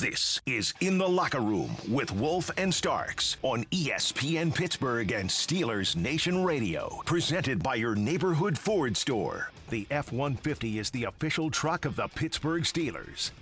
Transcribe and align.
This 0.00 0.40
is 0.46 0.72
In 0.80 0.96
the 0.96 1.06
Locker 1.06 1.40
Room 1.40 1.76
with 1.86 2.10
Wolf 2.10 2.50
and 2.56 2.72
Starks 2.72 3.36
on 3.42 3.64
ESPN 3.64 4.54
Pittsburgh 4.54 5.12
and 5.12 5.28
Steelers 5.28 5.94
Nation 5.94 6.42
Radio. 6.42 7.02
Presented 7.04 7.62
by 7.62 7.74
your 7.74 7.94
neighborhood 7.94 8.56
Ford 8.56 8.96
store. 8.96 9.50
The 9.68 9.86
F 9.90 10.10
150 10.10 10.78
is 10.78 10.88
the 10.88 11.04
official 11.04 11.50
truck 11.50 11.84
of 11.84 11.96
the 11.96 12.08
Pittsburgh 12.08 12.62
Steelers. 12.62 13.32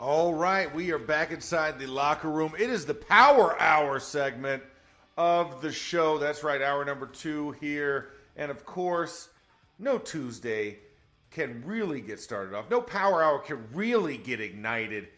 All 0.00 0.32
right, 0.32 0.74
we 0.74 0.90
are 0.90 0.98
back 0.98 1.30
inside 1.30 1.78
the 1.78 1.88
locker 1.88 2.30
room. 2.30 2.54
It 2.58 2.70
is 2.70 2.86
the 2.86 2.94
Power 2.94 3.60
Hour 3.60 4.00
segment 4.00 4.62
of 5.18 5.60
the 5.60 5.70
show. 5.70 6.16
That's 6.16 6.42
right, 6.42 6.62
hour 6.62 6.86
number 6.86 7.06
two 7.06 7.50
here. 7.60 8.12
And 8.34 8.50
of 8.50 8.64
course, 8.64 9.28
no 9.78 9.98
Tuesday 9.98 10.78
can 11.30 11.62
really 11.64 12.00
get 12.00 12.20
started 12.20 12.54
off. 12.54 12.70
No 12.70 12.80
Power 12.80 13.22
Hour 13.22 13.38
can 13.38 13.64
really 13.72 14.16
get 14.16 14.40
ignited 14.40 15.08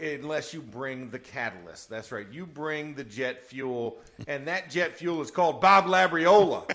unless 0.00 0.54
you 0.54 0.60
bring 0.60 1.10
the 1.10 1.18
catalyst. 1.18 1.88
That's 1.88 2.12
right. 2.12 2.26
You 2.30 2.46
bring 2.46 2.94
the 2.94 3.04
jet 3.04 3.44
fuel, 3.44 3.98
and 4.28 4.46
that 4.46 4.70
jet 4.70 4.96
fuel 4.96 5.20
is 5.20 5.30
called 5.30 5.60
Bob 5.60 5.86
Labriola. 5.86 6.70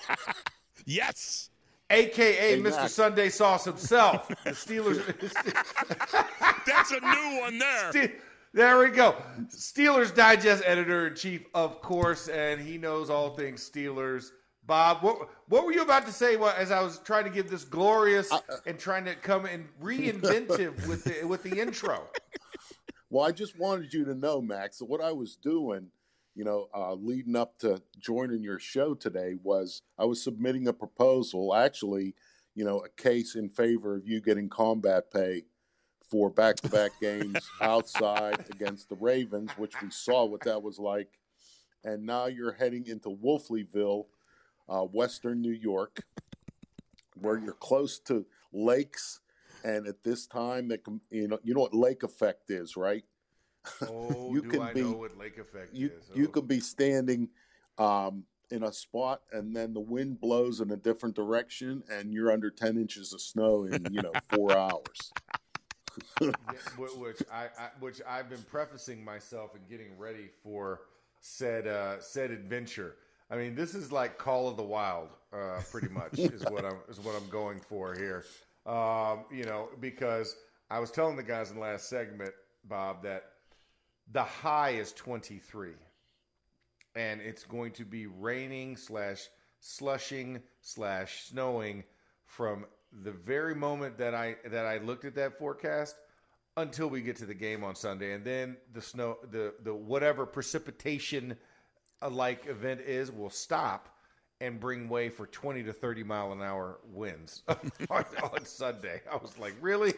yes. 0.85 1.49
AKA 1.89 2.59
Mr. 2.61 2.89
Sunday 2.89 3.29
Sauce 3.29 3.63
himself. 3.63 4.27
The 4.43 4.51
Steelers. 4.51 5.01
That's 6.65 6.91
a 6.91 6.99
new 6.99 7.39
one 7.39 7.57
there. 7.57 8.11
There 8.53 8.79
we 8.79 8.89
go. 8.89 9.15
Steelers 9.49 10.13
Digest 10.13 10.63
editor 10.65 11.07
in 11.07 11.15
chief, 11.15 11.45
of 11.53 11.81
course, 11.81 12.27
and 12.27 12.59
he 12.59 12.77
knows 12.77 13.09
all 13.09 13.29
things 13.29 13.69
Steelers. 13.69 14.31
Bob, 14.67 15.01
what 15.01 15.29
what 15.47 15.65
were 15.65 15.71
you 15.71 15.81
about 15.81 16.05
to 16.05 16.11
say 16.11 16.35
well, 16.35 16.53
as 16.55 16.71
I 16.71 16.81
was 16.81 16.99
trying 16.99 17.23
to 17.23 17.29
give 17.29 17.49
this 17.49 17.63
glorious 17.63 18.31
uh, 18.31 18.39
and 18.65 18.77
trying 18.77 19.05
to 19.05 19.15
come 19.15 19.45
and 19.45 19.65
reinventive 19.81 20.85
with 20.89 21.05
the 21.05 21.25
with 21.25 21.41
the 21.43 21.59
intro? 21.59 22.03
Well, 23.09 23.25
I 23.25 23.31
just 23.31 23.57
wanted 23.57 23.93
you 23.93 24.03
to 24.05 24.13
know, 24.13 24.41
Max, 24.41 24.79
that 24.79 24.85
what 24.85 24.99
I 24.99 25.13
was 25.13 25.37
doing, 25.37 25.87
you 26.35 26.43
know, 26.43 26.67
uh, 26.75 26.93
leading 26.95 27.37
up 27.37 27.57
to 27.59 27.81
joining 27.97 28.43
your 28.43 28.59
show 28.59 28.93
today 28.93 29.35
was 29.41 29.81
I 29.97 30.03
was 30.03 30.21
submitting 30.21 30.67
a 30.67 30.73
proposal, 30.73 31.55
actually, 31.55 32.13
you 32.53 32.65
know, 32.65 32.79
a 32.79 33.01
case 33.01 33.35
in 33.35 33.47
favor 33.47 33.95
of 33.95 34.05
you 34.05 34.19
getting 34.19 34.49
combat 34.49 35.09
pay 35.13 35.43
for 36.01 36.29
back-to-back 36.29 36.91
games 37.01 37.49
outside 37.61 38.45
against 38.51 38.89
the 38.89 38.95
Ravens, 38.95 39.51
which 39.51 39.81
we 39.81 39.89
saw 39.89 40.25
what 40.25 40.41
that 40.41 40.61
was 40.61 40.77
like, 40.77 41.07
and 41.85 42.05
now 42.05 42.25
you're 42.25 42.51
heading 42.51 42.85
into 42.87 43.09
Wolfleyville 43.09 44.07
uh, 44.69 44.81
Western 44.81 45.41
New 45.41 45.51
York, 45.51 46.03
where 47.15 47.37
you're 47.37 47.53
close 47.53 47.99
to 47.99 48.25
lakes, 48.51 49.19
and 49.63 49.87
at 49.87 50.03
this 50.03 50.27
time, 50.27 50.67
that 50.69 50.81
you 51.09 51.27
know, 51.27 51.39
you 51.43 51.53
know 51.53 51.61
what 51.61 51.73
lake 51.73 52.03
effect 52.03 52.49
is, 52.49 52.77
right? 52.77 53.03
Oh, 53.81 54.29
you 54.33 54.41
can 54.41 54.61
I 54.61 54.73
be, 54.73 54.81
know 54.81 54.93
what 54.93 55.17
lake 55.17 55.37
effect 55.37 55.73
you, 55.73 55.87
is? 55.87 56.09
Oh. 56.11 56.17
You 56.17 56.27
could 56.27 56.47
be 56.47 56.59
standing 56.59 57.29
um, 57.77 58.23
in 58.49 58.63
a 58.63 58.71
spot, 58.71 59.21
and 59.31 59.55
then 59.55 59.73
the 59.73 59.79
wind 59.79 60.19
blows 60.19 60.61
in 60.61 60.71
a 60.71 60.77
different 60.77 61.15
direction, 61.15 61.83
and 61.89 62.13
you're 62.13 62.31
under 62.31 62.49
ten 62.49 62.77
inches 62.77 63.13
of 63.13 63.21
snow 63.21 63.65
in 63.65 63.87
you 63.91 64.01
know 64.01 64.13
four 64.29 64.57
hours. 64.57 65.11
yeah, 66.21 66.31
which 66.77 67.23
I, 67.31 67.45
I, 67.57 67.69
which 67.79 68.01
I've 68.07 68.29
been 68.29 68.43
prefacing 68.43 69.03
myself 69.03 69.55
and 69.55 69.67
getting 69.67 69.97
ready 69.97 70.29
for 70.43 70.81
said 71.21 71.67
uh, 71.67 71.99
said 71.99 72.31
adventure. 72.31 72.95
I 73.29 73.35
mean, 73.35 73.55
this 73.55 73.75
is 73.75 73.91
like 73.91 74.17
Call 74.17 74.47
of 74.47 74.57
the 74.57 74.63
Wild, 74.63 75.09
uh, 75.33 75.61
pretty 75.71 75.89
much 75.93 76.17
is 76.17 76.43
what 76.45 76.65
I'm 76.65 76.77
is 76.89 76.99
what 76.99 77.15
I'm 77.15 77.29
going 77.29 77.59
for 77.59 77.93
here. 77.93 78.25
Um, 78.65 79.25
you 79.31 79.43
know, 79.43 79.69
because 79.79 80.35
I 80.69 80.79
was 80.79 80.91
telling 80.91 81.15
the 81.15 81.23
guys 81.23 81.49
in 81.49 81.55
the 81.55 81.61
last 81.61 81.89
segment, 81.89 82.31
Bob, 82.65 83.03
that 83.03 83.23
the 84.11 84.23
high 84.23 84.71
is 84.71 84.91
23, 84.93 85.71
and 86.95 87.21
it's 87.21 87.43
going 87.43 87.71
to 87.73 87.85
be 87.85 88.07
raining 88.07 88.77
slash 88.77 89.27
slushing 89.59 90.41
slash 90.61 91.23
snowing 91.25 91.83
from 92.25 92.65
the 93.03 93.11
very 93.11 93.55
moment 93.55 93.97
that 93.97 94.13
I 94.13 94.35
that 94.49 94.65
I 94.65 94.77
looked 94.77 95.05
at 95.05 95.15
that 95.15 95.37
forecast 95.37 95.95
until 96.55 96.89
we 96.89 97.01
get 97.01 97.15
to 97.17 97.25
the 97.25 97.33
game 97.33 97.63
on 97.63 97.75
Sunday, 97.75 98.13
and 98.13 98.25
then 98.25 98.57
the 98.73 98.81
snow, 98.81 99.17
the 99.31 99.53
the 99.63 99.73
whatever 99.73 100.25
precipitation 100.25 101.37
like 102.09 102.47
event 102.47 102.81
is 102.81 103.11
will 103.11 103.29
stop 103.29 103.89
and 104.39 104.59
bring 104.59 104.87
way 104.87 105.09
for 105.09 105.25
20 105.25 105.63
to 105.63 105.73
30 105.73 106.03
mile 106.03 106.31
an 106.31 106.41
hour 106.41 106.79
winds 106.85 107.43
on, 107.47 108.05
on, 108.21 108.45
Sunday. 108.45 109.01
I 109.11 109.15
was 109.15 109.37
like, 109.39 109.55
really? 109.61 109.93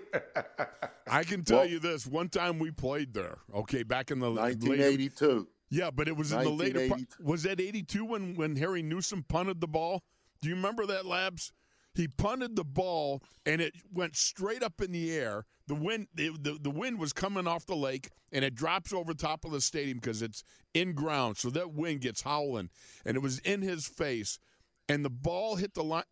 I 1.12 1.24
can 1.24 1.44
tell 1.44 1.60
well, 1.60 1.68
you 1.68 1.80
this. 1.80 2.08
One 2.08 2.30
time 2.30 2.60
we 2.60 2.72
played 2.72 3.14
there, 3.14 3.40
okay, 3.54 3.84
back 3.84 4.12
in 4.12 4.20
the 4.20 4.32
1982. 4.32 5.26
Later, 5.26 5.46
yeah, 5.70 5.92
but 5.92 6.08
it 6.08 6.16
was 6.16 6.32
in 6.32 6.44
the 6.44 6.50
later 6.50 6.88
part. 6.88 7.02
Was 7.22 7.44
that 7.44 7.60
82 7.60 8.06
when, 8.06 8.36
when 8.36 8.56
Harry 8.56 8.82
Newsome 8.82 9.24
punted 9.28 9.62
the 9.62 9.68
ball? 9.68 10.04
Do 10.42 10.50
you 10.50 10.56
remember 10.56 10.86
that, 10.86 11.06
Labs? 11.06 11.52
He 11.94 12.08
punted 12.08 12.56
the 12.56 12.64
ball 12.64 13.22
and 13.46 13.62
it 13.62 13.74
went 13.92 14.16
straight 14.16 14.64
up 14.64 14.82
in 14.82 14.92
the 14.92 15.12
air. 15.12 15.46
The 15.68 15.76
wind, 15.76 16.08
the, 16.14 16.30
the, 16.40 16.58
the 16.62 16.70
wind 16.70 17.00
was 17.00 17.14
coming 17.14 17.48
off 17.48 17.66
the 17.66 17.76
lake 17.76 18.10
and 18.32 18.46
it 18.46 18.56
drops 18.56 18.94
over 18.94 19.14
top 19.14 19.46
of 19.46 19.52
the 19.52 19.62
stadium 19.62 19.98
because 19.98 20.22
it's 20.22 20.44
in 20.74 20.94
ground. 20.94 21.38
So 21.38 21.50
that 21.52 21.74
wind 21.74 22.02
gets 22.02 22.22
howling 22.22 22.70
and 23.06 23.16
it 23.16 23.22
was 23.22 23.40
in 23.40 23.62
his 23.62 23.88
face. 23.88 24.40
And 24.88 25.04
the 25.06 25.10
ball 25.10 25.56
hit 25.56 25.74
the 25.74 25.84
line, 25.84 26.04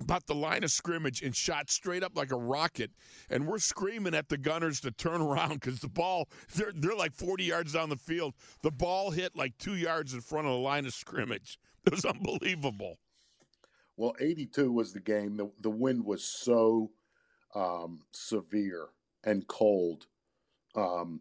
about 0.00 0.26
the 0.26 0.34
line 0.34 0.64
of 0.64 0.70
scrimmage 0.70 1.22
and 1.22 1.34
shot 1.34 1.70
straight 1.70 2.02
up 2.02 2.16
like 2.16 2.32
a 2.32 2.36
rocket. 2.36 2.90
And 3.30 3.46
we're 3.46 3.58
screaming 3.58 4.14
at 4.14 4.28
the 4.28 4.38
gunners 4.38 4.80
to 4.80 4.90
turn 4.90 5.20
around 5.20 5.60
because 5.60 5.80
the 5.80 5.88
ball, 5.88 6.28
they're, 6.54 6.72
they're 6.74 6.96
like 6.96 7.14
40 7.14 7.44
yards 7.44 7.72
down 7.72 7.88
the 7.88 7.96
field. 7.96 8.34
The 8.62 8.70
ball 8.70 9.10
hit 9.10 9.36
like 9.36 9.56
two 9.58 9.76
yards 9.76 10.14
in 10.14 10.20
front 10.20 10.46
of 10.46 10.52
the 10.52 10.58
line 10.58 10.86
of 10.86 10.94
scrimmage. 10.94 11.58
It 11.84 11.92
was 11.92 12.04
unbelievable. 12.04 12.98
Well, 13.96 14.14
82 14.20 14.72
was 14.72 14.92
the 14.92 15.00
game. 15.00 15.36
The, 15.36 15.50
the 15.60 15.70
wind 15.70 16.04
was 16.04 16.24
so 16.24 16.90
um, 17.54 18.00
severe 18.12 18.88
and 19.24 19.46
cold. 19.46 20.06
Um, 20.74 21.20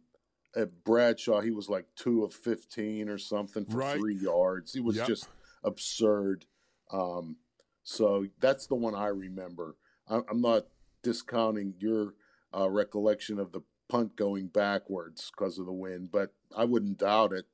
at 0.56 0.84
Bradshaw, 0.84 1.42
he 1.42 1.52
was 1.52 1.70
like 1.70 1.86
two 1.96 2.24
of 2.24 2.34
15 2.34 3.10
or 3.10 3.18
something 3.18 3.66
for 3.66 3.78
right. 3.78 3.98
three 3.98 4.16
yards. 4.16 4.74
He 4.74 4.80
was 4.80 4.98
yep. 4.98 5.08
just 5.08 5.28
absurd. 5.64 6.46
Um, 6.92 7.38
so 7.84 8.28
that's 8.40 8.68
the 8.68 8.76
one 8.76 8.96
I 8.96 9.08
remember. 9.08 9.76
I, 10.10 10.22
am 10.30 10.42
not 10.42 10.64
discounting 11.04 11.76
your 11.80 12.14
uh, 12.56 12.70
recollection 12.70 13.40
of 13.40 13.52
the 13.52 13.62
punt 13.90 14.16
going 14.16 14.48
backwards 14.48 15.32
because 15.36 15.58
of 15.58 15.66
the 15.66 15.74
wind, 15.74 16.12
but 16.12 16.34
I 16.56 16.66
wouldn't 16.66 17.00
doubt 17.00 17.34
it. 17.34 17.46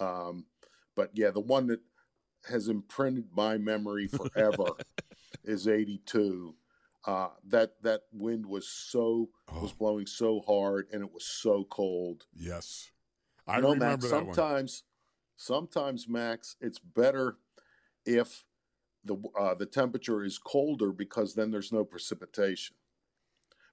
Um, 0.00 0.46
but 0.94 1.10
yeah, 1.14 1.30
the 1.30 1.40
one 1.40 1.66
that 1.68 1.80
has 2.48 2.68
imprinted 2.68 3.26
my 3.34 3.58
memory 3.58 4.06
forever 4.08 4.72
is 5.44 5.66
82 5.66 6.54
uh, 7.06 7.28
that 7.46 7.74
that 7.82 8.02
wind 8.12 8.46
was 8.46 8.68
so 8.68 9.28
oh. 9.48 9.60
was 9.60 9.72
blowing 9.72 10.06
so 10.06 10.42
hard 10.46 10.88
and 10.92 11.02
it 11.02 11.12
was 11.12 11.24
so 11.24 11.64
cold. 11.70 12.26
Yes. 12.34 12.90
I 13.46 13.56
you 13.56 13.62
know, 13.62 13.72
remember 13.72 14.08
Max, 14.08 14.10
sometimes 14.10 14.82
sometimes 15.36 16.08
max 16.08 16.56
it's 16.60 16.78
better 16.78 17.36
if 18.04 18.44
the 19.04 19.16
uh, 19.38 19.54
the 19.54 19.66
temperature 19.66 20.24
is 20.24 20.38
colder 20.38 20.90
because 20.90 21.34
then 21.34 21.52
there's 21.52 21.72
no 21.72 21.84
precipitation. 21.84 22.76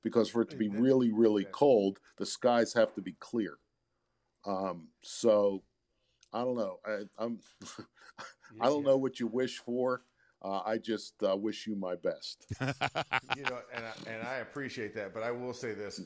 Because 0.04 0.30
for 0.30 0.42
it 0.42 0.50
to 0.52 0.58
be 0.58 0.68
really 0.68 1.12
really 1.12 1.46
cold 1.46 2.00
the 2.18 2.26
skies 2.26 2.74
have 2.74 2.94
to 2.94 3.02
be 3.02 3.16
clear. 3.20 3.58
Um, 4.46 4.90
so 5.02 5.64
i 6.34 6.44
don't 6.44 6.56
know 6.56 6.80
I, 6.86 7.00
i'm 7.18 7.40
I 8.62 8.68
don't 8.68 8.84
know 8.84 8.98
what 8.98 9.20
you 9.20 9.28
wish 9.28 9.60
for. 9.60 10.02
Uh, 10.42 10.62
I 10.66 10.78
just 10.78 11.14
uh, 11.24 11.36
wish 11.36 11.66
you 11.68 11.76
my 11.76 11.96
best. 11.96 12.46
you 12.62 13.44
know, 13.44 13.60
and 13.74 13.86
I, 13.86 14.12
and 14.12 14.28
I 14.28 14.36
appreciate 14.38 14.94
that, 14.96 15.14
but 15.14 15.24
I 15.24 15.32
will 15.32 15.54
say 15.54 15.74
this: 15.74 16.02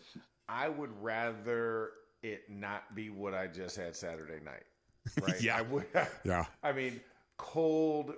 I 0.48 0.70
would 0.70 0.92
rather 1.02 1.92
it 2.22 2.44
not 2.50 2.96
be 2.96 3.10
what 3.10 3.34
I 3.34 3.48
just 3.48 3.76
had 3.76 3.96
Saturday 3.96 4.40
night. 4.44 4.64
Right? 5.22 5.42
yeah. 5.42 5.58
I 5.58 5.62
would, 5.64 5.86
yeah. 6.24 6.46
I 6.64 6.72
mean, 6.72 7.02
cold 7.38 8.14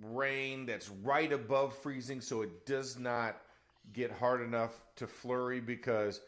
rain 0.00 0.64
that's 0.64 0.90
right 1.02 1.32
above 1.32 1.76
freezing, 1.76 2.20
so 2.20 2.42
it 2.42 2.64
does 2.64 2.98
not 2.98 3.38
get 3.92 4.12
hard 4.12 4.42
enough 4.42 4.80
to 4.96 5.08
flurry 5.08 5.60
because, 5.60 6.20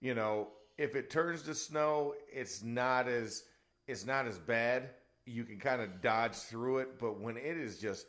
you 0.00 0.14
know, 0.14 0.48
if 0.78 0.94
it 0.94 1.10
turns 1.10 1.42
to 1.42 1.54
snow, 1.54 2.14
it's 2.32 2.62
not 2.62 3.08
as 3.08 3.44
it's 3.90 4.06
not 4.06 4.26
as 4.26 4.38
bad. 4.38 4.90
You 5.26 5.44
can 5.44 5.58
kind 5.58 5.82
of 5.82 6.00
dodge 6.00 6.34
through 6.34 6.78
it, 6.78 6.98
but 6.98 7.20
when 7.20 7.36
it 7.36 7.56
is 7.56 7.78
just 7.78 8.06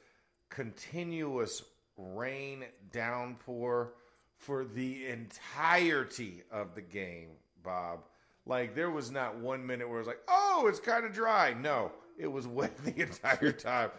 continuous 0.49 1.63
rain 1.97 2.65
downpour 2.91 3.93
for 4.37 4.65
the 4.65 5.07
entirety 5.07 6.43
of 6.51 6.73
the 6.75 6.81
game, 6.81 7.29
Bob. 7.63 8.01
Like 8.45 8.73
there 8.73 8.89
was 8.89 9.11
not 9.11 9.37
one 9.37 9.65
minute 9.65 9.87
where 9.87 9.97
it 9.97 10.01
was 10.01 10.07
like, 10.07 10.21
"Oh, 10.27 10.65
it's 10.67 10.79
kind 10.79 11.05
of 11.05 11.13
dry." 11.13 11.53
No, 11.53 11.91
it 12.17 12.27
was 12.27 12.47
wet 12.47 12.75
the 12.83 12.99
entire 13.01 13.51
time, 13.51 13.91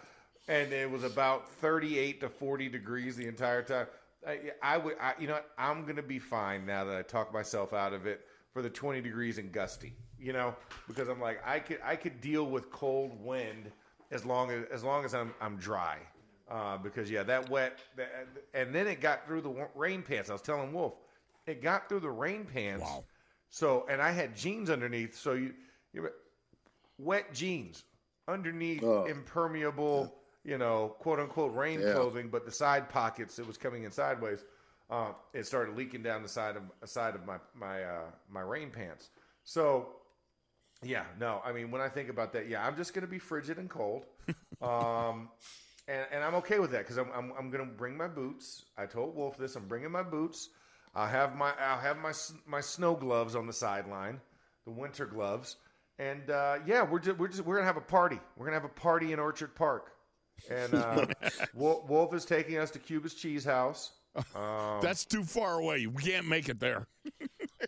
and 0.48 0.72
it 0.72 0.90
was 0.90 1.04
about 1.04 1.48
thirty-eight 1.48 2.20
to 2.20 2.28
forty 2.28 2.68
degrees 2.68 3.16
the 3.16 3.28
entire 3.28 3.62
time. 3.62 3.86
I, 4.26 4.38
I 4.62 4.78
would, 4.78 4.96
I, 5.00 5.14
you 5.18 5.28
know, 5.28 5.34
what? 5.34 5.50
I'm 5.58 5.84
gonna 5.86 6.02
be 6.02 6.18
fine 6.18 6.66
now 6.66 6.84
that 6.84 6.96
I 6.96 7.02
talk 7.02 7.32
myself 7.32 7.72
out 7.72 7.92
of 7.92 8.06
it 8.06 8.22
for 8.52 8.62
the 8.62 8.70
twenty 8.70 9.00
degrees 9.00 9.38
and 9.38 9.52
gusty. 9.52 9.94
You 10.22 10.32
know, 10.32 10.54
because 10.86 11.08
I'm 11.08 11.20
like, 11.20 11.40
I 11.44 11.58
could, 11.58 11.80
I 11.84 11.96
could 11.96 12.20
deal 12.20 12.46
with 12.46 12.70
cold 12.70 13.20
wind 13.20 13.72
as 14.12 14.24
long 14.24 14.52
as, 14.52 14.64
as 14.70 14.84
long 14.84 15.04
as 15.04 15.14
I'm, 15.14 15.34
I'm 15.40 15.56
dry. 15.56 15.98
Uh, 16.48 16.76
because 16.76 17.10
yeah, 17.10 17.24
that 17.24 17.50
wet, 17.50 17.78
that, 17.96 18.28
and 18.54 18.74
then 18.74 18.86
it 18.86 19.00
got 19.00 19.26
through 19.26 19.40
the 19.40 19.68
rain 19.74 20.02
pants. 20.02 20.30
I 20.30 20.34
was 20.34 20.42
telling 20.42 20.72
Wolf, 20.72 20.94
it 21.46 21.60
got 21.60 21.88
through 21.88 22.00
the 22.00 22.10
rain 22.10 22.44
pants. 22.44 22.82
Wow. 22.82 23.04
So, 23.50 23.86
and 23.90 24.00
I 24.00 24.12
had 24.12 24.36
jeans 24.36 24.70
underneath. 24.70 25.16
So 25.16 25.32
you, 25.32 25.54
you 25.92 26.08
wet 26.98 27.32
jeans 27.34 27.84
underneath 28.28 28.84
oh. 28.84 29.04
impermeable, 29.06 30.14
you 30.44 30.58
know, 30.58 30.94
quote 31.00 31.18
unquote 31.18 31.54
rain 31.54 31.80
yeah. 31.80 31.94
clothing, 31.94 32.28
but 32.28 32.44
the 32.44 32.52
side 32.52 32.88
pockets 32.88 33.38
it 33.38 33.46
was 33.46 33.56
coming 33.56 33.84
in 33.84 33.90
sideways. 33.90 34.44
Uh, 34.90 35.12
it 35.32 35.46
started 35.46 35.76
leaking 35.76 36.02
down 36.02 36.22
the 36.22 36.28
side 36.28 36.54
of 36.56 36.88
side 36.88 37.14
of 37.14 37.26
my 37.26 37.38
my 37.54 37.82
uh, 37.82 38.10
my 38.30 38.40
rain 38.40 38.70
pants. 38.70 39.10
So, 39.44 39.88
yeah, 40.82 41.04
no, 41.18 41.40
I 41.44 41.52
mean 41.52 41.70
when 41.70 41.80
I 41.80 41.88
think 41.88 42.08
about 42.08 42.32
that, 42.34 42.48
yeah, 42.48 42.66
I'm 42.66 42.76
just 42.76 42.94
gonna 42.94 43.06
be 43.06 43.18
frigid 43.18 43.58
and 43.58 43.68
cold. 43.68 44.06
Um, 44.62 45.28
and, 45.88 46.06
and 46.12 46.24
I'm 46.24 46.34
okay 46.36 46.58
with 46.58 46.70
that 46.70 46.78
because 46.78 46.96
I'm, 46.96 47.08
I'm, 47.14 47.32
I'm 47.38 47.50
going 47.50 47.68
to 47.68 47.72
bring 47.72 47.96
my 47.96 48.06
boots. 48.06 48.66
I 48.78 48.86
told 48.86 49.16
Wolf 49.16 49.36
this. 49.36 49.56
I'm 49.56 49.66
bringing 49.66 49.90
my 49.90 50.02
boots. 50.02 50.50
I'll 50.94 51.08
have 51.08 51.34
my 51.34 51.52
I'll 51.58 51.80
have 51.80 51.96
my 51.98 52.12
my 52.46 52.60
snow 52.60 52.94
gloves 52.94 53.34
on 53.34 53.46
the 53.46 53.52
sideline, 53.52 54.20
the 54.66 54.70
winter 54.70 55.06
gloves, 55.06 55.56
and 55.98 56.28
uh, 56.28 56.58
yeah, 56.66 56.82
we're 56.82 56.98
just, 56.98 57.18
we're 57.18 57.28
just 57.28 57.42
we're 57.46 57.54
gonna 57.54 57.66
have 57.66 57.78
a 57.78 57.80
party. 57.80 58.20
We're 58.36 58.44
gonna 58.44 58.60
have 58.60 58.66
a 58.66 58.68
party 58.68 59.14
in 59.14 59.18
Orchard 59.18 59.54
Park, 59.54 59.92
and 60.50 60.74
uh, 60.74 61.06
Wolf, 61.54 61.88
Wolf 61.88 62.14
is 62.14 62.26
taking 62.26 62.58
us 62.58 62.70
to 62.72 62.78
Cuba's 62.78 63.14
Cheese 63.14 63.44
House. 63.44 63.92
Um, 64.36 64.80
That's 64.82 65.06
too 65.06 65.24
far 65.24 65.58
away. 65.58 65.86
We 65.86 66.02
can't 66.02 66.28
make 66.28 66.50
it 66.50 66.60
there. 66.60 66.86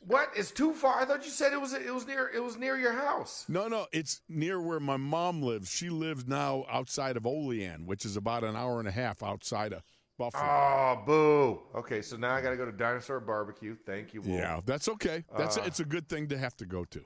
What 0.06 0.36
is 0.36 0.50
too 0.50 0.72
far? 0.72 1.00
I 1.00 1.04
thought 1.04 1.24
you 1.24 1.30
said 1.30 1.52
it 1.52 1.60
was 1.60 1.72
it 1.72 1.92
was 1.92 2.06
near 2.06 2.30
it 2.34 2.42
was 2.42 2.56
near 2.56 2.76
your 2.76 2.92
house. 2.92 3.44
No, 3.48 3.68
no, 3.68 3.86
it's 3.92 4.20
near 4.28 4.60
where 4.60 4.80
my 4.80 4.96
mom 4.96 5.42
lives. 5.42 5.70
She 5.70 5.88
lives 5.88 6.26
now 6.26 6.64
outside 6.70 7.16
of 7.16 7.26
Olean, 7.26 7.86
which 7.86 8.04
is 8.04 8.16
about 8.16 8.44
an 8.44 8.56
hour 8.56 8.78
and 8.78 8.88
a 8.88 8.92
half 8.92 9.22
outside 9.22 9.72
of 9.72 9.82
Buffalo. 10.18 10.44
Oh, 10.44 11.02
boo. 11.04 11.78
Okay, 11.78 12.02
so 12.02 12.16
now 12.16 12.34
I 12.34 12.40
got 12.40 12.50
to 12.50 12.56
go 12.56 12.64
to 12.64 12.72
Dinosaur 12.72 13.20
Barbecue. 13.20 13.76
Thank 13.86 14.14
you. 14.14 14.20
Wolf. 14.20 14.38
Yeah, 14.38 14.60
that's 14.64 14.88
okay. 14.88 15.24
That's 15.36 15.58
uh, 15.58 15.62
a, 15.62 15.66
it's 15.66 15.80
a 15.80 15.84
good 15.84 16.08
thing 16.08 16.28
to 16.28 16.38
have 16.38 16.56
to 16.58 16.66
go 16.66 16.84
to. 16.84 17.04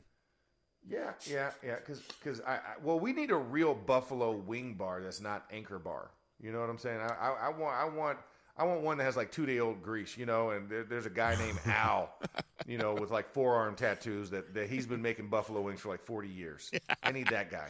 Yeah, 0.88 1.12
yeah, 1.30 1.50
yeah. 1.64 1.76
Because 1.76 2.00
because 2.00 2.40
I, 2.40 2.54
I 2.54 2.60
well, 2.82 2.98
we 2.98 3.12
need 3.12 3.30
a 3.30 3.36
real 3.36 3.74
Buffalo 3.74 4.32
wing 4.32 4.74
bar 4.74 5.02
that's 5.02 5.20
not 5.20 5.44
Anchor 5.50 5.78
Bar. 5.78 6.10
You 6.40 6.52
know 6.52 6.60
what 6.60 6.70
I'm 6.70 6.78
saying? 6.78 7.00
I, 7.00 7.14
I, 7.14 7.30
I 7.46 7.48
want 7.50 7.76
I 7.76 7.84
want 7.88 8.18
I 8.58 8.64
want 8.64 8.82
one 8.82 8.98
that 8.98 9.04
has 9.04 9.16
like 9.16 9.30
two 9.30 9.46
day 9.46 9.60
old 9.60 9.82
grease, 9.82 10.16
you 10.16 10.26
know, 10.26 10.50
and 10.50 10.68
there, 10.68 10.82
there's 10.82 11.06
a 11.06 11.10
guy 11.10 11.36
named 11.36 11.60
Al, 11.66 12.12
you 12.66 12.76
know, 12.76 12.94
with 12.94 13.10
like 13.10 13.32
forearm 13.32 13.76
tattoos 13.76 14.30
that, 14.30 14.52
that 14.54 14.68
he's 14.68 14.86
been 14.86 15.00
making 15.00 15.28
buffalo 15.28 15.60
wings 15.60 15.80
for 15.80 15.88
like 15.88 16.02
40 16.02 16.28
years. 16.28 16.70
Yeah. 16.72 16.80
I 17.02 17.12
need 17.12 17.28
that 17.28 17.50
guy. 17.50 17.68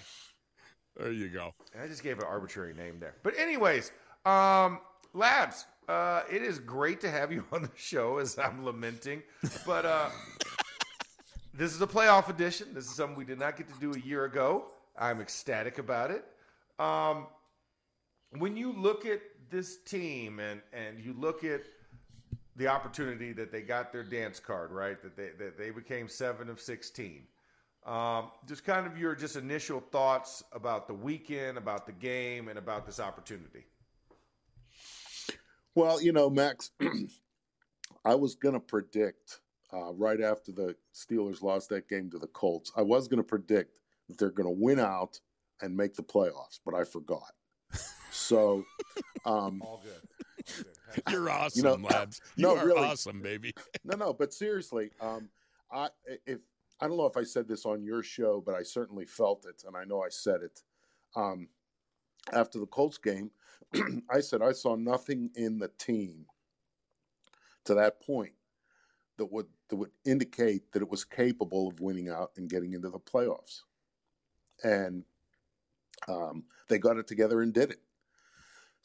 There 0.96 1.12
you 1.12 1.28
go. 1.28 1.54
And 1.74 1.82
I 1.82 1.86
just 1.86 2.02
gave 2.02 2.18
an 2.18 2.24
arbitrary 2.24 2.74
name 2.74 2.98
there. 2.98 3.14
But, 3.22 3.38
anyways, 3.38 3.92
um, 4.24 4.80
Labs, 5.14 5.66
uh, 5.88 6.22
it 6.30 6.42
is 6.42 6.58
great 6.58 7.00
to 7.02 7.10
have 7.10 7.30
you 7.30 7.44
on 7.52 7.62
the 7.62 7.70
show 7.76 8.18
as 8.18 8.38
I'm 8.38 8.64
lamenting. 8.64 9.22
But 9.64 9.86
uh, 9.86 10.08
this 11.54 11.74
is 11.74 11.82
a 11.82 11.86
playoff 11.86 12.28
edition. 12.28 12.68
This 12.74 12.86
is 12.86 12.90
something 12.90 13.16
we 13.16 13.24
did 13.24 13.38
not 13.38 13.56
get 13.56 13.68
to 13.68 13.78
do 13.78 13.92
a 13.92 13.98
year 14.00 14.24
ago. 14.24 14.64
I'm 14.98 15.20
ecstatic 15.20 15.78
about 15.78 16.10
it. 16.10 16.24
Um, 16.80 17.26
when 18.36 18.56
you 18.56 18.72
look 18.72 19.06
at 19.06 19.20
this 19.50 19.78
team 19.78 20.40
and 20.40 20.60
and 20.72 21.00
you 21.00 21.14
look 21.18 21.44
at 21.44 21.62
the 22.56 22.66
opportunity 22.66 23.32
that 23.32 23.52
they 23.52 23.62
got 23.62 23.92
their 23.92 24.02
dance 24.02 24.40
card 24.40 24.72
right 24.72 25.00
that 25.02 25.16
they 25.16 25.30
that 25.38 25.56
they 25.56 25.70
became 25.70 26.08
seven 26.08 26.48
of 26.48 26.60
sixteen. 26.60 27.22
Um, 27.86 28.32
just 28.46 28.64
kind 28.64 28.86
of 28.86 28.98
your 28.98 29.14
just 29.14 29.36
initial 29.36 29.80
thoughts 29.80 30.42
about 30.52 30.88
the 30.88 30.94
weekend, 30.94 31.56
about 31.56 31.86
the 31.86 31.92
game, 31.92 32.48
and 32.48 32.58
about 32.58 32.84
this 32.84 33.00
opportunity. 33.00 33.64
Well, 35.74 36.02
you 36.02 36.12
know, 36.12 36.28
Max, 36.28 36.70
I 38.04 38.14
was 38.14 38.34
going 38.34 38.54
to 38.54 38.60
predict 38.60 39.40
uh, 39.72 39.92
right 39.92 40.20
after 40.20 40.52
the 40.52 40.74
Steelers 40.94 41.40
lost 41.40 41.68
that 41.70 41.88
game 41.88 42.10
to 42.10 42.18
the 42.18 42.26
Colts. 42.26 42.72
I 42.76 42.82
was 42.82 43.08
going 43.08 43.18
to 43.18 43.24
predict 43.24 43.78
that 44.08 44.18
they're 44.18 44.30
going 44.30 44.48
to 44.48 44.62
win 44.62 44.80
out 44.80 45.20
and 45.62 45.76
make 45.76 45.94
the 45.94 46.02
playoffs, 46.02 46.58
but 46.64 46.74
I 46.74 46.84
forgot. 46.84 47.32
So, 48.28 48.66
um, 49.24 49.62
all 49.62 49.82
good. 49.82 50.66
You're 51.10 51.30
awesome, 51.30 51.56
you 51.56 51.62
know, 51.62 51.88
lads. 51.88 52.20
You 52.36 52.42
no, 52.42 52.56
are 52.58 52.66
really, 52.66 52.80
awesome, 52.86 53.22
baby. 53.22 53.54
no, 53.84 53.96
no, 53.96 54.12
but 54.12 54.34
seriously, 54.34 54.90
um, 55.00 55.30
I 55.72 55.88
if 56.26 56.42
I 56.78 56.88
don't 56.88 56.98
know 56.98 57.06
if 57.06 57.16
I 57.16 57.22
said 57.22 57.48
this 57.48 57.64
on 57.64 57.82
your 57.82 58.02
show, 58.02 58.42
but 58.44 58.54
I 58.54 58.64
certainly 58.64 59.06
felt 59.06 59.46
it, 59.46 59.64
and 59.66 59.74
I 59.74 59.84
know 59.84 60.02
I 60.02 60.10
said 60.10 60.42
it. 60.42 60.60
Um, 61.16 61.48
after 62.30 62.58
the 62.58 62.66
Colts 62.66 62.98
game, 62.98 63.30
I 64.10 64.20
said 64.20 64.42
I 64.42 64.52
saw 64.52 64.76
nothing 64.76 65.30
in 65.34 65.58
the 65.58 65.70
team 65.78 66.26
to 67.64 67.74
that 67.74 68.02
point 68.02 68.34
that 69.16 69.32
would 69.32 69.46
that 69.70 69.76
would 69.76 69.92
indicate 70.04 70.70
that 70.72 70.82
it 70.82 70.90
was 70.90 71.02
capable 71.02 71.66
of 71.66 71.80
winning 71.80 72.10
out 72.10 72.32
and 72.36 72.50
getting 72.50 72.74
into 72.74 72.90
the 72.90 72.98
playoffs. 72.98 73.62
And 74.62 75.04
um, 76.08 76.44
they 76.68 76.78
got 76.78 76.98
it 76.98 77.06
together 77.06 77.40
and 77.40 77.54
did 77.54 77.70
it. 77.70 77.80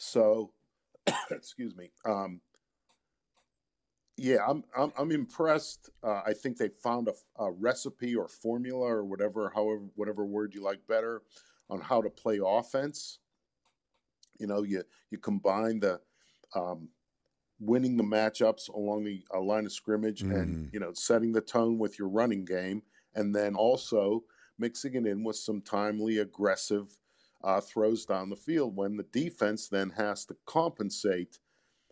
So, 0.04 0.52
excuse 1.32 1.76
me. 1.76 1.92
Um, 2.06 2.42
yeah, 4.18 4.40
I'm 4.48 4.64
I'm, 4.78 4.92
I'm 4.98 5.12
impressed. 5.12 5.90
Uh, 6.04 6.22
I 6.26 6.34
think 6.34 6.58
they 6.58 6.70
found 6.70 7.08
a, 7.08 7.44
a, 7.44 7.52
recipe 7.52 8.16
or 8.16 8.28
formula 8.28 8.86
or 8.86 9.06
whatever, 9.06 9.52
however, 9.56 9.86
whatever 9.96 10.26
word 10.26 10.54
you 10.54 10.62
like 10.62 10.86
better, 10.88 11.24
on 11.70 11.80
how 11.80 12.02
to 12.02 12.10
play 12.10 12.40
offense. 12.46 13.20
You 14.40 14.48
know, 14.48 14.64
you 14.64 14.84
you 15.10 15.18
combine 15.18 15.80
the 15.80 16.00
um, 16.54 16.90
winning 17.60 17.98
the 17.98 18.04
matchups 18.04 18.70
along 18.70 19.06
the 19.06 19.24
uh, 19.34 19.40
line 19.40 19.66
of 19.66 19.72
scrimmage, 19.72 20.22
mm. 20.22 20.36
and 20.36 20.56
mm-hmm. 20.56 20.74
you 20.74 20.80
know, 20.80 20.92
setting 20.94 21.32
the 21.32 21.42
tone 21.42 21.80
with 21.80 21.98
your 21.98 22.10
running 22.10 22.46
game, 22.46 22.84
and 23.16 23.34
then 23.34 23.56
also 23.56 24.24
mixing 24.60 24.94
it 24.96 25.08
in 25.08 25.24
with 25.24 25.38
some 25.38 25.62
timely, 25.62 26.20
aggressive 26.20 27.00
uh, 27.44 27.62
throws 27.62 28.06
down 28.06 28.30
the 28.30 28.36
field 28.36 28.76
when 28.76 28.98
the 28.98 29.06
defense 29.12 29.68
then 29.68 29.90
has 29.92 30.26
to 30.26 30.36
compensate 30.46 31.40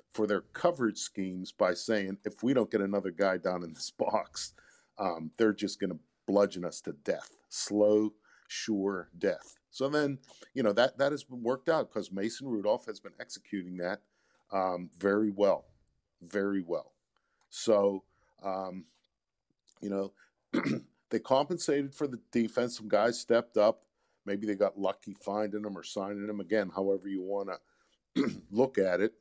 for 0.09 0.27
their 0.27 0.41
coverage 0.53 0.97
schemes 0.97 1.51
by 1.51 1.73
saying, 1.73 2.17
if 2.25 2.43
we 2.43 2.53
don't 2.53 2.71
get 2.71 2.81
another 2.81 3.11
guy 3.11 3.37
down 3.37 3.63
in 3.63 3.73
this 3.73 3.91
box, 3.97 4.53
um, 4.97 5.31
they're 5.37 5.53
just 5.53 5.79
going 5.79 5.91
to 5.91 5.99
bludgeon 6.27 6.65
us 6.65 6.81
to 6.81 6.93
death. 7.03 7.37
Slow, 7.49 8.13
sure 8.47 9.09
death. 9.17 9.57
So 9.69 9.87
then, 9.87 10.19
you 10.53 10.63
know, 10.63 10.73
that, 10.73 10.97
that 10.97 11.11
has 11.11 11.23
been 11.23 11.43
worked 11.43 11.69
out 11.69 11.89
because 11.89 12.11
Mason 12.11 12.47
Rudolph 12.47 12.85
has 12.85 12.99
been 12.99 13.13
executing 13.19 13.77
that 13.77 14.01
um, 14.51 14.89
very 14.99 15.31
well. 15.31 15.65
Very 16.21 16.61
well. 16.61 16.91
So, 17.49 18.03
um, 18.43 18.85
you 19.81 19.89
know, 19.89 20.11
they 21.09 21.19
compensated 21.19 21.95
for 21.95 22.07
the 22.07 22.19
defense. 22.31 22.77
Some 22.77 22.89
guys 22.89 23.19
stepped 23.19 23.57
up. 23.57 23.83
Maybe 24.25 24.45
they 24.45 24.55
got 24.55 24.79
lucky 24.79 25.13
finding 25.13 25.63
them 25.63 25.77
or 25.77 25.83
signing 25.83 26.27
them 26.27 26.39
again, 26.39 26.71
however 26.73 27.07
you 27.07 27.21
want 27.21 27.49
to 28.15 28.31
look 28.51 28.77
at 28.77 29.01
it. 29.01 29.13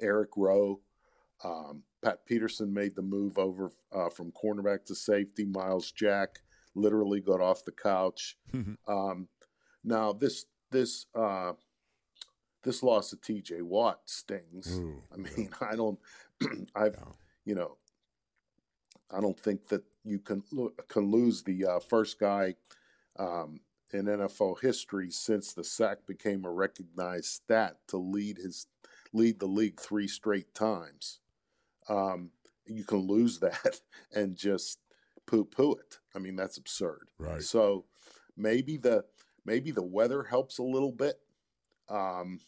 Eric 0.00 0.30
Rowe, 0.36 0.80
um, 1.44 1.82
Pat 2.02 2.24
Peterson 2.26 2.72
made 2.72 2.94
the 2.94 3.02
move 3.02 3.38
over 3.38 3.70
uh, 3.92 4.08
from 4.08 4.32
cornerback 4.32 4.84
to 4.86 4.94
safety. 4.94 5.44
Myles 5.44 5.92
Jack 5.92 6.40
literally 6.74 7.20
got 7.20 7.40
off 7.40 7.64
the 7.64 7.72
couch. 7.72 8.36
um, 8.88 9.28
now 9.84 10.12
this 10.12 10.46
this 10.70 11.06
uh, 11.14 11.52
this 12.62 12.82
loss 12.82 13.12
of 13.12 13.20
T.J. 13.22 13.62
Watt 13.62 14.00
stings. 14.06 14.78
Ooh, 14.78 15.02
I 15.12 15.16
mean, 15.16 15.50
I 15.60 15.76
don't, 15.76 15.98
I've, 16.74 16.94
yeah. 16.94 17.12
you 17.44 17.54
know, 17.54 17.76
I 19.10 19.20
don't 19.20 19.38
think 19.38 19.68
that 19.68 19.84
you 20.04 20.18
can 20.18 20.42
can 20.88 21.10
lose 21.10 21.42
the 21.42 21.64
uh, 21.64 21.78
first 21.80 22.18
guy 22.18 22.54
um, 23.18 23.60
in 23.92 24.04
NFL 24.06 24.60
history 24.60 25.10
since 25.10 25.52
the 25.52 25.64
sack 25.64 25.98
became 26.06 26.44
a 26.44 26.50
recognized 26.50 27.26
stat 27.26 27.76
to 27.88 27.96
lead 27.96 28.38
his 28.38 28.66
lead 29.12 29.38
the 29.38 29.46
league 29.46 29.80
three 29.80 30.08
straight 30.08 30.54
times. 30.54 31.20
Um, 31.88 32.30
you 32.66 32.84
can 32.84 32.98
lose 32.98 33.38
that 33.40 33.80
and 34.14 34.36
just 34.36 34.78
poo 35.26 35.44
poo 35.44 35.72
it. 35.74 35.98
I 36.14 36.18
mean, 36.18 36.36
that's 36.36 36.56
absurd. 36.56 37.08
Right. 37.18 37.42
So 37.42 37.84
maybe 38.36 38.76
the 38.76 39.04
maybe 39.44 39.70
the 39.70 39.82
weather 39.82 40.24
helps 40.24 40.58
a 40.58 40.62
little 40.62 40.92
bit 40.92 41.18
um, 41.88 42.40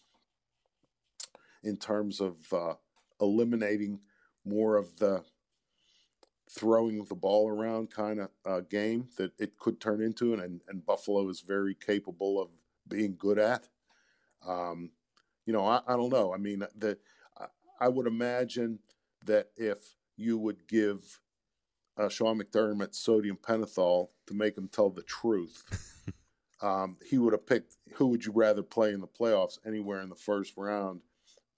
in 1.62 1.76
terms 1.76 2.20
of 2.20 2.36
uh, 2.52 2.74
eliminating 3.20 4.00
more 4.44 4.76
of 4.76 4.96
the 4.96 5.22
throwing 6.52 7.04
the 7.04 7.14
ball 7.14 7.48
around 7.48 7.90
kind 7.90 8.20
of 8.20 8.30
uh, 8.44 8.60
game 8.60 9.08
that 9.16 9.32
it 9.38 9.58
could 9.58 9.80
turn 9.80 10.02
into, 10.02 10.34
and, 10.34 10.60
and 10.68 10.84
Buffalo 10.84 11.28
is 11.28 11.40
very 11.40 11.74
capable 11.74 12.40
of 12.40 12.48
being 12.88 13.14
good 13.16 13.38
at. 13.38 13.68
Um, 14.46 14.90
you 15.46 15.52
know, 15.52 15.64
I, 15.64 15.80
I, 15.86 15.96
don't 15.96 16.12
know. 16.12 16.34
I 16.34 16.38
mean, 16.38 16.64
the 16.76 16.98
I 17.80 17.88
would 17.88 18.06
imagine 18.06 18.78
that 19.24 19.48
if 19.56 19.94
you 20.16 20.36
would 20.38 20.68
give 20.68 21.18
uh, 21.96 22.08
Sean 22.08 22.38
McDermott 22.38 22.94
sodium 22.94 23.38
pentothal 23.40 24.08
to 24.26 24.34
make 24.34 24.56
him 24.56 24.68
tell 24.68 24.90
the 24.90 25.02
truth, 25.02 25.64
um, 26.62 26.98
he 27.08 27.16
would 27.16 27.32
have 27.32 27.46
picked 27.46 27.76
who 27.94 28.08
would 28.08 28.26
you 28.26 28.32
rather 28.32 28.62
play 28.62 28.92
in 28.92 29.00
the 29.00 29.06
playoffs 29.06 29.58
anywhere 29.66 30.02
in 30.02 30.10
the 30.10 30.14
first 30.14 30.54
round 30.56 31.00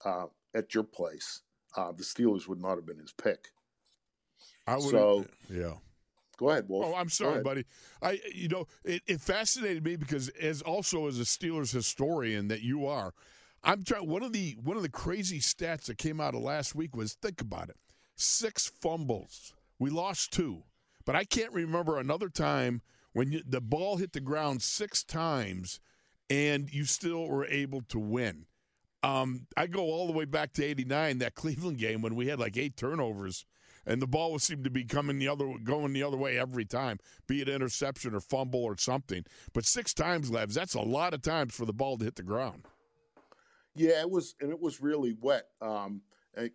uh, 0.05 0.27
at 0.55 0.73
your 0.73 0.83
place. 0.83 1.41
Uh, 1.75 1.91
the 1.91 2.03
Steelers 2.03 2.47
would 2.47 2.61
not 2.61 2.75
have 2.75 2.85
been 2.85 2.99
his 2.99 3.11
pick. 3.11 3.49
I 4.67 4.75
would. 4.75 4.89
So 4.89 5.25
yeah. 5.49 5.73
Go 6.37 6.49
ahead, 6.49 6.67
Wolf. 6.67 6.85
Oh, 6.87 6.95
I'm 6.95 7.09
sorry, 7.09 7.43
buddy. 7.43 7.63
I, 8.01 8.19
you 8.33 8.47
know, 8.47 8.65
it, 8.83 9.03
it 9.05 9.21
fascinated 9.21 9.85
me 9.85 9.95
because 9.95 10.29
as 10.29 10.61
also 10.61 11.07
as 11.07 11.19
a 11.19 11.23
Steelers 11.23 11.71
historian 11.71 12.47
that 12.47 12.61
you 12.61 12.87
are, 12.87 13.13
I'm 13.63 13.83
trying. 13.83 14.07
One 14.07 14.23
of 14.23 14.33
the 14.33 14.57
one 14.61 14.75
of 14.75 14.83
the 14.83 14.89
crazy 14.89 15.39
stats 15.39 15.85
that 15.85 15.97
came 15.97 16.19
out 16.19 16.33
of 16.33 16.41
last 16.41 16.75
week 16.75 16.95
was 16.95 17.13
think 17.13 17.39
about 17.39 17.69
it: 17.69 17.77
six 18.15 18.67
fumbles. 18.67 19.53
We 19.79 19.89
lost 19.89 20.33
two, 20.33 20.63
but 21.05 21.15
I 21.15 21.23
can't 21.23 21.53
remember 21.53 21.97
another 21.97 22.29
time 22.29 22.81
when 23.13 23.31
you, 23.31 23.41
the 23.45 23.61
ball 23.61 23.97
hit 23.97 24.13
the 24.13 24.19
ground 24.19 24.61
six 24.61 25.03
times 25.03 25.79
and 26.29 26.73
you 26.73 26.85
still 26.85 27.27
were 27.27 27.45
able 27.45 27.81
to 27.89 27.99
win. 27.99 28.45
Um, 29.03 29.47
I 29.57 29.67
go 29.67 29.81
all 29.81 30.07
the 30.07 30.13
way 30.13 30.25
back 30.25 30.53
to 30.53 30.65
'89, 30.65 31.19
that 31.19 31.35
Cleveland 31.35 31.77
game 31.77 32.01
when 32.01 32.15
we 32.15 32.27
had 32.27 32.39
like 32.39 32.57
eight 32.57 32.75
turnovers 32.75 33.45
and 33.85 34.01
the 34.01 34.07
ball 34.07 34.37
seemed 34.39 34.63
to 34.63 34.69
be 34.69 34.83
coming 34.83 35.19
the 35.19 35.27
other 35.27 35.53
going 35.63 35.93
the 35.93 36.03
other 36.03 36.17
way 36.17 36.37
every 36.37 36.65
time, 36.65 36.99
be 37.27 37.41
it 37.41 37.49
interception 37.49 38.13
or 38.13 38.19
fumble 38.19 38.63
or 38.63 38.77
something. 38.77 39.25
But 39.53 39.65
six 39.65 39.93
times, 39.93 40.31
Labs, 40.31 40.55
that's 40.55 40.73
a 40.73 40.81
lot 40.81 41.13
of 41.13 41.21
times 41.21 41.55
for 41.55 41.65
the 41.65 41.73
ball 41.73 41.97
to 41.97 42.05
hit 42.05 42.15
the 42.15 42.23
ground. 42.23 42.67
Yeah, 43.75 44.01
it 44.01 44.09
was, 44.09 44.35
and 44.39 44.51
it 44.51 44.59
was 44.59 44.81
really 44.81 45.15
wet, 45.19 45.47
um, 45.61 46.01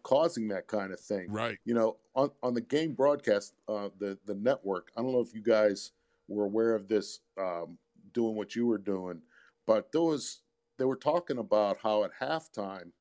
causing 0.02 0.49
that 0.49 0.68
kind 0.68 0.92
of 0.92 1.00
thing. 1.00 1.30
Right. 1.30 1.58
You 1.64 1.75
know, 1.75 1.97
on 2.14 2.30
on 2.42 2.54
the 2.54 2.61
game 2.61 2.94
broadcast, 2.94 3.54
uh, 3.68 3.88
the 3.99 4.18
the 4.26 4.35
network. 4.35 4.90
I 4.97 5.02
don't 5.02 5.12
know 5.12 5.20
if 5.20 5.35
you 5.35 5.42
guys 5.42 5.92
were 6.28 6.44
aware 6.44 6.75
of 6.75 6.88
this, 6.88 7.20
um, 7.40 7.78
doing 8.12 8.37
what 8.37 8.54
you 8.54 8.66
were 8.66 8.78
doing, 8.78 9.23
but 9.66 9.90
there 9.92 10.02
was 10.02 10.42
they 10.78 10.85
were 10.85 10.97
talking 10.97 11.38
about 11.38 11.78
how 11.82 12.04
at 12.04 12.12
halftime 12.20 12.92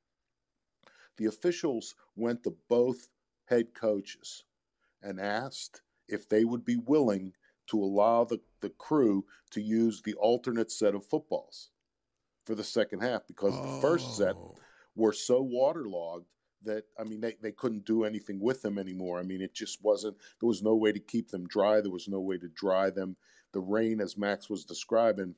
the 1.18 1.26
officials 1.26 1.96
went 2.16 2.44
to 2.44 2.56
both 2.70 3.08
head 3.48 3.74
coaches 3.74 4.44
and 5.02 5.20
asked 5.20 5.82
if 6.08 6.28
they 6.30 6.44
would 6.46 6.64
be 6.64 6.78
willing 6.78 7.34
to 7.68 7.82
allow 7.82 8.24
the, 8.24 8.40
the 8.62 8.70
crew 8.70 9.26
to 9.52 9.62
use 9.62 10.02
the 10.02 10.14
alternate 10.16 10.72
set 10.72 10.96
of 10.96 11.06
footballs 11.06 11.70
for 12.46 12.56
the 12.56 12.64
second 12.64 13.02
half 13.02 13.28
because 13.28 13.54
oh. 13.56 13.76
the 13.76 13.82
first 13.82 14.16
set 14.18 14.36
oh. 14.36 14.56
were 14.96 15.14
so 15.14 15.42
waterlogged 15.42 16.26
that 16.64 16.86
I 17.00 17.04
mean 17.04 17.22
they, 17.22 17.36
they 17.42 17.52
couldn't 17.52 17.86
do 17.86 18.04
anything 18.04 18.40
with 18.40 18.62
them 18.62 18.78
anymore. 18.78 19.20
I 19.20 19.24
mean 19.24 19.42
it 19.42 19.54
just 19.54 19.84
wasn't 19.84 20.18
there 20.40 20.48
was 20.48 20.64
no 20.64 20.76
way 20.76 20.92
to 20.92 21.00
keep 21.00 21.30
them 21.30 21.46
dry, 21.48 21.82
there 21.82 21.92
was 21.92 22.08
no 22.08 22.20
way 22.20 22.38
to 22.38 22.48
dry 22.48 22.90
them. 22.90 23.16
The 23.54 23.60
rain 23.60 24.02
as 24.02 24.18
Max 24.18 24.50
was 24.50 24.66
describing 24.66 25.36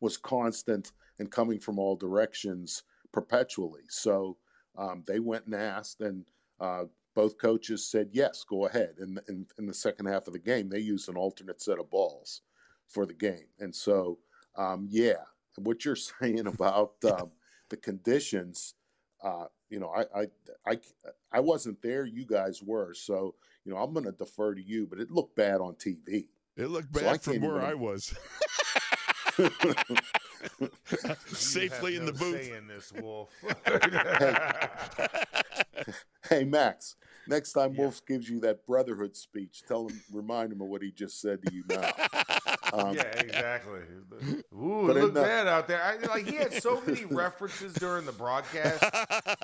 was 0.00 0.16
constant 0.16 0.92
and 1.18 1.30
coming 1.30 1.60
from 1.60 1.78
all 1.78 1.96
directions 1.96 2.82
perpetually. 3.12 3.82
So 3.88 4.36
um, 4.76 5.04
they 5.06 5.18
went 5.18 5.46
and 5.46 5.54
asked 5.54 6.00
and 6.00 6.24
uh, 6.62 6.84
both 7.14 7.36
coaches 7.36 7.84
said 7.86 8.08
yes, 8.12 8.44
go 8.48 8.66
ahead. 8.66 8.94
And 8.98 9.20
in, 9.28 9.46
in, 9.58 9.66
the 9.66 9.74
second 9.74 10.06
half 10.06 10.26
of 10.28 10.32
the 10.32 10.38
game, 10.38 10.68
they 10.68 10.78
used 10.78 11.08
an 11.08 11.16
alternate 11.16 11.60
set 11.60 11.78
of 11.78 11.90
balls 11.90 12.42
for 12.88 13.04
the 13.04 13.12
game. 13.12 13.48
And 13.58 13.74
so, 13.74 14.18
um, 14.56 14.86
yeah, 14.88 15.24
what 15.56 15.84
you're 15.84 15.96
saying 16.20 16.46
about 16.46 16.94
um, 17.10 17.32
the 17.68 17.76
conditions, 17.76 18.74
uh, 19.22 19.46
you 19.68 19.80
know, 19.80 19.90
I, 19.90 20.20
I, 20.22 20.26
I, 20.66 20.78
I 21.32 21.40
wasn't 21.40 21.82
there. 21.82 22.06
You 22.06 22.24
guys 22.24 22.62
were. 22.62 22.94
So, 22.94 23.34
you 23.64 23.72
know, 23.72 23.78
I'm 23.78 23.92
going 23.92 24.06
to 24.06 24.12
defer 24.12 24.54
to 24.54 24.62
you, 24.62 24.86
but 24.86 25.00
it 25.00 25.10
looked 25.10 25.34
bad 25.36 25.60
on 25.60 25.74
TV. 25.74 26.28
It 26.56 26.68
looked 26.68 26.92
bad 26.92 27.22
so 27.22 27.32
from 27.32 27.42
where 27.42 27.56
even... 27.56 27.70
I 27.70 27.74
was. 27.74 28.14
Safely 31.26 31.96
in 31.96 32.04
no 32.04 32.12
the 32.12 32.18
booth. 32.18 32.44
Saying 32.44 32.66
this, 32.68 32.92
Wolf. 32.92 33.30
hey, 36.28 36.44
Max. 36.44 36.96
Next 37.28 37.52
time 37.52 37.74
yeah. 37.74 37.82
Wolf 37.82 38.04
gives 38.06 38.28
you 38.28 38.40
that 38.40 38.66
brotherhood 38.66 39.16
speech, 39.16 39.62
tell 39.66 39.88
him, 39.88 40.00
remind 40.12 40.52
him 40.52 40.60
of 40.60 40.66
what 40.68 40.82
he 40.82 40.90
just 40.90 41.20
said 41.20 41.40
to 41.46 41.54
you 41.54 41.64
now. 41.68 41.90
Um, 42.72 42.94
yeah, 42.94 43.02
exactly. 43.02 43.80
Ooh, 44.54 44.88
it 44.88 44.94
looked 44.94 45.12
the, 45.12 45.20
bad 45.20 45.46
out 45.46 45.68
there. 45.68 45.82
I, 45.82 45.98
like 46.06 46.26
he 46.26 46.36
had 46.36 46.54
so 46.54 46.80
many 46.86 47.04
references 47.10 47.74
during 47.74 48.06
the 48.06 48.12
broadcast 48.12 48.82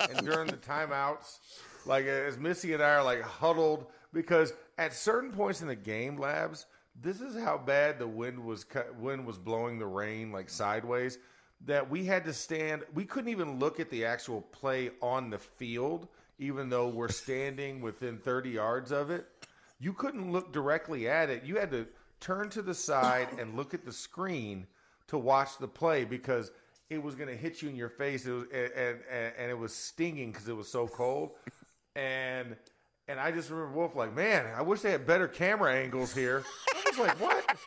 and 0.09 0.25
during 0.25 0.47
the 0.47 0.57
timeouts. 0.57 1.37
Like 1.85 2.05
as 2.05 2.39
Missy 2.39 2.73
and 2.73 2.81
I 2.81 2.95
are 2.95 3.03
like 3.03 3.21
huddled 3.21 3.85
because 4.13 4.53
at 4.79 4.95
certain 4.95 5.31
points 5.31 5.61
in 5.61 5.67
the 5.67 5.75
game, 5.75 6.17
labs, 6.17 6.65
this 6.99 7.21
is 7.21 7.39
how 7.39 7.59
bad 7.59 7.99
the 7.99 8.07
wind 8.07 8.43
was. 8.43 8.65
Wind 8.97 9.27
was 9.27 9.37
blowing 9.37 9.77
the 9.77 9.85
rain 9.85 10.31
like 10.31 10.49
sideways 10.49 11.19
that 11.65 11.89
we 11.89 12.05
had 12.05 12.25
to 12.25 12.33
stand. 12.33 12.83
We 12.93 13.05
couldn't 13.05 13.29
even 13.29 13.59
look 13.59 13.79
at 13.79 13.89
the 13.89 14.05
actual 14.05 14.41
play 14.41 14.91
on 15.01 15.29
the 15.29 15.39
field 15.39 16.07
even 16.39 16.69
though 16.69 16.87
we're 16.87 17.09
standing 17.09 17.81
within 17.81 18.17
30 18.17 18.49
yards 18.49 18.91
of 18.91 19.11
it. 19.11 19.27
You 19.79 19.93
couldn't 19.93 20.31
look 20.31 20.51
directly 20.51 21.07
at 21.07 21.29
it. 21.29 21.43
You 21.43 21.57
had 21.57 21.71
to 21.71 21.85
turn 22.19 22.49
to 22.51 22.61
the 22.61 22.73
side 22.73 23.27
and 23.37 23.55
look 23.55 23.73
at 23.73 23.85
the 23.85 23.91
screen 23.91 24.65
to 25.07 25.17
watch 25.17 25.57
the 25.57 25.67
play 25.67 26.05
because 26.05 26.51
it 26.89 27.01
was 27.01 27.15
going 27.15 27.29
to 27.29 27.35
hit 27.35 27.61
you 27.61 27.69
in 27.69 27.75
your 27.75 27.89
face. 27.89 28.25
It 28.25 28.31
was, 28.31 28.45
and, 28.53 28.71
and, 28.73 29.33
and 29.37 29.51
it 29.51 29.57
was 29.57 29.73
stinging 29.73 30.31
because 30.31 30.47
it 30.47 30.55
was 30.55 30.69
so 30.69 30.87
cold. 30.87 31.31
And 31.95 32.55
and 33.07 33.19
I 33.19 33.31
just 33.31 33.49
remember 33.49 33.73
Wolf 33.73 33.95
like, 33.95 34.15
man, 34.15 34.45
I 34.55 34.61
wish 34.61 34.81
they 34.81 34.91
had 34.91 35.07
better 35.07 35.27
camera 35.27 35.73
angles 35.73 36.13
here. 36.13 36.43
I 36.75 36.89
was 36.89 36.99
like, 36.99 37.19
what? 37.19 37.57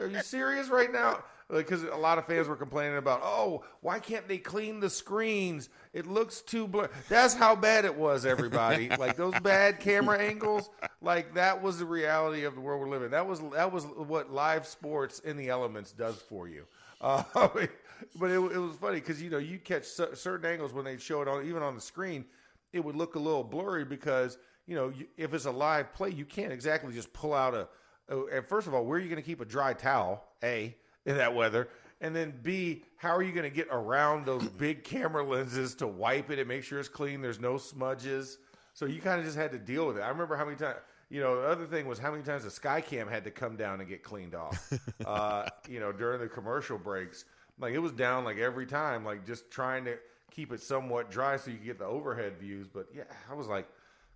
Are 0.00 0.06
you 0.06 0.22
serious 0.22 0.68
right 0.68 0.90
now? 0.90 1.22
Because 1.50 1.82
a 1.82 1.96
lot 1.96 2.18
of 2.18 2.26
fans 2.26 2.48
were 2.48 2.56
complaining 2.56 2.96
about, 2.96 3.20
oh, 3.22 3.64
why 3.80 3.98
can't 3.98 4.26
they 4.26 4.38
clean 4.38 4.80
the 4.80 4.88
screens? 4.88 5.68
It 5.92 6.06
looks 6.06 6.40
too 6.40 6.66
blurry. 6.66 6.88
That's 7.08 7.34
how 7.34 7.54
bad 7.54 7.84
it 7.84 7.94
was, 7.94 8.24
everybody. 8.24 8.88
like 8.98 9.16
those 9.16 9.38
bad 9.40 9.80
camera 9.80 10.18
angles, 10.18 10.70
like 11.02 11.34
that 11.34 11.62
was 11.62 11.78
the 11.78 11.84
reality 11.84 12.44
of 12.44 12.54
the 12.54 12.60
world 12.60 12.80
we're 12.80 12.88
living. 12.88 13.10
That 13.10 13.26
was 13.26 13.40
that 13.52 13.70
was 13.70 13.84
what 13.84 14.32
live 14.32 14.66
sports 14.66 15.18
in 15.20 15.36
the 15.36 15.50
elements 15.50 15.92
does 15.92 16.16
for 16.16 16.48
you. 16.48 16.64
Uh, 17.00 17.22
but 17.34 18.30
it, 18.30 18.38
it, 18.38 18.58
was 18.58 18.76
funny 18.76 19.00
because 19.00 19.22
you 19.22 19.28
know 19.28 19.38
you 19.38 19.58
catch 19.58 19.84
certain 19.84 20.50
angles 20.50 20.72
when 20.72 20.84
they 20.84 20.96
show 20.96 21.20
it 21.20 21.28
on 21.28 21.46
even 21.46 21.62
on 21.62 21.74
the 21.74 21.80
screen, 21.80 22.24
it 22.72 22.82
would 22.82 22.96
look 22.96 23.16
a 23.16 23.18
little 23.18 23.44
blurry 23.44 23.84
because 23.84 24.38
you 24.66 24.74
know 24.74 24.92
if 25.18 25.34
it's 25.34 25.44
a 25.44 25.50
live 25.50 25.92
play, 25.92 26.10
you 26.10 26.24
can't 26.24 26.52
exactly 26.52 26.94
just 26.94 27.12
pull 27.12 27.34
out 27.34 27.54
a. 27.54 27.68
a 28.08 28.24
and 28.26 28.46
first 28.46 28.66
of 28.66 28.72
all, 28.72 28.84
where 28.86 28.98
are 28.98 29.02
you 29.02 29.10
going 29.10 29.22
to 29.22 29.26
keep 29.26 29.42
a 29.42 29.44
dry 29.44 29.74
towel? 29.74 30.24
A 30.42 30.74
in 31.06 31.16
that 31.16 31.34
weather? 31.34 31.68
And 32.00 32.14
then 32.14 32.34
B, 32.42 32.84
how 32.96 33.16
are 33.16 33.22
you 33.22 33.32
going 33.32 33.48
to 33.48 33.54
get 33.54 33.68
around 33.70 34.26
those 34.26 34.46
big 34.58 34.84
camera 34.84 35.24
lenses 35.24 35.74
to 35.76 35.86
wipe 35.86 36.30
it 36.30 36.38
and 36.38 36.48
make 36.48 36.64
sure 36.64 36.78
it's 36.78 36.88
clean? 36.88 37.22
There's 37.22 37.40
no 37.40 37.56
smudges. 37.56 38.38
So 38.74 38.86
you 38.86 39.00
kind 39.00 39.20
of 39.20 39.24
just 39.24 39.38
had 39.38 39.52
to 39.52 39.58
deal 39.58 39.86
with 39.86 39.98
it. 39.98 40.00
I 40.00 40.08
remember 40.08 40.36
how 40.36 40.44
many 40.44 40.56
times, 40.56 40.78
you 41.08 41.20
know, 41.20 41.40
the 41.40 41.48
other 41.48 41.66
thing 41.66 41.86
was 41.86 41.98
how 41.98 42.10
many 42.10 42.24
times 42.24 42.42
the 42.42 42.50
Skycam 42.50 43.08
had 43.08 43.24
to 43.24 43.30
come 43.30 43.56
down 43.56 43.80
and 43.80 43.88
get 43.88 44.02
cleaned 44.02 44.34
off, 44.34 44.72
uh, 45.06 45.46
you 45.68 45.78
know, 45.78 45.92
during 45.92 46.20
the 46.20 46.28
commercial 46.28 46.76
breaks. 46.76 47.24
Like 47.58 47.72
it 47.72 47.78
was 47.78 47.92
down 47.92 48.24
like 48.24 48.38
every 48.38 48.66
time, 48.66 49.04
like 49.04 49.24
just 49.24 49.50
trying 49.50 49.84
to 49.84 49.96
keep 50.32 50.52
it 50.52 50.60
somewhat 50.60 51.10
dry 51.10 51.36
so 51.36 51.50
you 51.50 51.58
could 51.58 51.66
get 51.66 51.78
the 51.78 51.86
overhead 51.86 52.38
views. 52.38 52.66
But 52.66 52.88
yeah, 52.94 53.04
I 53.30 53.34
was 53.34 53.46
like, 53.46 53.68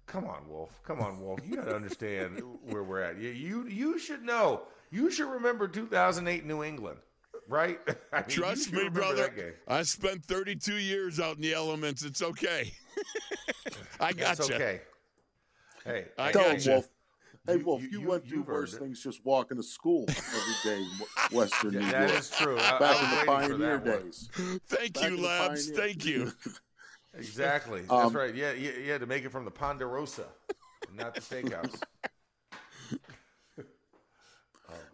come 0.06 0.26
on, 0.26 0.48
Wolf. 0.48 0.80
Come 0.82 1.00
on, 1.00 1.20
Wolf. 1.20 1.38
You 1.46 1.56
got 1.56 1.66
to 1.66 1.76
understand 1.76 2.42
where 2.64 2.82
we're 2.82 3.02
at. 3.02 3.18
You, 3.18 3.30
you, 3.30 3.68
you 3.68 3.98
should 3.98 4.24
know 4.24 4.62
you 4.90 5.10
should 5.10 5.28
remember 5.28 5.68
2008 5.68 6.44
New 6.46 6.62
England, 6.62 6.98
right? 7.48 7.78
I 8.12 8.20
mean, 8.20 8.28
Trust 8.28 8.72
me, 8.72 8.88
brother. 8.88 9.56
I 9.66 9.82
spent 9.82 10.24
32 10.24 10.76
years 10.76 11.20
out 11.20 11.36
in 11.36 11.42
the 11.42 11.54
elements. 11.54 12.04
It's 12.04 12.22
okay. 12.22 12.72
I 14.00 14.12
got 14.12 14.38
you. 14.48 14.54
okay. 14.54 14.80
Hey, 15.84 16.06
I 16.18 16.32
got 16.32 16.64
you. 16.64 16.72
Wolf. 16.72 16.88
Hey, 17.46 17.56
Wolf, 17.56 17.82
you, 17.82 17.88
you, 17.88 18.00
you 18.00 18.08
went 18.08 18.28
through 18.28 18.42
worse 18.42 18.76
things 18.76 19.02
just 19.02 19.24
walking 19.24 19.56
to 19.56 19.62
school 19.62 20.04
every 20.08 20.54
day 20.64 20.82
in 20.82 20.88
Western 21.36 21.72
yeah, 21.72 21.80
New 21.80 21.86
York. 21.86 22.08
That 22.08 22.10
is 22.10 22.30
true. 22.30 22.56
Back 22.56 22.82
I, 22.82 23.04
in 23.04 23.10
the 23.10 23.24
Pioneer 23.26 23.78
days. 23.78 24.28
Thank 24.68 24.94
Back 24.94 25.10
you, 25.10 25.16
Labs. 25.16 25.70
Thank 25.70 26.04
you. 26.04 26.30
exactly. 27.14 27.80
That's 27.80 27.90
um, 27.90 28.12
right. 28.12 28.34
Yeah, 28.34 28.52
yeah, 28.52 28.72
yeah, 28.84 28.98
to 28.98 29.06
make 29.06 29.24
it 29.24 29.32
from 29.32 29.46
the 29.46 29.50
Ponderosa, 29.50 30.26
not 30.94 31.14
the 31.14 31.22
steakhouse. 31.22 31.80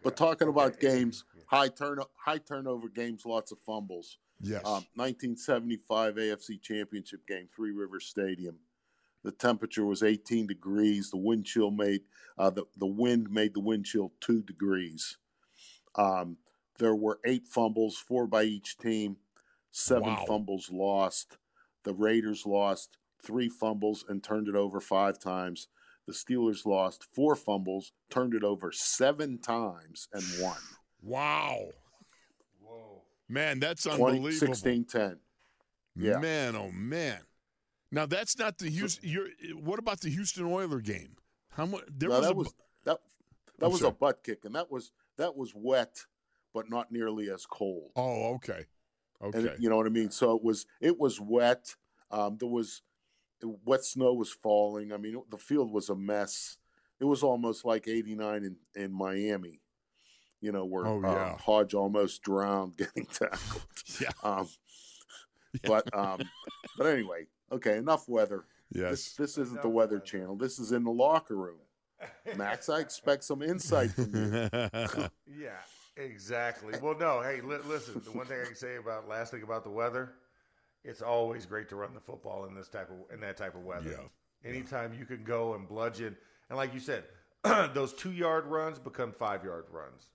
But 0.04 0.16
talking 0.16 0.48
about 0.48 0.78
games, 0.78 1.24
high 1.46 1.68
turn 1.68 1.98
high 2.24 2.38
turnover 2.38 2.88
games, 2.88 3.24
lots 3.26 3.50
of 3.50 3.58
fumbles. 3.58 4.18
Yes. 4.40 4.62
Um, 4.64 4.84
1975 4.94 6.16
AFC 6.16 6.60
Championship 6.60 7.26
game, 7.26 7.48
Three 7.54 7.72
Rivers 7.72 8.06
Stadium. 8.06 8.58
The 9.22 9.32
temperature 9.32 9.86
was 9.86 10.02
18 10.02 10.46
degrees. 10.46 11.10
The 11.10 11.16
wind 11.16 11.46
chill 11.46 11.70
made 11.70 12.02
uh, 12.36 12.50
the 12.50 12.64
the 12.76 12.86
wind 12.86 13.30
made 13.30 13.54
the 13.54 13.60
wind 13.60 13.86
chill 13.86 14.12
two 14.20 14.42
degrees. 14.42 15.16
Um, 15.96 16.36
there 16.78 16.94
were 16.94 17.20
eight 17.24 17.46
fumbles, 17.46 17.96
four 17.96 18.26
by 18.26 18.42
each 18.44 18.76
team. 18.76 19.16
Seven 19.70 20.14
wow. 20.14 20.24
fumbles 20.26 20.70
lost. 20.70 21.38
The 21.84 21.94
Raiders 21.94 22.46
lost 22.46 22.98
three 23.24 23.48
fumbles 23.48 24.04
and 24.08 24.22
turned 24.22 24.48
it 24.48 24.54
over 24.54 24.80
five 24.80 25.18
times. 25.18 25.68
The 26.06 26.12
Steelers 26.12 26.66
lost 26.66 27.04
four 27.04 27.34
fumbles, 27.34 27.92
turned 28.10 28.34
it 28.34 28.44
over 28.44 28.72
seven 28.72 29.38
times, 29.38 30.08
and 30.12 30.22
won. 30.40 30.58
Wow. 31.02 31.68
Whoa. 32.60 33.02
Man, 33.28 33.58
that's 33.58 33.86
unbelievable. 33.86 34.32
16 34.32 34.84
10. 34.84 35.18
Yeah. 35.96 36.18
Man, 36.18 36.56
oh, 36.56 36.70
man. 36.72 37.20
Now, 37.90 38.06
that's 38.06 38.38
not 38.38 38.58
the 38.58 38.68
Houston. 38.68 39.08
You're, 39.08 39.28
what 39.54 39.78
about 39.78 40.00
the 40.00 40.10
Houston 40.10 40.44
Oiler 40.46 40.80
game? 40.80 41.16
How 41.50 41.66
much? 41.66 41.84
There 41.88 42.08
no, 42.08 42.16
was 42.16 42.26
that 42.26 42.32
a, 42.32 42.36
was 42.36 42.54
that. 42.84 42.98
That 43.58 43.66
I'm 43.66 43.72
was 43.72 43.80
sorry. 43.80 43.90
a 43.90 43.94
butt 43.94 44.24
kick, 44.24 44.44
and 44.44 44.54
that 44.56 44.70
was 44.70 44.90
that 45.16 45.36
was 45.36 45.52
wet, 45.54 46.00
but 46.52 46.68
not 46.68 46.90
nearly 46.90 47.30
as 47.30 47.46
cold. 47.46 47.92
Oh, 47.94 48.34
okay, 48.34 48.64
okay. 49.22 49.38
And, 49.38 49.52
you 49.60 49.70
know 49.70 49.76
what 49.76 49.86
I 49.86 49.90
mean? 49.90 50.10
So 50.10 50.34
it 50.36 50.42
was 50.42 50.66
it 50.80 50.98
was 50.98 51.20
wet. 51.20 51.76
Um, 52.10 52.36
there 52.38 52.48
was 52.48 52.82
wet 53.64 53.84
snow 53.84 54.12
was 54.14 54.30
falling. 54.30 54.92
I 54.92 54.96
mean, 54.96 55.22
the 55.30 55.38
field 55.38 55.72
was 55.72 55.88
a 55.88 55.96
mess. 55.96 56.58
It 57.00 57.04
was 57.04 57.22
almost 57.22 57.64
like 57.64 57.88
'89 57.88 58.44
in 58.44 58.56
in 58.82 58.92
Miami. 58.92 59.60
You 60.40 60.52
know, 60.52 60.64
where 60.64 60.86
oh, 60.86 61.02
uh, 61.02 61.10
yeah. 61.10 61.32
uh, 61.32 61.36
Hoge 61.38 61.74
almost 61.74 62.22
drowned 62.22 62.76
getting 62.76 63.06
tackled. 63.06 63.66
yeah. 64.00 64.10
Um, 64.22 64.48
yeah. 65.54 65.60
But 65.68 65.94
um, 65.96 66.20
but 66.76 66.86
anyway, 66.86 67.26
okay, 67.52 67.76
enough 67.76 68.08
weather. 68.08 68.44
Yes. 68.70 68.90
This, 68.90 69.14
this 69.14 69.38
isn't 69.38 69.62
the 69.62 69.68
Weather 69.68 70.00
Channel. 70.00 70.36
This 70.36 70.58
is 70.58 70.72
in 70.72 70.84
the 70.84 70.90
locker 70.90 71.36
room. 71.36 71.58
Max, 72.36 72.68
I 72.68 72.80
expect 72.80 73.24
some 73.24 73.40
insight 73.40 73.92
from 73.92 74.14
you. 74.14 74.48
yeah, 75.26 75.60
exactly. 75.96 76.74
Well, 76.82 76.96
no, 76.98 77.22
hey, 77.22 77.40
li- 77.40 77.58
listen. 77.66 78.02
The 78.04 78.10
one 78.10 78.26
thing 78.26 78.40
I 78.40 78.46
can 78.46 78.56
say 78.56 78.76
about 78.76 79.08
last 79.08 79.30
thing 79.30 79.42
about 79.42 79.62
the 79.64 79.70
weather, 79.70 80.14
it's 80.84 81.02
always 81.02 81.46
great 81.46 81.68
to 81.70 81.76
run 81.76 81.94
the 81.94 82.00
football 82.00 82.44
in 82.44 82.54
this 82.54 82.68
type 82.68 82.90
of 82.90 83.12
in 83.12 83.20
that 83.20 83.36
type 83.36 83.54
of 83.54 83.64
weather. 83.64 83.90
Yeah. 83.90 84.50
Anytime 84.50 84.92
you 84.98 85.06
can 85.06 85.24
go 85.24 85.54
and 85.54 85.66
bludgeon, 85.66 86.16
and 86.48 86.56
like 86.56 86.74
you 86.74 86.80
said, 86.80 87.04
those 87.74 87.94
two 87.94 88.12
yard 88.12 88.46
runs 88.46 88.78
become 88.78 89.12
five 89.12 89.42
yard 89.44 89.64
runs. 89.70 90.08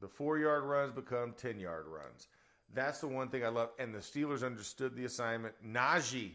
The 0.00 0.08
four 0.08 0.38
yard 0.38 0.64
runs 0.64 0.92
become 0.92 1.34
ten 1.36 1.58
yard 1.58 1.86
runs. 1.88 2.28
That's 2.72 3.00
the 3.00 3.08
one 3.08 3.28
thing 3.28 3.44
I 3.44 3.48
love. 3.48 3.70
And 3.78 3.94
the 3.94 3.98
Steelers 3.98 4.44
understood 4.44 4.96
the 4.96 5.04
assignment. 5.04 5.54
Najee 5.66 6.32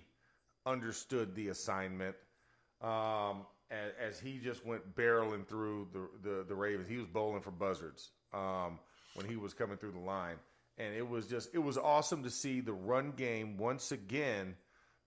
understood 0.66 1.36
the 1.36 1.50
assignment 1.50 2.16
um, 2.82 3.46
as, 3.72 3.92
as, 4.00 4.20
he 4.20 4.38
just 4.38 4.66
went 4.66 4.96
barreling 4.96 5.46
through 5.46 5.88
the, 5.92 6.30
the, 6.30 6.46
the 6.48 6.56
Ravens. 6.56 6.88
He 6.88 6.98
was 6.98 7.08
bowling 7.08 7.42
for 7.42 7.52
buzzards 7.52 8.12
um, 8.34 8.80
when 9.16 9.28
he 9.28 9.36
was 9.36 9.54
coming 9.54 9.78
through 9.78 9.92
the 9.92 10.00
line. 10.00 10.38
And 10.80 10.96
it 10.96 11.08
was 11.08 11.28
just, 11.28 11.50
it 11.54 11.60
was 11.60 11.78
awesome 11.78 12.24
to 12.24 12.30
see 12.30 12.62
the 12.62 12.74
run 12.74 13.12
game 13.12 13.58
once 13.58 13.92
again 13.92 14.56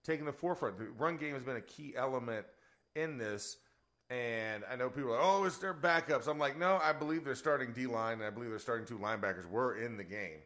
taking 0.05 0.25
the 0.25 0.31
forefront. 0.31 0.77
The 0.77 0.85
run 0.97 1.17
game 1.17 1.33
has 1.33 1.43
been 1.43 1.55
a 1.55 1.61
key 1.61 1.93
element 1.97 2.45
in 2.95 3.17
this. 3.17 3.57
And 4.09 4.63
I 4.71 4.75
know 4.75 4.89
people 4.89 5.13
are 5.13 5.17
like, 5.17 5.25
oh, 5.25 5.43
it's 5.45 5.57
their 5.57 5.73
backups. 5.73 6.27
I'm 6.27 6.37
like, 6.37 6.59
no, 6.59 6.79
I 6.81 6.93
believe 6.93 7.25
they're 7.25 7.35
starting 7.35 7.73
D 7.73 7.87
line 7.87 8.15
and 8.15 8.23
I 8.23 8.29
believe 8.29 8.51
they're 8.51 8.59
starting 8.59 8.85
two 8.85 8.99
linebackers 8.99 9.49
were 9.49 9.77
in 9.77 9.97
the 9.97 10.03
game 10.03 10.39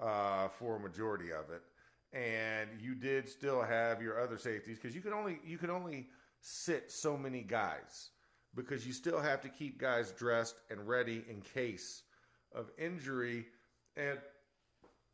uh, 0.00 0.48
for 0.48 0.76
a 0.76 0.80
majority 0.80 1.32
of 1.32 1.50
it 1.50 1.62
and 2.12 2.70
you 2.80 2.94
did 2.94 3.28
still 3.28 3.62
have 3.62 4.00
your 4.00 4.20
other 4.20 4.38
safeties 4.38 4.78
because 4.78 4.94
you 4.94 5.02
could 5.02 5.12
only 5.12 5.38
you 5.44 5.58
could 5.58 5.70
only 5.70 6.06
sit 6.40 6.90
so 6.90 7.16
many 7.16 7.42
guys 7.42 8.10
because 8.54 8.86
you 8.86 8.92
still 8.92 9.20
have 9.20 9.40
to 9.42 9.48
keep 9.48 9.78
guys 9.78 10.12
dressed 10.12 10.56
and 10.70 10.88
ready 10.88 11.24
in 11.28 11.42
case 11.42 12.02
of 12.54 12.70
injury. 12.78 13.44
And 13.96 14.18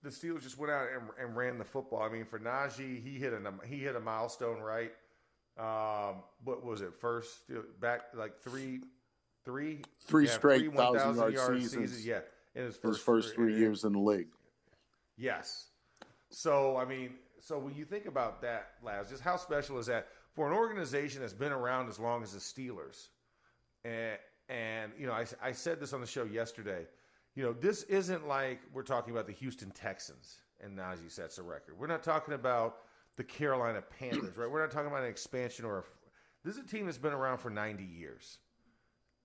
the 0.02 0.10
Steelers 0.10 0.42
just 0.42 0.58
went 0.58 0.72
out 0.72 0.88
and, 0.94 1.02
and 1.20 1.36
ran 1.36 1.58
the 1.58 1.64
football. 1.64 2.02
I 2.02 2.08
mean, 2.08 2.24
for 2.24 2.38
Najee, 2.38 3.02
he 3.02 3.18
hit 3.18 3.32
a 3.32 3.66
he 3.66 3.78
hit 3.78 3.96
a 3.96 4.00
milestone, 4.00 4.60
right? 4.60 4.92
Um, 5.58 6.22
what 6.44 6.64
was 6.64 6.80
it? 6.80 6.94
First 7.00 7.30
back 7.80 8.02
like 8.14 8.38
three, 8.40 8.80
three, 9.44 9.80
three 10.06 10.26
yeah, 10.26 10.32
straight 10.32 10.62
three 10.62 10.70
thousand 10.70 11.16
yard, 11.16 11.34
yard 11.34 11.62
seasons. 11.62 11.90
Seasons. 11.90 12.06
Yeah, 12.06 12.20
in 12.54 12.64
his 12.64 12.76
first, 12.76 12.98
his 12.98 13.04
first 13.04 13.34
three, 13.34 13.52
three 13.52 13.60
years 13.60 13.84
in 13.84 13.92
the 13.92 13.98
league. 13.98 14.28
Yes, 15.16 15.66
so, 16.32 16.78
I 16.78 16.86
mean, 16.86 17.10
so 17.38 17.58
when 17.58 17.74
you 17.74 17.84
think 17.84 18.06
about 18.06 18.40
that, 18.42 18.70
Laz, 18.82 19.10
just 19.10 19.22
how 19.22 19.36
special 19.36 19.78
is 19.78 19.86
that 19.86 20.08
for 20.34 20.50
an 20.50 20.56
organization 20.56 21.20
that's 21.20 21.34
been 21.34 21.52
around 21.52 21.88
as 21.88 21.98
long 21.98 22.22
as 22.22 22.32
the 22.32 22.38
Steelers? 22.38 23.08
And, 23.84 24.16
and 24.48 24.92
you 24.98 25.06
know, 25.06 25.12
I, 25.12 25.26
I 25.42 25.52
said 25.52 25.78
this 25.78 25.92
on 25.92 26.00
the 26.00 26.06
show 26.06 26.24
yesterday. 26.24 26.86
You 27.34 27.44
know, 27.44 27.52
this 27.52 27.82
isn't 27.84 28.28
like 28.28 28.60
we're 28.72 28.82
talking 28.82 29.12
about 29.12 29.26
the 29.26 29.32
Houston 29.32 29.70
Texans 29.70 30.38
and 30.60 30.76
Najee 30.76 31.10
sets 31.10 31.38
a 31.38 31.42
record. 31.42 31.78
We're 31.78 31.86
not 31.86 32.02
talking 32.02 32.34
about 32.34 32.76
the 33.16 33.24
Carolina 33.24 33.82
Panthers, 33.98 34.36
right? 34.36 34.50
We're 34.50 34.60
not 34.60 34.70
talking 34.70 34.88
about 34.88 35.02
an 35.02 35.10
expansion 35.10 35.64
or 35.64 35.78
a, 35.78 35.82
this 36.44 36.56
is 36.56 36.64
a 36.64 36.66
team 36.66 36.86
that's 36.86 36.98
been 36.98 37.12
around 37.12 37.38
for 37.38 37.50
90 37.50 37.84
years. 37.84 38.38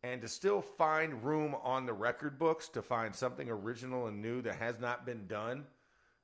And 0.03 0.21
to 0.21 0.27
still 0.27 0.61
find 0.61 1.23
room 1.23 1.55
on 1.63 1.85
the 1.85 1.93
record 1.93 2.37
books 2.37 2.69
to 2.69 2.81
find 2.81 3.13
something 3.13 3.49
original 3.49 4.07
and 4.07 4.21
new 4.21 4.41
that 4.43 4.55
has 4.55 4.79
not 4.79 5.05
been 5.05 5.27
done– 5.27 5.65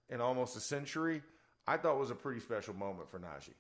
in 0.10 0.22
almost 0.22 0.56
a 0.56 0.60
century, 0.60 1.22
I 1.68 1.78
thought 1.78 1.98
was 1.98 2.12
a 2.12 2.16
pretty 2.16 2.40
special 2.40 2.74
moment 2.74 3.10
for 3.10 3.20
Najee. 3.20 3.56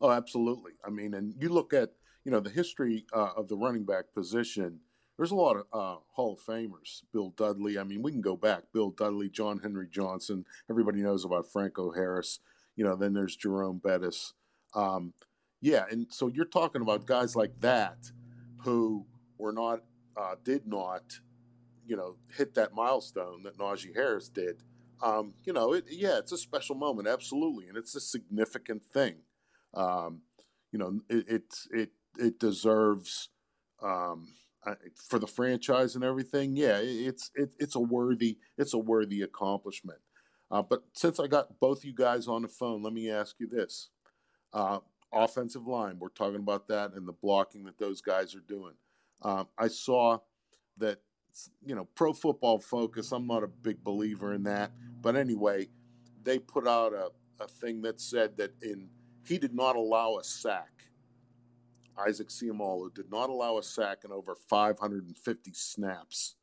Oh, 0.00 0.10
absolutely. 0.10 0.72
I 0.84 0.90
mean, 0.90 1.14
and 1.14 1.34
you 1.38 1.48
look 1.48 1.72
at 1.72 1.90
you 2.24 2.32
know 2.32 2.40
the 2.40 2.50
history 2.50 3.06
uh, 3.12 3.30
of 3.36 3.48
the 3.48 3.56
running 3.56 3.84
back 3.84 4.12
position. 4.14 4.80
There's 5.18 5.32
a 5.32 5.36
lot 5.36 5.56
of 5.56 5.66
uh, 5.72 6.00
Hall 6.12 6.34
of 6.34 6.40
Famers. 6.40 7.02
Bill 7.12 7.34
Dudley. 7.36 7.78
I 7.78 7.84
mean, 7.84 8.02
we 8.02 8.12
can 8.12 8.22
go 8.22 8.36
back. 8.36 8.64
Bill 8.72 8.90
Dudley, 8.90 9.28
John 9.28 9.58
Henry 9.58 9.88
Johnson. 9.90 10.46
Everybody 10.70 11.02
knows 11.02 11.24
about 11.24 11.50
Franco 11.50 11.92
Harris. 11.92 12.40
You 12.76 12.84
know, 12.84 12.96
then 12.96 13.12
there's 13.12 13.36
Jerome 13.36 13.78
Bettis. 13.78 14.34
Um, 14.74 15.12
yeah, 15.60 15.84
and 15.90 16.06
so 16.08 16.28
you're 16.28 16.44
talking 16.44 16.82
about 16.82 17.06
guys 17.06 17.34
like 17.34 17.60
that 17.60 18.12
who 18.62 19.06
were 19.36 19.52
not, 19.52 19.82
uh, 20.16 20.36
did 20.44 20.66
not, 20.66 21.18
you 21.84 21.96
know, 21.96 22.14
hit 22.36 22.54
that 22.54 22.74
milestone 22.74 23.42
that 23.42 23.58
Najee 23.58 23.94
Harris 23.94 24.28
did 24.28 24.62
um, 25.02 25.34
you 25.44 25.52
know, 25.52 25.74
it, 25.74 25.84
yeah, 25.88 26.18
it's 26.18 26.32
a 26.32 26.38
special 26.38 26.74
moment, 26.74 27.08
absolutely, 27.08 27.68
and 27.68 27.76
it's 27.76 27.94
a 27.94 28.00
significant 28.00 28.84
thing. 28.84 29.16
Um, 29.74 30.22
you 30.72 30.78
know, 30.78 31.00
it 31.08 31.28
it 31.28 31.54
it, 31.70 31.90
it 32.18 32.40
deserves 32.40 33.28
um, 33.82 34.28
for 35.08 35.18
the 35.18 35.26
franchise 35.26 35.94
and 35.94 36.04
everything. 36.04 36.56
Yeah, 36.56 36.78
it's 36.80 37.30
it, 37.34 37.54
it's 37.58 37.74
a 37.74 37.80
worthy 37.80 38.38
it's 38.56 38.74
a 38.74 38.78
worthy 38.78 39.22
accomplishment. 39.22 40.00
Uh, 40.50 40.62
but 40.62 40.82
since 40.94 41.20
I 41.20 41.26
got 41.26 41.60
both 41.60 41.84
you 41.84 41.92
guys 41.94 42.26
on 42.26 42.42
the 42.42 42.48
phone, 42.48 42.82
let 42.82 42.92
me 42.92 43.10
ask 43.10 43.36
you 43.38 43.46
this: 43.46 43.90
uh, 44.52 44.78
offensive 45.12 45.66
line, 45.66 45.98
we're 45.98 46.08
talking 46.08 46.36
about 46.40 46.68
that 46.68 46.92
and 46.94 47.06
the 47.06 47.12
blocking 47.12 47.64
that 47.64 47.78
those 47.78 48.00
guys 48.00 48.34
are 48.34 48.44
doing. 48.46 48.74
Um, 49.22 49.48
I 49.58 49.68
saw 49.68 50.18
that 50.78 51.00
you 51.64 51.74
know, 51.74 51.86
pro 51.94 52.12
football 52.12 52.58
focus. 52.58 53.12
I'm 53.12 53.26
not 53.26 53.42
a 53.42 53.48
big 53.48 53.82
believer 53.82 54.32
in 54.34 54.42
that. 54.44 54.72
But 55.00 55.16
anyway, 55.16 55.68
they 56.22 56.38
put 56.38 56.66
out 56.66 56.92
a, 56.92 57.10
a 57.42 57.46
thing 57.46 57.82
that 57.82 58.00
said 58.00 58.36
that 58.38 58.52
in 58.62 58.88
he 59.26 59.38
did 59.38 59.54
not 59.54 59.76
allow 59.76 60.16
a 60.18 60.24
sack. 60.24 60.77
Isaac 61.98 62.28
Seumalo 62.28 62.92
did 62.92 63.10
not 63.10 63.30
allow 63.30 63.58
a 63.58 63.62
sack 63.62 63.98
in 64.04 64.12
over 64.12 64.34
550 64.34 65.52
snaps. 65.54 66.36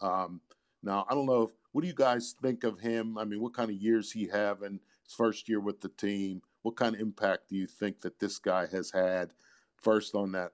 Um, 0.00 0.40
now, 0.82 1.06
I 1.08 1.14
don't 1.14 1.26
know. 1.26 1.42
If, 1.42 1.50
what 1.72 1.82
do 1.82 1.88
you 1.88 1.94
guys 1.94 2.34
think 2.40 2.64
of 2.64 2.80
him? 2.80 3.16
I 3.16 3.24
mean, 3.24 3.40
what 3.40 3.54
kind 3.54 3.70
of 3.70 3.76
years 3.76 4.12
he 4.12 4.28
having 4.28 4.80
his 5.04 5.14
first 5.14 5.48
year 5.48 5.60
with 5.60 5.80
the 5.80 5.88
team? 5.88 6.42
What 6.62 6.76
kind 6.76 6.94
of 6.94 7.00
impact 7.00 7.48
do 7.48 7.56
you 7.56 7.66
think 7.66 8.00
that 8.00 8.18
this 8.18 8.38
guy 8.38 8.66
has 8.66 8.90
had 8.90 9.32
first 9.76 10.14
on 10.14 10.32
that 10.32 10.52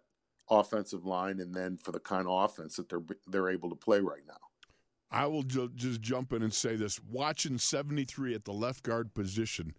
offensive 0.51 1.05
line 1.05 1.41
and 1.41 1.55
then 1.55 1.77
for 1.77 1.93
the 1.93 2.01
kind 2.01 2.27
of 2.27 2.45
offense 2.45 2.77
that 2.77 2.89
they're 2.89 3.03
they're 3.27 3.51
able 3.51 3.71
to 3.71 3.77
play 3.77 4.01
right 4.01 4.27
now. 4.27 4.35
I 5.11 5.27
will 5.27 5.43
ju- 5.43 5.71
just 5.75 6.01
jump 6.01 6.33
in 6.33 6.43
and 6.43 6.53
say 6.53 6.77
this: 6.77 7.01
watching 7.03 7.59
seventy 7.59 8.05
three 8.05 8.35
at 8.35 8.45
the 8.45 8.53
left 8.53 8.83
guard 8.83 9.15
position, 9.15 9.75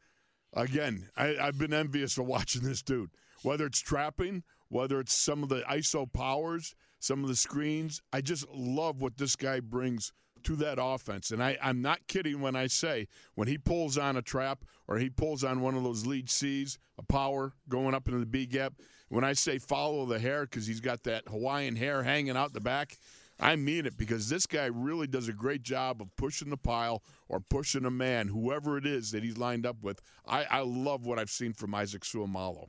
again, 0.54 1.10
I, 1.16 1.38
I've 1.40 1.58
been 1.58 1.74
envious 1.74 2.18
of 2.18 2.26
watching 2.26 2.64
this 2.64 2.82
dude. 2.82 3.12
Whether 3.44 3.66
it's 3.66 3.80
trapping 3.80 4.44
whether 4.70 5.00
it's 5.00 5.16
some 5.16 5.44
of 5.44 5.50
the 5.50 5.62
ISO 5.62 6.12
powers, 6.12 6.76
some 7.00 7.24
of 7.24 7.28
the 7.28 7.36
screens. 7.36 8.02
I 8.14 8.22
just 8.22 8.48
love 8.50 9.02
what 9.02 9.18
this 9.18 9.36
guy 9.36 9.60
brings 9.60 10.14
to 10.44 10.56
that 10.58 10.78
offense. 10.82 11.32
And 11.32 11.44
I, 11.44 11.58
I'm 11.62 11.82
not 11.82 12.08
kidding 12.08 12.40
when 12.40 12.56
I 12.56 12.68
say 12.68 13.08
when 13.36 13.48
he 13.48 13.58
pulls 13.58 13.98
on 13.98 14.16
a 14.16 14.22
trap 14.22 14.64
or 14.88 14.98
he 14.98 15.10
pulls 15.10 15.44
on 15.44 15.60
one 15.60 15.76
of 15.76 15.84
those 15.84 16.06
lead 16.06 16.30
C's, 16.30 16.78
a 16.98 17.04
power 17.04 17.54
going 17.68 17.94
up 17.94 18.08
into 18.08 18.20
the 18.20 18.26
B 18.26 18.46
gap. 18.46 18.74
When 19.10 19.24
I 19.24 19.34
say 19.34 19.58
follow 19.58 20.06
the 20.06 20.20
hair 20.20 20.44
because 20.46 20.68
he's 20.68 20.82
got 20.82 21.04
that 21.04 21.28
Hawaiian 21.28 21.76
hair 21.76 22.04
hanging 22.04 22.38
out 22.38 22.54
the 22.54 22.62
back, 22.62 22.98
I 23.40 23.56
mean 23.56 23.86
it 23.86 23.98
because 23.98 24.30
this 24.30 24.46
guy 24.46 24.66
really 24.66 25.08
does 25.08 25.28
a 25.28 25.34
great 25.34 25.64
job 25.64 26.02
of 26.02 26.16
pushing 26.16 26.52
the 26.52 26.58
pile 26.58 27.02
or 27.28 27.40
pushing 27.40 27.86
a 27.86 27.92
man, 27.92 28.28
whoever 28.28 28.78
it 28.78 28.86
is 28.86 29.12
that 29.12 29.24
he's 29.24 29.38
lined 29.38 29.66
up 29.66 29.78
with. 29.82 30.00
I, 30.28 30.44
I 30.44 30.60
love 30.60 31.06
what 31.06 31.18
I've 31.18 31.32
seen 31.32 31.54
from 31.54 31.74
Isaac 31.74 32.04
Seumalo. 32.04 32.68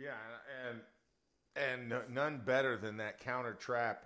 Yeah, 0.00 0.12
and 0.68 0.80
and 1.56 2.14
none 2.14 2.40
better 2.44 2.76
than 2.76 2.96
that 2.98 3.20
counter 3.20 3.52
trap 3.52 4.04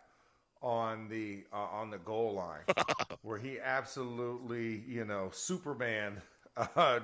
on 0.61 1.09
the 1.09 1.45
uh, 1.53 1.57
on 1.57 1.91
the 1.91 1.99
goal 1.99 2.35
line, 2.35 2.63
where 3.23 3.39
he 3.39 3.61
absolutely 3.61 4.83
you 4.89 5.05
know 5.05 5.31
Superman 5.33 6.21
uh, 6.77 7.01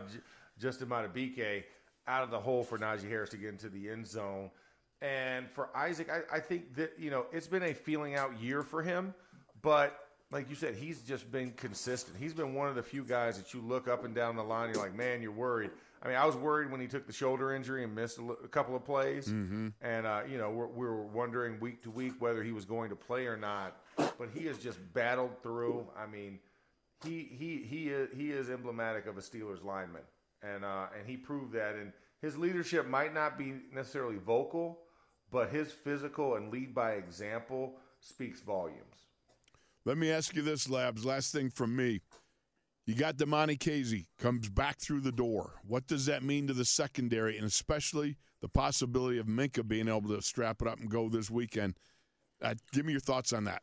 Justin 0.59 0.89
Madubuike 0.89 1.65
out 2.09 2.25
of 2.25 2.31
the 2.31 2.41
hole 2.41 2.65
for 2.65 2.79
Najee 2.79 3.09
Harris 3.09 3.31
to 3.31 3.37
get 3.37 3.51
into 3.51 3.69
the 3.69 3.89
end 3.89 4.07
zone. 4.07 4.51
And 5.03 5.49
for 5.51 5.75
Isaac, 5.77 6.09
I, 6.11 6.37
I 6.37 6.41
think 6.41 6.75
that 6.75 6.95
you 6.99 7.11
know 7.11 7.27
it's 7.33 7.47
been 7.47 7.63
a 7.63 7.75
feeling 7.75 8.17
out 8.17 8.41
year 8.41 8.63
for 8.63 8.83
him, 8.83 9.15
but 9.63 9.99
like 10.33 10.49
you 10.49 10.57
said, 10.57 10.75
he's 10.75 11.03
just 11.03 11.31
been 11.31 11.53
consistent. 11.53 12.17
He's 12.17 12.35
been 12.35 12.55
one 12.55 12.69
of 12.69 12.75
the 12.75 12.83
few 12.83 13.05
guys 13.05 13.37
that 13.37 13.53
you 13.53 13.61
look 13.61 13.89
up 13.89 14.05
and 14.05 14.15
down 14.15 14.37
the 14.37 14.45
line, 14.45 14.71
you're 14.73 14.83
like, 14.83 14.95
man, 14.95 15.23
you're 15.23 15.33
worried. 15.33 15.71
I 16.03 16.09
mean, 16.09 16.17
I 16.17 16.25
was 16.25 16.35
worried 16.35 16.71
when 16.71 16.81
he 16.81 16.87
took 16.87 17.07
the 17.07 17.13
shoulder 17.13 17.55
injury 17.55 17.85
and 17.85 17.95
missed 17.95 18.19
a, 18.19 18.23
a 18.23 18.49
couple 18.49 18.75
of 18.75 18.85
plays, 18.85 19.29
mm-hmm. 19.29 19.69
and 19.83 20.07
uh, 20.07 20.23
you 20.29 20.39
know, 20.39 20.51
we're, 20.51 20.67
we 20.67 20.87
were 20.87 21.03
wondering 21.03 21.61
week 21.61 21.83
to 21.83 21.91
week 21.91 22.15
whether 22.21 22.43
he 22.43 22.53
was 22.53 22.65
going 22.65 22.89
to 22.91 22.97
play 22.97 23.27
or 23.27 23.37
not. 23.37 23.77
But 23.97 24.31
he 24.35 24.47
has 24.47 24.59
just 24.59 24.79
battled 24.95 25.43
through. 25.43 25.87
I 25.97 26.07
mean, 26.07 26.39
he 27.05 27.29
he 27.31 27.65
he 27.69 27.89
is, 27.89 28.09
he 28.17 28.31
is 28.31 28.49
emblematic 28.49 29.07
of 29.07 29.19
a 29.19 29.21
Steelers 29.21 29.63
lineman, 29.63 30.03
and 30.43 30.65
uh, 30.65 30.87
and 30.99 31.07
he 31.07 31.17
proved 31.17 31.53
that. 31.53 31.75
And 31.75 31.93
his 32.23 32.37
leadership 32.37 32.87
might 32.87 33.13
not 33.13 33.37
be 33.37 33.55
necessarily 33.73 34.17
vocal, 34.17 34.81
but 35.31 35.51
his 35.51 35.71
physical 35.71 36.37
and 36.37 36.51
lead 36.51 36.75
by 36.75 36.93
example 36.93 37.75
speaks 38.01 38.41
volumes. 38.41 39.07
Let 39.85 39.97
me 39.97 40.11
ask 40.11 40.35
you 40.35 40.43
this, 40.43 40.69
Labs. 40.69 41.05
Last 41.05 41.33
thing 41.33 41.51
from 41.51 41.75
me. 41.75 42.01
You 42.91 42.97
got 42.97 43.17
Damontae 43.17 43.57
Kazee 43.57 44.07
comes 44.19 44.49
back 44.49 44.81
through 44.81 45.03
the 45.03 45.13
door. 45.13 45.61
What 45.65 45.87
does 45.87 46.07
that 46.07 46.25
mean 46.25 46.49
to 46.49 46.53
the 46.53 46.65
secondary, 46.65 47.37
and 47.37 47.47
especially 47.47 48.17
the 48.41 48.49
possibility 48.49 49.19
of 49.19 49.27
Minkah 49.27 49.69
being 49.69 49.87
able 49.87 50.09
to 50.09 50.21
strap 50.21 50.61
it 50.61 50.67
up 50.67 50.81
and 50.81 50.91
go 50.91 51.09
this 51.09 51.31
weekend? 51.31 51.77
Uh, 52.43 52.57
give 52.73 52.85
me 52.85 52.91
your 52.91 53.01
thoughts 53.01 53.33
on 53.33 53.45
that. 53.45 53.63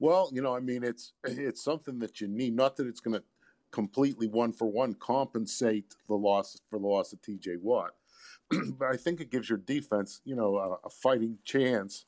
Well, 0.00 0.30
you 0.32 0.42
know, 0.42 0.56
I 0.56 0.58
mean, 0.58 0.82
it's 0.82 1.12
it's 1.22 1.62
something 1.62 2.00
that 2.00 2.20
you 2.20 2.26
need. 2.26 2.56
Not 2.56 2.74
that 2.74 2.88
it's 2.88 2.98
going 2.98 3.20
to 3.20 3.22
completely 3.70 4.26
one 4.26 4.50
for 4.50 4.66
one 4.66 4.94
compensate 4.94 5.94
the 6.08 6.16
loss 6.16 6.60
for 6.68 6.80
the 6.80 6.88
loss 6.88 7.12
of 7.12 7.22
T.J. 7.22 7.58
Watt, 7.62 7.92
but 8.50 8.88
I 8.88 8.96
think 8.96 9.20
it 9.20 9.30
gives 9.30 9.48
your 9.48 9.58
defense, 9.58 10.22
you 10.24 10.34
know, 10.34 10.56
a, 10.56 10.70
a 10.84 10.90
fighting 10.90 11.38
chance 11.44 12.04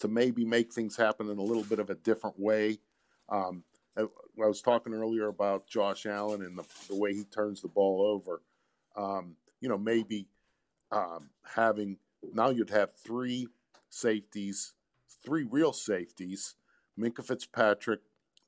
to 0.00 0.08
maybe 0.08 0.44
make 0.44 0.72
things 0.72 0.96
happen 0.96 1.30
in 1.30 1.38
a 1.38 1.42
little 1.42 1.62
bit 1.62 1.78
of 1.78 1.90
a 1.90 1.94
different 1.94 2.40
way. 2.40 2.78
Um, 3.28 3.62
I, 4.42 4.46
was 4.46 4.62
talking 4.62 4.94
earlier 4.94 5.28
about 5.28 5.66
Josh 5.66 6.06
Allen 6.06 6.42
and 6.42 6.58
the, 6.58 6.64
the 6.88 6.96
way 6.96 7.12
he 7.12 7.24
turns 7.24 7.60
the 7.60 7.68
ball 7.68 8.02
over. 8.02 8.42
Um, 8.96 9.36
you 9.60 9.68
know, 9.68 9.78
maybe 9.78 10.26
um, 10.90 11.30
having 11.54 11.98
now 12.32 12.50
you'd 12.50 12.70
have 12.70 12.92
three 12.94 13.48
safeties, 13.90 14.74
three 15.24 15.44
real 15.44 15.72
safeties: 15.72 16.54
Minkah 16.98 17.24
Fitzpatrick, 17.24 18.00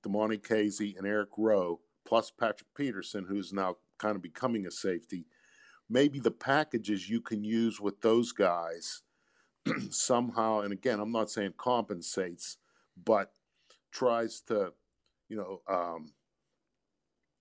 Damontae 0.04 0.40
Kazee, 0.40 0.96
and 0.96 1.06
Eric 1.06 1.30
Rowe, 1.36 1.80
plus 2.04 2.30
Patrick 2.30 2.74
Peterson, 2.76 3.26
who's 3.28 3.52
now 3.52 3.76
kind 3.98 4.16
of 4.16 4.22
becoming 4.22 4.66
a 4.66 4.70
safety. 4.70 5.26
Maybe 5.88 6.20
the 6.20 6.30
packages 6.30 7.10
you 7.10 7.20
can 7.20 7.42
use 7.44 7.80
with 7.80 8.00
those 8.00 8.32
guys 8.32 9.02
somehow, 9.90 10.60
and 10.60 10.72
again, 10.72 11.00
I'm 11.00 11.12
not 11.12 11.30
saying 11.30 11.54
compensates, 11.56 12.58
but 13.04 13.32
tries 13.92 14.40
to, 14.42 14.72
you 15.30 15.36
know, 15.36 15.62
um, 15.72 16.12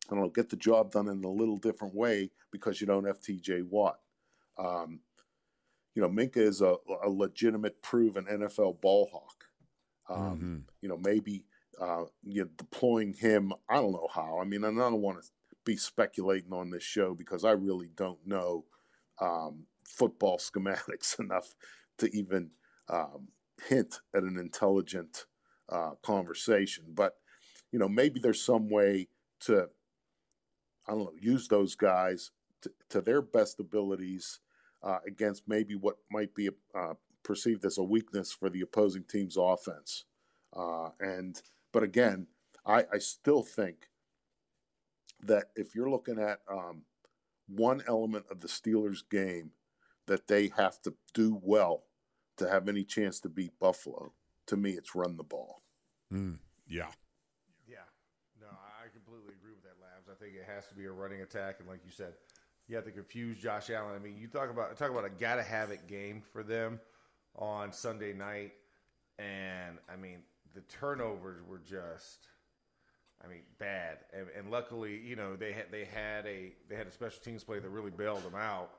I 0.10 0.16
don't 0.16 0.24
know, 0.24 0.30
get 0.30 0.50
the 0.50 0.56
job 0.56 0.92
done 0.92 1.10
in 1.10 1.24
a 1.24 1.30
little 1.30 1.58
different 1.58 1.94
way 1.94 2.32
because 2.52 2.80
you 2.80 2.88
don't 2.88 3.06
have 3.06 3.20
TJ 3.20 3.64
Watt. 3.68 4.00
Um, 4.58 5.02
you 5.96 6.02
know, 6.02 6.10
Minkah 6.10 6.38
is 6.38 6.62
a, 6.62 6.76
a, 7.04 7.10
legitimate, 7.10 7.82
proven 7.82 8.26
NFL 8.26 8.80
ball 8.80 9.10
hawk. 9.12 9.46
Um, 10.08 10.36
mm-hmm. 10.36 10.58
You 10.82 10.90
know, 10.90 10.98
maybe 10.98 11.46
uh, 11.82 12.04
you 12.24 12.44
know, 12.44 12.50
deploying 12.58 13.14
him. 13.14 13.54
I 13.68 13.76
don't 13.76 13.92
know 13.92 14.08
how. 14.14 14.40
I 14.40 14.46
mean, 14.46 14.64
I 14.64 14.68
don't 14.68 15.02
want 15.02 15.22
to 15.22 15.28
be 15.66 15.76
speculating 15.76 16.54
on 16.54 16.70
this 16.70 16.84
show 16.84 17.14
because 17.14 17.44
I 17.44 17.52
really 17.52 17.90
don't 17.96 18.20
know 18.26 18.66
um, 19.20 19.66
football 19.84 20.38
schematics 20.40 21.20
enough 21.20 21.56
to 21.98 22.16
even 22.16 22.52
um, 22.88 23.30
hint 23.68 24.00
at 24.16 24.24
an 24.24 24.38
intelligent 24.38 25.26
uh, 25.70 25.92
conversation. 26.04 26.86
But 26.94 27.16
you 27.72 27.80
know, 27.80 27.90
maybe 27.90 28.20
there's 28.20 28.42
some 28.44 28.70
way 28.70 29.08
to 29.42 29.70
I 30.88 30.92
don't 30.92 31.00
know 31.00 31.14
use 31.20 31.48
those 31.48 31.76
guys 31.76 32.32
to, 32.62 32.72
to 32.90 33.02
their 33.02 33.22
best 33.22 33.60
abilities 33.60 34.40
uh, 34.84 35.00
against 35.06 35.44
maybe 35.48 35.76
what 35.76 35.98
might 36.12 36.34
be 36.34 36.50
uh, 36.76 36.94
perceived 37.24 37.66
as 37.66 37.78
a 37.78 37.84
weakness 37.84 38.32
for 38.32 38.50
the 38.50 38.62
opposing 38.62 39.04
team's 39.04 39.38
offense. 39.38 40.06
Uh, 40.56 40.90
and 41.00 41.42
but 41.72 41.84
again, 41.84 42.28
I, 42.66 42.86
I 42.92 42.98
still 42.98 43.44
think 43.44 43.90
that 45.22 45.46
if 45.56 45.76
you're 45.76 45.90
looking 45.90 46.20
at 46.20 46.40
um, 46.52 46.84
one 47.48 47.84
element 47.88 48.26
of 48.32 48.42
the 48.42 48.48
Steelers' 48.48 49.04
game 49.10 49.52
that 50.08 50.28
they 50.28 50.52
have 50.58 50.82
to 50.84 50.94
do 51.14 51.40
well 51.44 51.84
to 52.38 52.50
have 52.50 52.68
any 52.70 52.84
chance 52.84 53.20
to 53.20 53.30
beat 53.30 53.60
Buffalo, 53.60 54.14
to 54.48 54.58
me, 54.58 54.72
it's 54.72 54.96
run 54.96 55.18
the 55.18 55.24
ball. 55.24 55.62
Mm, 56.12 56.40
yeah. 56.68 56.88
Yeah. 57.68 57.86
No, 58.40 58.48
I 58.48 58.90
completely 58.92 59.34
agree 59.40 59.54
with 59.54 59.64
that, 59.64 59.78
Labs. 59.82 60.10
I 60.10 60.19
think 60.30 60.42
it 60.42 60.52
has 60.52 60.68
to 60.68 60.76
be 60.76 60.86
a 60.86 60.92
running 60.92 61.22
attack, 61.22 61.56
and 61.60 61.68
like 61.68 61.80
you 61.86 61.92
said, 61.92 62.14
you 62.68 62.76
have 62.76 62.86
to 62.86 62.92
confuse 62.92 63.38
Josh 63.40 63.70
Allen. 63.70 63.96
I 63.96 64.00
mean, 64.00 64.16
you 64.18 64.28
talk 64.28 64.50
about 64.50 64.78
talk 64.78 64.92
about 64.92 65.06
a 65.06 65.10
gotta 65.10 65.44
have 65.44 65.72
it 65.72 65.88
game 65.88 66.22
for 66.32 66.44
them 66.44 66.80
on 67.36 67.72
Sunday 67.72 68.14
night, 68.14 68.54
and 69.18 69.78
I 69.92 69.96
mean 69.96 70.20
the 70.54 70.62
turnovers 70.62 71.40
were 71.48 71.62
just. 71.66 72.28
I 73.22 73.28
mean, 73.28 73.42
bad, 73.58 73.98
and, 74.18 74.28
and 74.38 74.50
luckily, 74.50 74.98
you 74.98 75.18
know, 75.18 75.36
they 75.36 75.52
had 75.52 75.66
they 75.72 75.84
had 75.84 76.26
a 76.26 76.54
they 76.70 76.76
had 76.78 76.88
a 76.88 76.92
special 76.92 77.22
teams 77.22 77.44
play 77.44 77.60
that 77.60 77.68
really 77.68 77.92
bailed 77.92 78.24
them 78.24 78.36
out. 78.36 78.70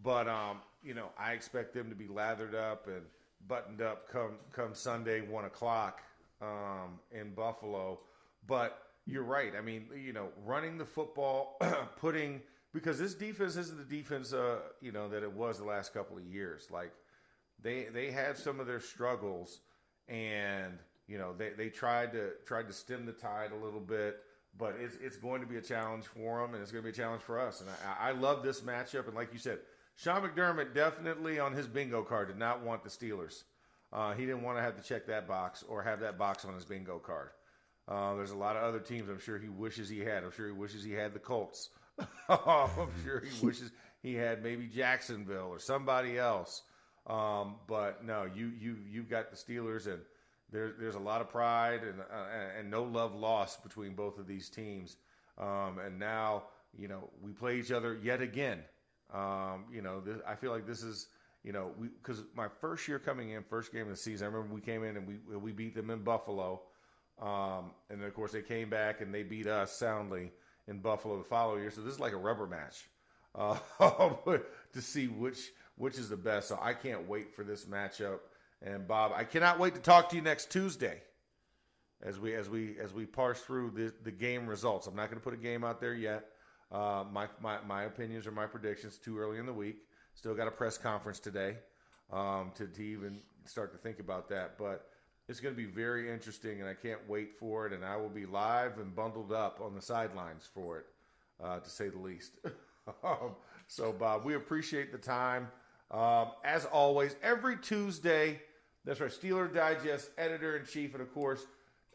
But 0.00 0.28
um, 0.28 0.58
you 0.80 0.94
know, 0.94 1.08
I 1.18 1.32
expect 1.32 1.74
them 1.74 1.88
to 1.88 1.96
be 1.96 2.06
lathered 2.06 2.54
up 2.54 2.86
and 2.86 3.02
buttoned 3.48 3.82
up 3.82 4.08
come 4.08 4.36
come 4.52 4.74
Sunday 4.74 5.22
one 5.22 5.44
o'clock 5.44 6.02
um, 6.40 7.00
in 7.10 7.30
Buffalo. 7.30 7.98
But 8.46 8.89
you're 9.10 9.24
right. 9.24 9.52
I 9.56 9.60
mean, 9.60 9.86
you 9.96 10.12
know, 10.12 10.28
running 10.44 10.78
the 10.78 10.84
football, 10.84 11.56
putting 12.00 12.40
because 12.72 12.98
this 12.98 13.14
defense 13.14 13.56
isn't 13.56 13.76
the 13.76 13.96
defense, 13.96 14.32
uh, 14.32 14.60
you 14.80 14.92
know, 14.92 15.08
that 15.08 15.22
it 15.22 15.32
was 15.32 15.58
the 15.58 15.64
last 15.64 15.92
couple 15.92 16.16
of 16.16 16.24
years. 16.24 16.68
Like 16.70 16.92
they 17.62 17.86
they 17.92 18.10
had 18.10 18.36
some 18.36 18.60
of 18.60 18.66
their 18.66 18.80
struggles, 18.80 19.60
and 20.08 20.78
you 21.06 21.18
know 21.18 21.34
they, 21.36 21.50
they 21.50 21.68
tried 21.68 22.12
to 22.12 22.30
tried 22.46 22.68
to 22.68 22.72
stem 22.72 23.06
the 23.06 23.12
tide 23.12 23.52
a 23.52 23.64
little 23.64 23.80
bit. 23.80 24.20
But 24.58 24.76
it's 24.80 24.96
it's 25.00 25.16
going 25.16 25.40
to 25.40 25.46
be 25.46 25.56
a 25.56 25.62
challenge 25.62 26.06
for 26.06 26.40
them, 26.40 26.54
and 26.54 26.62
it's 26.62 26.72
going 26.72 26.82
to 26.82 26.86
be 26.86 26.92
a 26.92 26.96
challenge 26.96 27.22
for 27.22 27.38
us. 27.38 27.60
And 27.60 27.70
I, 28.00 28.08
I 28.08 28.12
love 28.12 28.42
this 28.42 28.60
matchup. 28.60 29.06
And 29.06 29.14
like 29.14 29.32
you 29.32 29.38
said, 29.38 29.58
Sean 29.96 30.22
McDermott 30.22 30.74
definitely 30.74 31.38
on 31.38 31.52
his 31.52 31.68
bingo 31.68 32.02
card 32.02 32.28
did 32.28 32.38
not 32.38 32.62
want 32.62 32.82
the 32.82 32.90
Steelers. 32.90 33.44
Uh, 33.92 34.12
he 34.12 34.24
didn't 34.24 34.42
want 34.42 34.56
to 34.56 34.62
have 34.62 34.76
to 34.76 34.82
check 34.82 35.06
that 35.06 35.26
box 35.26 35.64
or 35.68 35.82
have 35.82 36.00
that 36.00 36.16
box 36.18 36.44
on 36.44 36.54
his 36.54 36.64
bingo 36.64 36.98
card. 36.98 37.30
Uh, 37.90 38.14
there's 38.14 38.30
a 38.30 38.36
lot 38.36 38.56
of 38.56 38.62
other 38.62 38.78
teams 38.78 39.08
I'm 39.08 39.18
sure 39.18 39.38
he 39.38 39.48
wishes 39.48 39.88
he 39.88 39.98
had. 39.98 40.22
I'm 40.22 40.30
sure 40.30 40.46
he 40.46 40.52
wishes 40.52 40.84
he 40.84 40.92
had 40.92 41.12
the 41.12 41.18
Colts. 41.18 41.70
I'm 42.28 42.90
sure 43.04 43.20
he 43.20 43.44
wishes 43.44 43.72
he 44.02 44.14
had 44.14 44.42
maybe 44.42 44.66
Jacksonville 44.66 45.48
or 45.48 45.58
somebody 45.58 46.18
else. 46.18 46.62
Um, 47.06 47.56
but 47.66 48.04
no, 48.04 48.28
you 48.32 48.52
you 48.60 48.76
you've 48.88 49.10
got 49.10 49.30
the 49.30 49.36
Steelers, 49.36 49.86
and 49.86 50.00
there's 50.52 50.74
there's 50.78 50.94
a 50.94 51.00
lot 51.00 51.20
of 51.20 51.28
pride 51.28 51.82
and 51.82 52.00
uh, 52.00 52.58
and 52.58 52.70
no 52.70 52.84
love 52.84 53.14
lost 53.14 53.62
between 53.62 53.94
both 53.94 54.18
of 54.18 54.26
these 54.26 54.48
teams. 54.48 54.96
Um, 55.38 55.78
and 55.84 55.98
now 55.98 56.44
you 56.78 56.88
know 56.88 57.10
we 57.22 57.32
play 57.32 57.58
each 57.58 57.72
other 57.72 57.98
yet 58.02 58.20
again. 58.22 58.60
Um, 59.12 59.64
you 59.72 59.82
know, 59.82 60.00
this, 60.00 60.18
I 60.26 60.36
feel 60.36 60.52
like 60.52 60.66
this 60.66 60.82
is, 60.82 61.08
you 61.42 61.52
know, 61.52 61.72
because 62.00 62.22
my 62.36 62.46
first 62.60 62.86
year 62.86 62.98
coming 62.98 63.30
in, 63.30 63.42
first 63.42 63.72
game 63.72 63.82
of 63.82 63.88
the 63.88 63.96
season, 63.96 64.26
I 64.26 64.30
remember 64.30 64.54
we 64.54 64.60
came 64.60 64.84
in 64.84 64.96
and 64.96 65.06
we 65.06 65.36
we 65.36 65.52
beat 65.52 65.74
them 65.74 65.90
in 65.90 66.04
Buffalo, 66.04 66.62
um, 67.20 67.72
and 67.90 68.00
then 68.00 68.08
of 68.08 68.14
course 68.14 68.32
they 68.32 68.42
came 68.42 68.70
back 68.70 69.00
and 69.00 69.14
they 69.14 69.22
beat 69.22 69.46
us 69.46 69.72
soundly 69.72 70.32
in 70.68 70.78
Buffalo 70.80 71.18
the 71.18 71.24
following 71.24 71.62
year. 71.62 71.70
So 71.70 71.80
this 71.82 71.94
is 71.94 72.00
like 72.00 72.12
a 72.12 72.16
rubber 72.18 72.46
match. 72.46 72.88
uh, 73.34 73.58
to 74.72 74.80
see 74.82 75.06
which 75.08 75.50
which 75.76 75.98
is 75.98 76.08
the 76.08 76.16
best. 76.16 76.48
So 76.48 76.58
I 76.60 76.74
can't 76.74 77.08
wait 77.08 77.34
for 77.34 77.44
this 77.44 77.64
matchup. 77.64 78.20
And 78.62 78.86
Bob, 78.86 79.12
I 79.14 79.24
cannot 79.24 79.58
wait 79.58 79.74
to 79.74 79.80
talk 79.80 80.10
to 80.10 80.16
you 80.16 80.22
next 80.22 80.50
Tuesday 80.50 81.00
as 82.02 82.18
we 82.18 82.34
as 82.34 82.48
we 82.48 82.76
as 82.78 82.92
we 82.92 83.06
parse 83.06 83.40
through 83.40 83.70
the 83.70 83.92
the 84.04 84.10
game 84.10 84.46
results. 84.46 84.86
I'm 84.86 84.96
not 84.96 85.08
going 85.08 85.20
to 85.20 85.24
put 85.24 85.34
a 85.34 85.38
game 85.42 85.64
out 85.64 85.80
there 85.80 85.94
yet. 85.94 86.26
Uh, 86.72 87.04
my, 87.10 87.26
my 87.40 87.58
my 87.66 87.84
opinions 87.84 88.26
or 88.26 88.32
my 88.32 88.46
predictions 88.46 88.98
too 88.98 89.18
early 89.18 89.38
in 89.38 89.46
the 89.46 89.52
week. 89.52 89.78
Still 90.14 90.34
got 90.34 90.48
a 90.48 90.52
press 90.52 90.76
conference 90.76 91.18
today 91.20 91.56
um, 92.12 92.52
to 92.56 92.66
to 92.66 92.82
even 92.82 93.20
start 93.44 93.72
to 93.72 93.78
think 93.78 93.98
about 93.98 94.28
that. 94.28 94.58
But 94.58 94.89
it's 95.30 95.38
going 95.38 95.54
to 95.54 95.56
be 95.56 95.68
very 95.68 96.10
interesting, 96.10 96.60
and 96.60 96.68
I 96.68 96.74
can't 96.74 97.00
wait 97.08 97.38
for 97.38 97.64
it. 97.64 97.72
And 97.72 97.84
I 97.84 97.96
will 97.96 98.08
be 98.08 98.26
live 98.26 98.78
and 98.78 98.94
bundled 98.94 99.32
up 99.32 99.60
on 99.62 99.76
the 99.76 99.80
sidelines 99.80 100.48
for 100.52 100.78
it, 100.78 100.86
uh, 101.42 101.60
to 101.60 101.70
say 101.70 101.88
the 101.88 101.98
least. 101.98 102.32
Um, 103.04 103.36
so, 103.68 103.92
Bob, 103.92 104.24
we 104.24 104.34
appreciate 104.34 104.90
the 104.90 104.98
time. 104.98 105.46
Um, 105.92 106.30
as 106.42 106.64
always, 106.64 107.14
every 107.22 107.56
Tuesday, 107.56 108.40
that's 108.84 108.98
right, 108.98 109.10
Steeler 109.10 109.52
Digest 109.52 110.10
editor 110.18 110.56
in 110.56 110.66
chief, 110.66 110.94
and 110.94 111.02
of 111.02 111.14
course, 111.14 111.46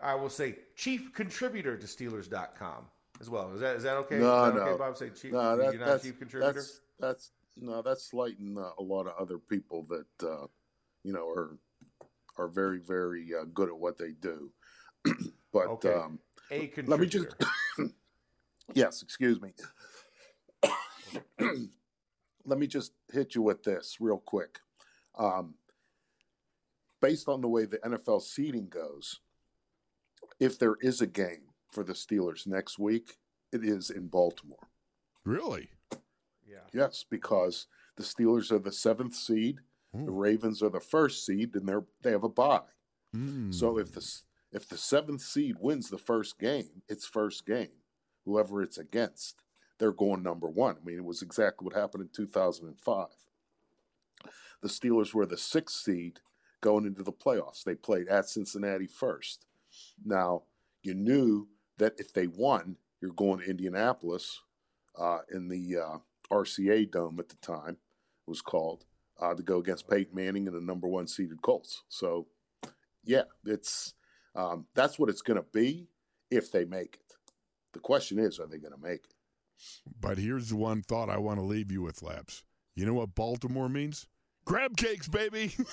I 0.01 0.15
will 0.15 0.29
say 0.29 0.55
chief 0.77 1.11
contributor 1.13 1.75
to 1.75 1.85
Steelers.com 1.85 2.85
as 3.19 3.29
well. 3.29 3.51
Is 3.53 3.59
that 3.59 3.75
is 3.75 3.83
that 3.83 3.97
okay? 3.97 4.19
No, 4.19 4.45
is 4.45 4.53
that 4.53 4.59
no. 4.59 4.61
okay, 4.67 4.77
Bob? 4.77 4.95
Say 4.95 5.09
chief. 5.09 5.33
No, 5.33 5.57
that, 5.57 5.73
you're 5.73 5.81
not 5.81 5.87
that's, 5.87 6.03
chief 6.03 6.17
contributor. 6.17 6.53
That's, 6.53 6.81
that's 6.97 7.31
no, 7.57 7.81
that's 7.81 8.05
slighting 8.05 8.57
uh, 8.57 8.69
a 8.79 8.83
lot 8.83 9.07
of 9.07 9.13
other 9.19 9.37
people 9.37 9.85
that 9.89 10.29
uh, 10.29 10.45
you 11.03 11.11
know 11.11 11.27
are 11.27 11.57
are 12.37 12.47
very 12.47 12.79
very 12.79 13.29
uh, 13.39 13.45
good 13.53 13.69
at 13.69 13.77
what 13.77 13.97
they 13.97 14.11
do. 14.11 14.51
but 15.53 15.67
Okay. 15.67 15.93
um, 15.93 16.19
a 16.51 16.67
contributor. 16.67 16.89
let 16.89 16.99
me 16.99 17.07
just 17.07 17.27
yes, 18.73 19.01
excuse 19.01 19.39
me. 19.41 19.53
let 22.45 22.59
me 22.59 22.67
just 22.67 22.93
hit 23.11 23.35
you 23.35 23.41
with 23.41 23.63
this 23.63 23.97
real 23.99 24.17
quick. 24.17 24.59
Um, 25.17 25.55
based 27.01 27.27
on 27.27 27.41
the 27.41 27.47
way 27.47 27.65
the 27.65 27.77
NFL 27.79 28.21
seeding 28.21 28.67
goes, 28.67 29.19
if 30.39 30.57
there 30.59 30.75
is 30.81 31.01
a 31.01 31.07
game 31.07 31.49
for 31.71 31.83
the 31.83 31.93
Steelers 31.93 32.45
next 32.47 32.77
week, 32.79 33.17
it 33.51 33.63
is 33.63 33.89
in 33.89 34.07
Baltimore. 34.07 34.69
Really? 35.23 35.69
yeah. 36.45 36.67
Yes, 36.73 37.05
because 37.09 37.67
the 37.97 38.03
Steelers 38.03 38.51
are 38.51 38.59
the 38.59 38.71
seventh 38.71 39.15
seed, 39.15 39.59
the 40.03 40.11
Ravens 40.11 40.61
are 40.61 40.69
the 40.69 40.79
first 40.79 41.25
seed, 41.25 41.55
and 41.55 41.67
they're 41.67 41.85
they 42.01 42.11
have 42.11 42.23
a 42.23 42.29
bye. 42.29 42.61
Mm. 43.15 43.53
So 43.53 43.77
if 43.77 43.91
the 43.91 44.05
if 44.51 44.67
the 44.67 44.77
seventh 44.77 45.21
seed 45.21 45.57
wins 45.59 45.89
the 45.89 45.97
first 45.97 46.39
game, 46.39 46.81
it's 46.89 47.05
first 47.05 47.45
game. 47.45 47.81
Whoever 48.25 48.61
it's 48.61 48.77
against, 48.77 49.43
they're 49.77 49.91
going 49.91 50.23
number 50.23 50.47
one. 50.47 50.77
I 50.81 50.85
mean, 50.85 50.97
it 50.97 51.05
was 51.05 51.21
exactly 51.21 51.65
what 51.65 51.75
happened 51.75 52.03
in 52.03 52.09
2005. 52.09 53.07
The 54.61 54.67
Steelers 54.67 55.13
were 55.13 55.25
the 55.25 55.37
sixth 55.37 55.77
seed 55.77 56.19
going 56.61 56.85
into 56.85 57.03
the 57.03 57.11
playoffs. 57.11 57.63
They 57.63 57.75
played 57.75 58.07
at 58.07 58.27
Cincinnati 58.29 58.87
first. 58.87 59.45
Now, 60.03 60.43
you 60.81 60.93
knew 60.93 61.49
that 61.77 61.93
if 61.97 62.13
they 62.13 62.27
won, 62.27 62.77
you're 63.01 63.11
going 63.11 63.39
to 63.39 63.49
Indianapolis 63.49 64.41
uh, 64.97 65.19
in 65.31 65.49
the 65.49 65.77
uh, 65.77 65.97
RCA 66.31 66.89
Dome 66.89 67.19
at 67.19 67.29
the 67.29 67.35
time, 67.35 67.77
it 68.27 68.29
was 68.29 68.41
called, 68.41 68.85
uh, 69.19 69.33
to 69.33 69.43
go 69.43 69.59
against 69.59 69.89
Peyton 69.89 70.15
Manning 70.15 70.47
and 70.47 70.55
the 70.55 70.61
number 70.61 70.87
one 70.87 71.07
seeded 71.07 71.41
Colts. 71.41 71.83
So, 71.89 72.27
yeah, 73.03 73.23
it's 73.45 73.93
um, 74.35 74.65
that's 74.75 74.99
what 74.99 75.09
it's 75.09 75.21
going 75.21 75.37
to 75.37 75.45
be 75.53 75.87
if 76.29 76.51
they 76.51 76.65
make 76.65 76.95
it. 76.95 77.15
The 77.73 77.79
question 77.79 78.19
is, 78.19 78.39
are 78.39 78.47
they 78.47 78.57
going 78.57 78.73
to 78.73 78.81
make 78.81 79.05
it? 79.05 79.13
But 79.99 80.17
here's 80.17 80.49
the 80.49 80.57
one 80.57 80.81
thought 80.81 81.09
I 81.09 81.17
want 81.17 81.39
to 81.39 81.45
leave 81.45 81.71
you 81.71 81.81
with, 81.81 82.01
Laps. 82.01 82.43
You 82.75 82.85
know 82.85 82.93
what 82.93 83.15
Baltimore 83.15 83.69
means? 83.69 84.07
Crab 84.45 84.77
cakes, 84.77 85.07
baby. 85.07 85.55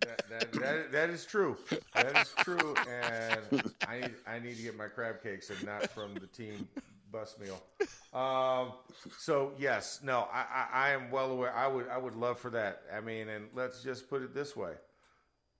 That, 0.00 0.28
that, 0.30 0.52
that, 0.52 0.92
that 0.92 1.10
is 1.10 1.26
true. 1.26 1.56
That 1.94 2.16
is 2.16 2.32
true, 2.38 2.74
and 2.88 3.62
I 3.86 4.10
I 4.26 4.38
need 4.38 4.56
to 4.56 4.62
get 4.62 4.76
my 4.76 4.86
crab 4.86 5.22
cakes 5.22 5.50
and 5.50 5.62
not 5.64 5.90
from 5.90 6.14
the 6.14 6.26
team 6.26 6.66
bus 7.10 7.36
meal. 7.38 7.62
Um, 8.12 8.72
so 9.18 9.52
yes, 9.58 10.00
no, 10.02 10.28
I, 10.32 10.38
I, 10.38 10.68
I 10.72 10.90
am 10.90 11.10
well 11.10 11.30
aware. 11.30 11.54
I 11.54 11.66
would 11.66 11.88
I 11.88 11.98
would 11.98 12.14
love 12.14 12.38
for 12.38 12.50
that. 12.50 12.82
I 12.94 13.00
mean, 13.00 13.28
and 13.28 13.48
let's 13.54 13.82
just 13.82 14.08
put 14.08 14.22
it 14.22 14.34
this 14.34 14.56
way: 14.56 14.72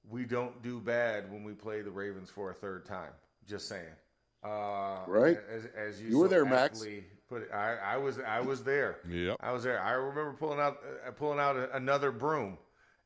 we 0.09 0.25
don't 0.25 0.63
do 0.63 0.81
bad 0.81 1.31
when 1.31 1.45
we 1.45 1.53
play 1.53 1.83
the 1.83 1.91
Ravens 1.91 2.31
for 2.31 2.51
a 2.51 2.55
third 2.55 2.87
time. 2.87 3.13
Just 3.47 3.69
saying. 3.69 3.85
Uh, 4.43 5.05
Right. 5.07 5.39
As, 5.51 5.67
as 5.77 6.01
you, 6.01 6.11
You 6.11 6.19
were 6.19 6.29
there, 6.29 6.45
Max. 6.45 6.79
aptly 6.81 7.05
Put 7.29 7.43
it, 7.43 7.51
I, 7.53 7.77
I 7.77 7.97
was 7.99 8.19
I 8.21 8.41
was 8.41 8.63
there. 8.65 9.01
Yep. 9.07 9.37
I 9.41 9.53
was 9.53 9.63
there. 9.63 9.83
I 9.83 9.93
remember 9.93 10.33
pulling 10.33 10.61
out 10.61 10.79
uh, 11.07 11.11
pulling 11.11 11.39
out 11.39 11.57
a, 11.57 11.77
another 11.77 12.11
broom 12.11 12.57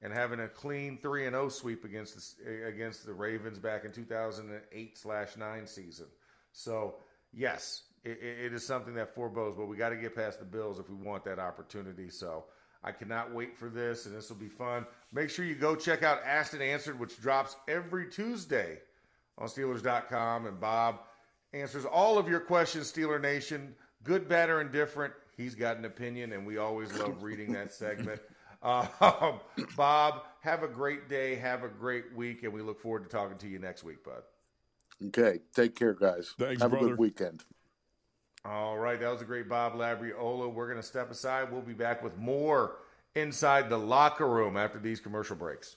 and 0.01 0.13
having 0.13 0.39
a 0.39 0.49
clean 0.49 0.99
three 1.03 1.27
and 1.27 1.35
zero 1.35 1.49
sweep 1.49 1.85
against 1.85 2.39
the, 2.39 2.67
against 2.69 3.05
the 3.05 3.13
Ravens 3.13 3.59
back 3.59 3.85
in 3.85 3.91
2008 3.91 4.97
slash 4.97 5.37
nine 5.37 5.67
season. 5.67 6.07
So 6.53 6.97
yes, 7.33 7.83
it, 8.05 8.19
it 8.23 8.47
it 8.47 8.53
is 8.53 8.67
something 8.67 8.95
that 8.95 9.15
forebodes, 9.15 9.57
but 9.57 9.67
we 9.67 9.77
got 9.77 9.91
to 9.91 9.97
get 9.97 10.15
past 10.15 10.38
the 10.38 10.45
Bills 10.45 10.79
if 10.79 10.88
we 10.88 10.97
want 10.97 11.25
that 11.25 11.38
opportunity. 11.38 12.11
So 12.11 12.45
I 12.85 12.93
cannot 12.93 13.33
wait 13.33 13.57
for 13.57 13.69
this, 13.69 14.07
and 14.07 14.15
this 14.15 14.29
will 14.29 14.37
be 14.37 14.49
fun. 14.49 14.87
Make 15.12 15.31
sure 15.31 15.45
you 15.45 15.55
go 15.55 15.77
check 15.77 16.03
out 16.03 16.21
Asked 16.25 16.55
and 16.55 16.62
Answered, 16.62 16.99
which 16.99 17.21
drops 17.21 17.57
every 17.69 18.09
Tuesday 18.11 18.79
on 19.38 19.49
Steelers.com, 19.49 20.47
and 20.47 20.61
Bob 20.61 21.01
answers 21.53 21.85
all 21.85 22.19
of 22.19 22.29
your 22.29 22.41
questions, 22.41 22.93
Steeler 22.93 23.21
Nation, 23.21 23.75
good, 24.03 24.29
bad, 24.29 24.51
or 24.51 24.61
indifferent. 24.61 25.12
He's 25.37 25.55
got 25.55 25.77
an 25.77 25.85
opinion, 25.85 26.33
and 26.33 26.47
we 26.47 26.59
always 26.59 26.93
love 26.99 27.23
reading 27.23 27.53
that 27.53 27.73
segment. 27.73 28.21
Um, 28.65 29.41
Bob, 29.77 30.23
have 30.43 30.62
a 30.62 30.69
great 30.69 31.09
day, 31.09 31.35
have 31.35 31.65
a 31.65 31.69
great 31.69 32.15
week, 32.15 32.45
and 32.45 32.53
we 32.53 32.62
look 32.62 32.81
forward 32.81 33.03
to 33.03 33.09
talking 33.09 33.37
to 33.38 33.49
you 33.49 33.59
next 33.59 33.83
week, 33.83 34.05
bud. 34.05 34.23
Okay, 35.09 35.41
take 35.53 35.75
care, 35.75 35.95
guys. 35.95 36.33
Thanks, 36.38 36.62
Have 36.62 36.73
a 36.73 36.77
good 36.77 36.97
weekend. 36.97 37.43
All 38.45 38.77
right, 38.77 38.99
that 38.99 39.11
was 39.11 39.23
a 39.23 39.25
great 39.25 39.49
Bob 39.49 39.75
Labriola. 39.75 40.53
We're 40.53 40.67
going 40.67 40.81
to 40.81 40.87
step 40.87 41.11
aside. 41.11 41.53
We'll 41.53 41.63
be 41.63 41.75
back 41.75 42.03
with 42.03 42.19
more 42.19 42.77
inside 43.15 43.69
the 43.69 43.79
locker 43.79 44.27
room 44.27 44.57
after 44.57 44.81
these 44.81 44.99
commercial 44.99 45.37
breaks. 45.37 45.77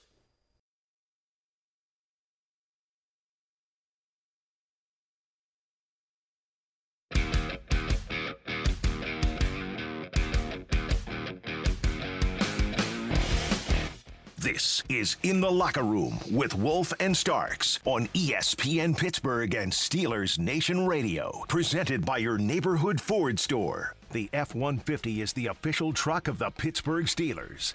This 14.46 14.84
is 14.88 15.16
In 15.24 15.40
the 15.40 15.50
Locker 15.50 15.82
Room 15.82 16.20
with 16.30 16.54
Wolf 16.54 16.92
and 17.00 17.16
Starks 17.16 17.80
on 17.84 18.06
ESPN 18.14 18.96
Pittsburgh 18.96 19.52
and 19.56 19.72
Steelers 19.72 20.38
Nation 20.38 20.86
Radio. 20.86 21.42
Presented 21.48 22.06
by 22.06 22.18
your 22.18 22.38
neighborhood 22.38 23.00
Ford 23.00 23.40
store. 23.40 23.96
The 24.12 24.30
F 24.32 24.54
150 24.54 25.20
is 25.20 25.32
the 25.32 25.48
official 25.48 25.92
truck 25.92 26.28
of 26.28 26.38
the 26.38 26.50
Pittsburgh 26.50 27.06
Steelers. 27.06 27.74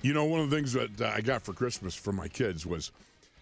You 0.00 0.14
know, 0.14 0.24
one 0.24 0.40
of 0.40 0.48
the 0.48 0.56
things 0.56 0.72
that 0.72 0.98
uh, 0.98 1.12
I 1.14 1.20
got 1.20 1.42
for 1.42 1.52
Christmas 1.52 1.94
for 1.94 2.14
my 2.14 2.26
kids 2.26 2.64
was 2.64 2.90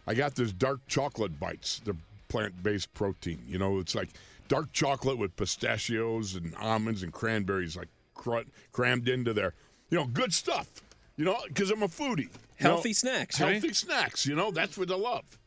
I 0.09 0.15
got 0.15 0.35
this 0.35 0.51
dark 0.51 0.81
chocolate 0.89 1.39
bites, 1.39 1.81
the 1.85 1.95
plant 2.27 2.65
based 2.65 2.93
protein. 2.95 3.45
You 3.47 3.59
know, 3.59 3.79
it's 3.79 3.95
like 3.95 4.09
dark 4.49 4.73
chocolate 4.73 5.19
with 5.19 5.37
pistachios 5.37 6.35
and 6.35 6.53
almonds 6.57 7.05
and 7.05 7.13
cranberries, 7.13 7.77
like 7.77 7.91
cr- 8.15 8.41
crammed 8.73 9.09
into 9.09 9.33
there. 9.33 9.55
You 9.89 9.99
know, 9.99 10.07
good 10.07 10.35
stuff. 10.35 10.83
You 11.21 11.27
know, 11.27 11.37
because 11.47 11.71
I'm 11.71 11.83
a 11.83 11.87
foodie. 11.87 12.31
Healthy 12.57 12.89
know, 12.89 12.93
snacks, 12.95 13.39
right? 13.43 13.53
Healthy 13.53 13.75
snacks. 13.75 14.25
You 14.25 14.35
know, 14.35 14.51
that's 14.51 14.79
what 14.79 14.91
I 14.91 14.95
love. 14.95 15.39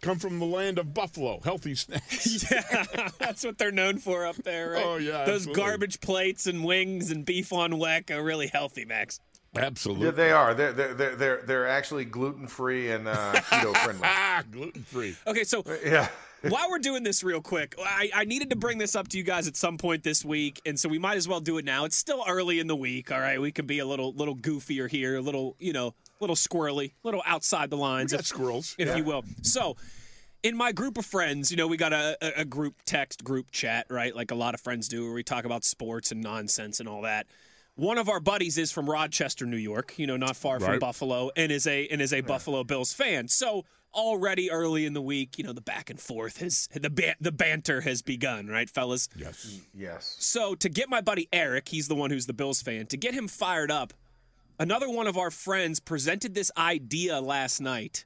Come 0.00 0.20
from 0.20 0.38
the 0.38 0.44
land 0.44 0.78
of 0.78 0.94
Buffalo. 0.94 1.40
Healthy 1.42 1.74
snacks. 1.74 2.48
yeah, 2.52 3.08
that's 3.18 3.44
what 3.44 3.58
they're 3.58 3.72
known 3.72 3.98
for 3.98 4.24
up 4.24 4.36
there, 4.36 4.70
right? 4.70 4.84
Oh, 4.86 4.96
yeah, 4.96 5.24
those 5.24 5.48
absolutely. 5.48 5.60
garbage 5.60 6.00
plates 6.00 6.46
and 6.46 6.64
wings 6.64 7.10
and 7.10 7.24
beef 7.24 7.52
on 7.52 7.72
weck 7.72 8.12
are 8.12 8.22
really 8.22 8.46
healthy, 8.46 8.84
Max. 8.84 9.18
Absolutely. 9.56 10.06
Yeah, 10.06 10.10
they 10.12 10.30
are. 10.30 10.54
They're 10.54 10.72
they're 10.72 10.94
they're 10.94 11.16
they're, 11.16 11.42
they're 11.42 11.68
actually 11.68 12.04
gluten 12.04 12.46
free 12.46 12.90
and 12.90 13.08
uh, 13.08 13.32
keto 13.34 13.76
friendly. 13.78 14.02
Ah, 14.04 14.42
gluten 14.50 14.82
free. 14.82 15.16
Okay, 15.26 15.44
so 15.44 15.64
Yeah. 15.84 16.08
while 16.48 16.70
we're 16.70 16.78
doing 16.78 17.02
this 17.02 17.24
real 17.24 17.40
quick, 17.40 17.74
I, 17.84 18.10
I 18.14 18.24
needed 18.24 18.50
to 18.50 18.56
bring 18.56 18.78
this 18.78 18.94
up 18.94 19.08
to 19.08 19.18
you 19.18 19.24
guys 19.24 19.48
at 19.48 19.56
some 19.56 19.76
point 19.76 20.04
this 20.04 20.24
week, 20.24 20.60
and 20.64 20.78
so 20.78 20.88
we 20.88 20.98
might 20.98 21.16
as 21.16 21.26
well 21.26 21.40
do 21.40 21.58
it 21.58 21.64
now. 21.64 21.84
It's 21.84 21.96
still 21.96 22.22
early 22.28 22.60
in 22.60 22.68
the 22.68 22.76
week, 22.76 23.10
all 23.10 23.18
right? 23.18 23.40
We 23.40 23.50
can 23.50 23.66
be 23.66 23.80
a 23.80 23.86
little 23.86 24.12
little 24.12 24.36
goofier 24.36 24.88
here, 24.88 25.16
a 25.16 25.20
little 25.20 25.56
you 25.58 25.72
know, 25.72 25.94
little 26.20 26.36
squirrely, 26.36 26.90
a 26.92 26.92
little 27.02 27.22
outside 27.26 27.70
the 27.70 27.76
lines, 27.76 28.12
We 28.12 28.16
got 28.18 28.20
if, 28.20 28.26
squirrels. 28.26 28.76
if 28.78 28.96
you 28.96 29.04
will. 29.04 29.24
So. 29.42 29.76
In 30.44 30.56
my 30.56 30.70
group 30.70 30.96
of 30.98 31.04
friends, 31.04 31.50
you 31.50 31.56
know, 31.56 31.66
we 31.66 31.76
got 31.76 31.92
a, 31.92 32.16
a, 32.22 32.42
a 32.42 32.44
group 32.44 32.76
text, 32.86 33.24
group 33.24 33.50
chat, 33.50 33.86
right? 33.90 34.14
Like 34.14 34.30
a 34.30 34.36
lot 34.36 34.54
of 34.54 34.60
friends 34.60 34.86
do, 34.86 35.02
where 35.04 35.12
we 35.12 35.24
talk 35.24 35.44
about 35.44 35.64
sports 35.64 36.12
and 36.12 36.22
nonsense 36.22 36.78
and 36.78 36.88
all 36.88 37.02
that. 37.02 37.26
One 37.78 37.96
of 37.96 38.08
our 38.08 38.18
buddies 38.18 38.58
is 38.58 38.72
from 38.72 38.90
Rochester, 38.90 39.46
New 39.46 39.56
York, 39.56 39.94
you 39.98 40.08
know, 40.08 40.16
not 40.16 40.34
far 40.34 40.58
from 40.58 40.80
Buffalo, 40.80 41.30
and 41.36 41.52
is 41.52 41.64
a 41.64 41.86
and 41.86 42.02
is 42.02 42.12
a 42.12 42.22
Buffalo 42.22 42.64
Bills 42.64 42.92
fan. 42.92 43.28
So 43.28 43.66
already 43.94 44.50
early 44.50 44.84
in 44.84 44.94
the 44.94 45.00
week, 45.00 45.38
you 45.38 45.44
know, 45.44 45.52
the 45.52 45.60
back 45.60 45.88
and 45.88 46.00
forth 46.00 46.38
has 46.38 46.68
the 46.74 46.90
ba- 46.90 47.14
the 47.20 47.30
banter 47.30 47.82
has 47.82 48.02
begun, 48.02 48.48
right, 48.48 48.68
fellas? 48.68 49.08
Yes. 49.14 49.60
Yes. 49.72 50.16
So 50.18 50.56
to 50.56 50.68
get 50.68 50.88
my 50.88 51.00
buddy 51.00 51.28
Eric, 51.32 51.68
he's 51.68 51.86
the 51.86 51.94
one 51.94 52.10
who's 52.10 52.26
the 52.26 52.32
Bills 52.32 52.60
fan, 52.60 52.86
to 52.86 52.96
get 52.96 53.14
him 53.14 53.28
fired 53.28 53.70
up, 53.70 53.94
another 54.58 54.90
one 54.90 55.06
of 55.06 55.16
our 55.16 55.30
friends 55.30 55.78
presented 55.78 56.34
this 56.34 56.50
idea 56.56 57.20
last 57.20 57.60
night. 57.60 58.04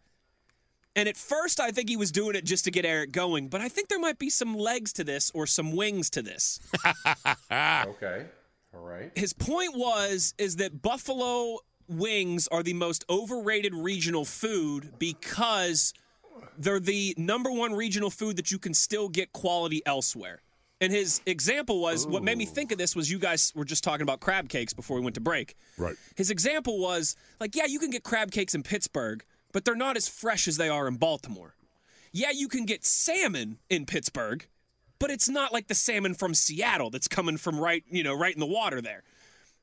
And 0.94 1.08
at 1.08 1.16
first, 1.16 1.60
I 1.60 1.70
think 1.70 1.88
he 1.88 1.96
was 1.96 2.12
doing 2.12 2.36
it 2.36 2.44
just 2.44 2.64
to 2.66 2.70
get 2.70 2.84
Eric 2.84 3.12
going, 3.12 3.48
but 3.48 3.62
I 3.62 3.70
think 3.70 3.88
there 3.88 3.98
might 3.98 4.18
be 4.18 4.28
some 4.28 4.54
legs 4.54 4.92
to 4.92 5.02
this 5.04 5.30
or 5.34 5.46
some 5.46 5.74
wings 5.74 6.10
to 6.10 6.20
this. 6.20 6.60
Okay. 7.50 8.26
All 8.74 8.80
right. 8.80 9.10
His 9.14 9.32
point 9.32 9.76
was 9.76 10.34
is 10.38 10.56
that 10.56 10.82
Buffalo 10.82 11.58
wings 11.88 12.48
are 12.48 12.62
the 12.62 12.74
most 12.74 13.04
overrated 13.10 13.74
regional 13.74 14.24
food 14.24 14.94
because 14.98 15.92
they're 16.58 16.80
the 16.80 17.14
number 17.16 17.50
one 17.50 17.74
regional 17.74 18.10
food 18.10 18.36
that 18.36 18.50
you 18.50 18.58
can 18.58 18.74
still 18.74 19.08
get 19.08 19.32
quality 19.32 19.82
elsewhere. 19.86 20.40
And 20.80 20.92
his 20.92 21.20
example 21.26 21.80
was 21.80 22.08
what 22.08 22.24
made 22.24 22.36
me 22.36 22.44
think 22.44 22.72
of 22.72 22.78
this 22.78 22.96
was 22.96 23.08
you 23.08 23.20
guys 23.20 23.52
were 23.54 23.64
just 23.64 23.84
talking 23.84 24.02
about 24.02 24.18
crab 24.18 24.48
cakes 24.48 24.72
before 24.72 24.96
we 24.96 25.02
went 25.02 25.14
to 25.14 25.20
break. 25.20 25.54
Right. 25.78 25.94
His 26.16 26.28
example 26.30 26.80
was 26.80 27.14
like, 27.38 27.54
yeah, 27.54 27.66
you 27.66 27.78
can 27.78 27.90
get 27.90 28.02
crab 28.02 28.32
cakes 28.32 28.52
in 28.52 28.64
Pittsburgh, 28.64 29.22
but 29.52 29.64
they're 29.64 29.76
not 29.76 29.96
as 29.96 30.08
fresh 30.08 30.48
as 30.48 30.56
they 30.56 30.68
are 30.68 30.88
in 30.88 30.96
Baltimore. 30.96 31.54
Yeah, 32.10 32.30
you 32.34 32.48
can 32.48 32.66
get 32.66 32.84
salmon 32.84 33.58
in 33.70 33.86
Pittsburgh, 33.86 34.46
but 35.02 35.10
it's 35.10 35.28
not 35.28 35.52
like 35.52 35.66
the 35.66 35.74
salmon 35.74 36.14
from 36.14 36.32
Seattle 36.32 36.88
that's 36.88 37.08
coming 37.08 37.36
from 37.36 37.58
right, 37.58 37.82
you 37.90 38.04
know, 38.04 38.14
right 38.14 38.32
in 38.32 38.38
the 38.38 38.46
water 38.46 38.80
there. 38.80 39.02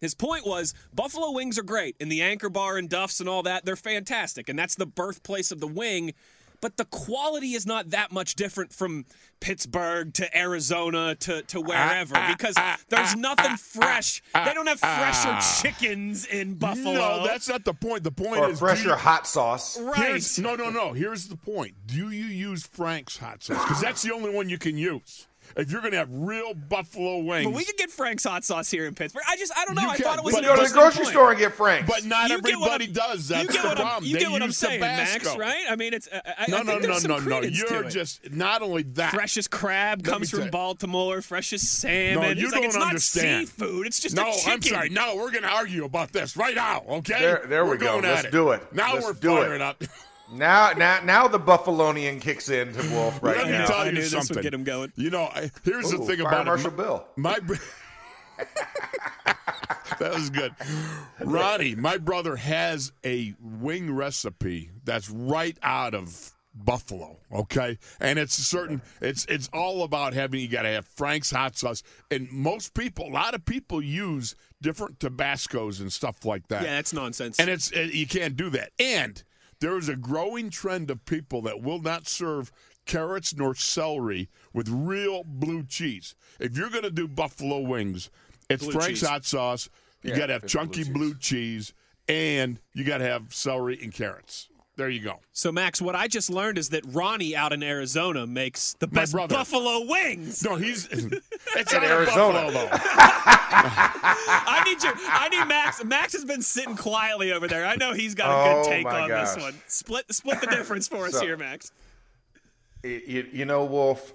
His 0.02 0.14
point 0.14 0.46
was 0.46 0.74
Buffalo 0.94 1.32
wings 1.32 1.58
are 1.58 1.64
great, 1.64 1.96
and 2.02 2.12
the 2.12 2.22
Anchor 2.22 2.50
Bar 2.50 2.78
and 2.78 2.90
Duffs 2.90 3.22
and 3.22 3.30
all 3.30 3.42
that, 3.44 3.64
they're 3.64 3.78
fantastic, 3.78 4.50
and 4.50 4.60
that's 4.60 4.76
the 4.76 4.86
birthplace 4.86 5.54
of 5.54 5.62
the 5.62 5.68
wing. 5.68 6.14
But 6.62 6.76
the 6.76 6.84
quality 6.84 7.54
is 7.54 7.66
not 7.66 7.92
that 7.92 8.12
much 8.12 8.36
different 8.36 8.74
from 8.74 9.06
Pittsburgh 9.40 10.14
to 10.16 10.38
Arizona 10.38 11.16
to, 11.16 11.42
to 11.44 11.62
wherever 11.62 12.18
ah, 12.18 12.26
ah, 12.28 12.36
because 12.36 12.56
ah, 12.58 12.78
there's 12.90 13.16
nothing 13.16 13.56
fresh. 13.56 14.22
They 14.34 14.54
don't 14.54 14.68
have 14.68 14.82
fresher 14.82 15.40
chickens 15.62 16.26
in 16.26 16.56
Buffalo. 16.56 16.94
No, 16.94 17.24
that's 17.26 17.48
not 17.48 17.64
the 17.64 17.74
point. 17.74 18.04
The 18.04 18.12
point 18.12 18.42
Or 18.42 18.50
is 18.50 18.60
fresher 18.60 18.84
do 18.84 18.90
you- 18.90 18.96
hot 18.96 19.26
sauce. 19.26 19.80
right. 19.80 19.96
Here's, 19.96 20.38
no, 20.38 20.56
no, 20.56 20.70
no. 20.70 20.92
Here's 20.92 21.30
the 21.30 21.38
point. 21.38 21.76
Do 21.88 22.10
you 22.10 22.10
use 22.10 22.68
Frank's 22.68 23.18
hot 23.18 23.42
sauce? 23.42 23.64
Because 23.64 23.80
that's 23.80 24.02
the 24.02 24.14
only 24.14 24.30
one 24.30 24.50
you 24.50 24.58
can 24.58 24.78
use. 24.78 25.28
If 25.58 25.72
you're 25.72 25.82
going 25.82 25.92
to 25.92 25.98
have 25.98 26.10
real 26.12 26.54
buffalo 26.54 27.20
wings. 27.20 27.46
But 27.46 27.56
we 27.56 27.66
could 27.66 27.78
get 27.78 27.90
Frank's 27.90 28.24
hot 28.24 28.44
sauce 28.44 28.70
here 28.70 28.86
in 28.86 28.96
Pittsburgh. 28.96 29.24
I 29.28 29.36
just, 29.38 29.52
I 29.58 29.66
don't 29.66 29.76
know. 29.76 29.82
You 29.84 29.90
I 29.90 29.96
can, 29.98 30.06
thought 30.06 30.18
it 30.20 30.24
was 30.24 30.36
but 30.36 30.44
an 30.44 30.50
go 30.56 30.62
to 30.64 30.68
the 30.68 30.74
grocery 30.74 31.04
point. 31.04 31.14
store 31.14 31.30
and 31.32 31.40
get 31.40 31.54
Frank's. 31.54 31.88
but 31.90 32.06
not 32.06 32.30
You 32.30 32.42
get 32.42 32.60
what 32.60 32.72
everybody 32.72 32.88
does. 32.88 33.28
That's 33.28 33.44
you 33.44 33.50
get 33.52 33.62
the 33.64 33.68
what 33.70 33.78
I'm- 33.78 33.86
problem. 33.88 34.10
You 34.10 34.14
they 34.16 34.20
get 34.22 34.32
what 34.32 34.44
I'm 34.44 34.52
saying, 34.52 34.80
Tabasco. 34.80 35.24
Max, 35.26 35.38
right? 35.38 35.66
I 35.70 35.76
mean, 35.76 35.94
it's. 35.94 36.08
Uh, 36.08 36.20
I, 36.26 36.30
I 36.38 36.46
No, 36.50 36.58
think 36.64 36.82
no, 36.84 36.88
no, 36.90 37.00
some 37.00 37.12
no, 37.12 37.20
no. 37.20 37.42
You're 37.42 37.84
just 37.90 38.32
not 38.32 38.62
only 38.62 38.84
that. 38.84 39.14
freshest 39.14 39.50
crab 39.52 40.00
Let 40.06 40.12
comes 40.14 40.22
me 40.22 40.28
tell 40.28 40.40
from 40.40 40.46
you. 40.48 40.52
Baltimore. 40.52 41.22
Freshest 41.22 41.80
salmon. 41.80 42.14
No, 42.16 42.28
you 42.30 42.32
it's 42.32 42.42
like, 42.44 42.52
don't 42.54 42.64
it's 42.66 42.76
not 42.78 43.00
seafood. 43.02 43.88
It's 43.88 44.00
just 44.00 44.16
no, 44.16 44.30
a 44.30 44.34
chicken. 44.34 44.52
I'm 44.52 44.62
sorry. 44.62 44.90
No, 44.90 45.16
we're 45.16 45.32
going 45.32 45.44
to 45.44 45.50
argue 45.50 45.86
about 45.86 46.12
this 46.12 46.38
right 46.38 46.56
now. 46.56 46.84
Okay. 46.90 47.20
There- 47.20 47.44
there 47.48 47.66
we 47.66 47.78
go. 47.78 48.00
Let's 48.02 48.30
do 48.30 48.52
it. 48.52 48.62
Now 48.74 48.96
we're 48.96 49.14
do 49.14 49.38
it. 49.38 49.42
fired 49.48 49.62
up. 49.62 49.84
now, 50.32 50.72
now, 50.72 51.02
now 51.04 51.28
the 51.28 51.40
Buffalonian 51.40 52.22
kicks 52.22 52.50
in 52.50 52.74
to 52.74 52.90
Wolf 52.92 53.22
right 53.22 53.38
Let 53.38 53.46
me 53.48 53.52
now. 53.54 53.66
tell 53.66 53.78
I 53.78 53.86
you 53.88 53.92
knew 53.94 54.02
this 54.08 54.30
would 54.30 54.42
get 54.42 54.54
him 54.54 54.64
going. 54.64 54.92
You 54.96 55.10
know, 55.10 55.24
I, 55.24 55.52
here's 55.64 55.92
the 55.92 56.00
thing 56.00 56.22
about 56.22 56.46
Marshal 56.46 56.70
it. 56.70 56.78
Bill. 56.78 57.06
My 57.16 57.40
br- 57.40 57.56
that 60.00 60.14
was 60.14 60.30
good, 60.30 60.54
Ronnie. 61.20 61.76
My 61.76 61.98
brother 61.98 62.36
has 62.38 62.92
a 63.06 63.34
wing 63.42 63.94
recipe 63.94 64.72
that's 64.86 65.10
right 65.10 65.58
out 65.62 65.94
of 65.94 66.32
Buffalo. 66.56 67.18
Okay, 67.32 67.78
and 68.00 68.18
it's 68.20 68.38
a 68.38 68.44
certain. 68.44 68.82
It's 69.02 69.26
it's 69.26 69.50
all 69.54 69.84
about 69.84 70.14
having. 70.14 70.40
You 70.40 70.48
got 70.48 70.64
to 70.64 70.70
have 70.70 70.86
Frank's 70.86 71.32
hot 71.32 71.58
sauce, 71.58 71.84
and 72.10 72.32
most 72.32 72.74
people, 72.74 73.08
a 73.08 73.12
lot 73.14 73.34
of 73.36 73.46
people 73.46 73.82
use 73.82 74.36
different 74.62 75.00
Tabascos 75.00 75.80
and 75.80 75.92
stuff 75.92 76.26
like 76.26 76.48
that. 76.48 76.64
Yeah, 76.64 76.76
that's 76.76 76.94
nonsense. 76.94 77.40
And 77.40 77.50
it's 77.50 77.72
it, 77.72 77.94
you 77.94 78.08
can't 78.08 78.36
do 78.36 78.50
that. 78.52 78.72
And 78.80 79.22
there 79.60 79.78
is 79.78 79.90
a 79.90 79.96
growing 79.96 80.50
trend 80.50 80.90
of 80.90 81.06
people 81.06 81.42
that 81.44 81.62
will 81.62 81.82
not 81.82 82.08
serve 82.08 82.52
carrots 82.86 83.36
nor 83.36 83.54
celery 83.56 84.30
with 84.54 84.68
real 84.70 85.24
blue 85.24 85.64
cheese. 85.64 86.16
If 86.40 86.58
you're 86.58 86.70
going 86.70 86.84
to 86.84 86.92
do 86.92 87.08
buffalo 87.08 87.60
wings, 87.60 88.10
it's 88.50 88.64
Blue 88.64 88.74
Frank's 88.74 89.00
cheese. 89.02 89.10
hot 89.10 89.26
sauce. 89.26 89.70
You 90.02 90.12
Yeah, 90.12 90.18
got 90.20 90.26
to 90.28 90.34
have 90.34 90.44
it's 90.44 90.54
blue 90.54 90.62
chunky 90.64 90.84
cheese. 90.84 90.90
blue 90.90 91.16
cheese, 91.16 91.74
and 92.08 92.60
you 92.74 92.84
got 92.84 93.00
to 93.00 93.04
have 93.06 93.34
celery 93.34 93.78
and 93.82 93.94
carrots. 93.94 94.50
There 94.80 94.88
you 94.90 95.02
go. 95.02 95.20
so, 95.34 95.52
Max, 95.52 95.82
what 95.82 95.94
I 95.94 96.08
just 96.08 96.30
learned 96.30 96.58
is 96.58 96.70
that 96.70 96.84
Ronnie 96.88 97.36
out 97.36 97.52
in 97.52 97.62
Arizona 97.64 98.26
makes 98.26 98.76
the 98.80 98.88
My 98.88 99.02
best 99.02 99.12
brother. 99.12 99.36
buffalo 99.36 99.86
wings. 99.86 100.42
No, 100.42 100.56
he's 100.56 100.86
it's 100.92 101.74
In 101.74 101.84
Arizona. 101.84 102.50
Though. 102.50 102.70
I 102.72 104.62
need 104.66 104.82
you. 104.82 104.92
I 104.96 105.28
need 105.28 105.46
Max. 105.50 105.84
Max 105.84 106.14
has 106.14 106.24
been 106.24 106.42
sitting 106.42 106.78
quietly 106.78 107.34
over 107.34 107.46
there. 107.46 107.66
I 107.66 107.76
know 107.76 107.92
he's 107.94 108.16
got 108.16 108.30
a 108.30 108.54
good 108.54 108.66
Oh, 108.68 108.70
take 108.70 108.86
my 108.86 109.02
on 109.02 109.10
this 109.10 109.36
one. 109.36 109.54
Split 109.68 110.06
split 110.14 110.40
the 110.40 110.48
difference 110.48 110.88
for 110.88 111.06
us 111.08 111.12
So- 111.12 111.22
here, 111.26 111.36
Max. 111.36 111.74
You, 112.82 113.28
you 113.34 113.44
know, 113.44 113.66
Wolf, 113.66 114.14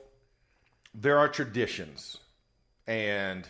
there 0.94 1.18
are 1.18 1.28
traditions, 1.28 2.16
and 2.86 3.46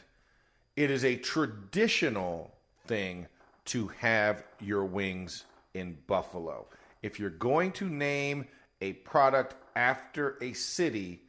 it 0.74 0.90
is 0.90 1.04
a 1.04 1.14
traditional 1.14 2.52
thing 2.88 3.28
to 3.66 3.86
have 4.00 4.42
your 4.60 4.84
wings 4.84 5.44
in 5.74 5.96
Buffalo. 6.08 6.66
If 7.04 7.20
you're 7.20 7.28
going 7.28 7.72
to 7.72 7.88
name 7.88 8.46
a 8.80 8.94
product 8.94 9.56
after 9.76 10.38
a 10.40 10.54
city, 10.54 11.20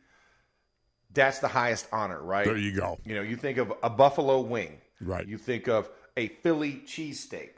that's 1.13 1.39
the 1.39 1.49
highest 1.49 1.87
honor, 1.91 2.21
right? 2.21 2.45
There 2.45 2.55
you 2.55 2.73
go. 2.73 2.97
You 3.03 3.15
know, 3.15 3.21
you 3.21 3.35
think 3.35 3.57
of 3.57 3.73
a 3.83 3.89
buffalo 3.89 4.39
wing. 4.39 4.77
Right. 5.01 5.27
You 5.27 5.37
think 5.37 5.67
of 5.67 5.89
a 6.15 6.29
Philly 6.29 6.81
cheesesteak. 6.85 7.49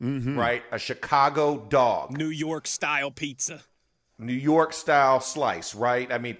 Mm-hmm. 0.00 0.38
Right? 0.38 0.62
A 0.70 0.78
Chicago 0.78 1.66
dog. 1.68 2.16
New 2.16 2.28
York 2.28 2.68
style 2.68 3.10
pizza. 3.10 3.62
New 4.18 4.32
York 4.32 4.72
style 4.72 5.18
slice, 5.18 5.74
right? 5.74 6.12
I 6.12 6.18
mean, 6.18 6.36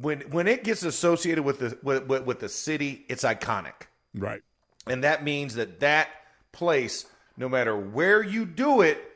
when 0.00 0.22
when 0.30 0.48
it 0.48 0.64
gets 0.64 0.82
associated 0.82 1.44
with 1.44 1.60
the 1.60 1.78
with, 1.82 2.06
with, 2.08 2.24
with 2.24 2.40
the 2.40 2.48
city, 2.48 3.04
it's 3.08 3.22
iconic. 3.22 3.86
Right. 4.14 4.42
And 4.88 5.04
that 5.04 5.22
means 5.22 5.54
that 5.54 5.78
that 5.80 6.08
place, 6.50 7.06
no 7.36 7.48
matter 7.48 7.76
where 7.76 8.22
you 8.22 8.44
do 8.44 8.80
it, 8.80 9.11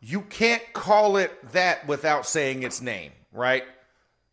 you 0.00 0.22
can't 0.22 0.62
call 0.72 1.16
it 1.16 1.52
that 1.52 1.86
without 1.86 2.26
saying 2.26 2.62
its 2.62 2.80
name, 2.80 3.12
right? 3.32 3.64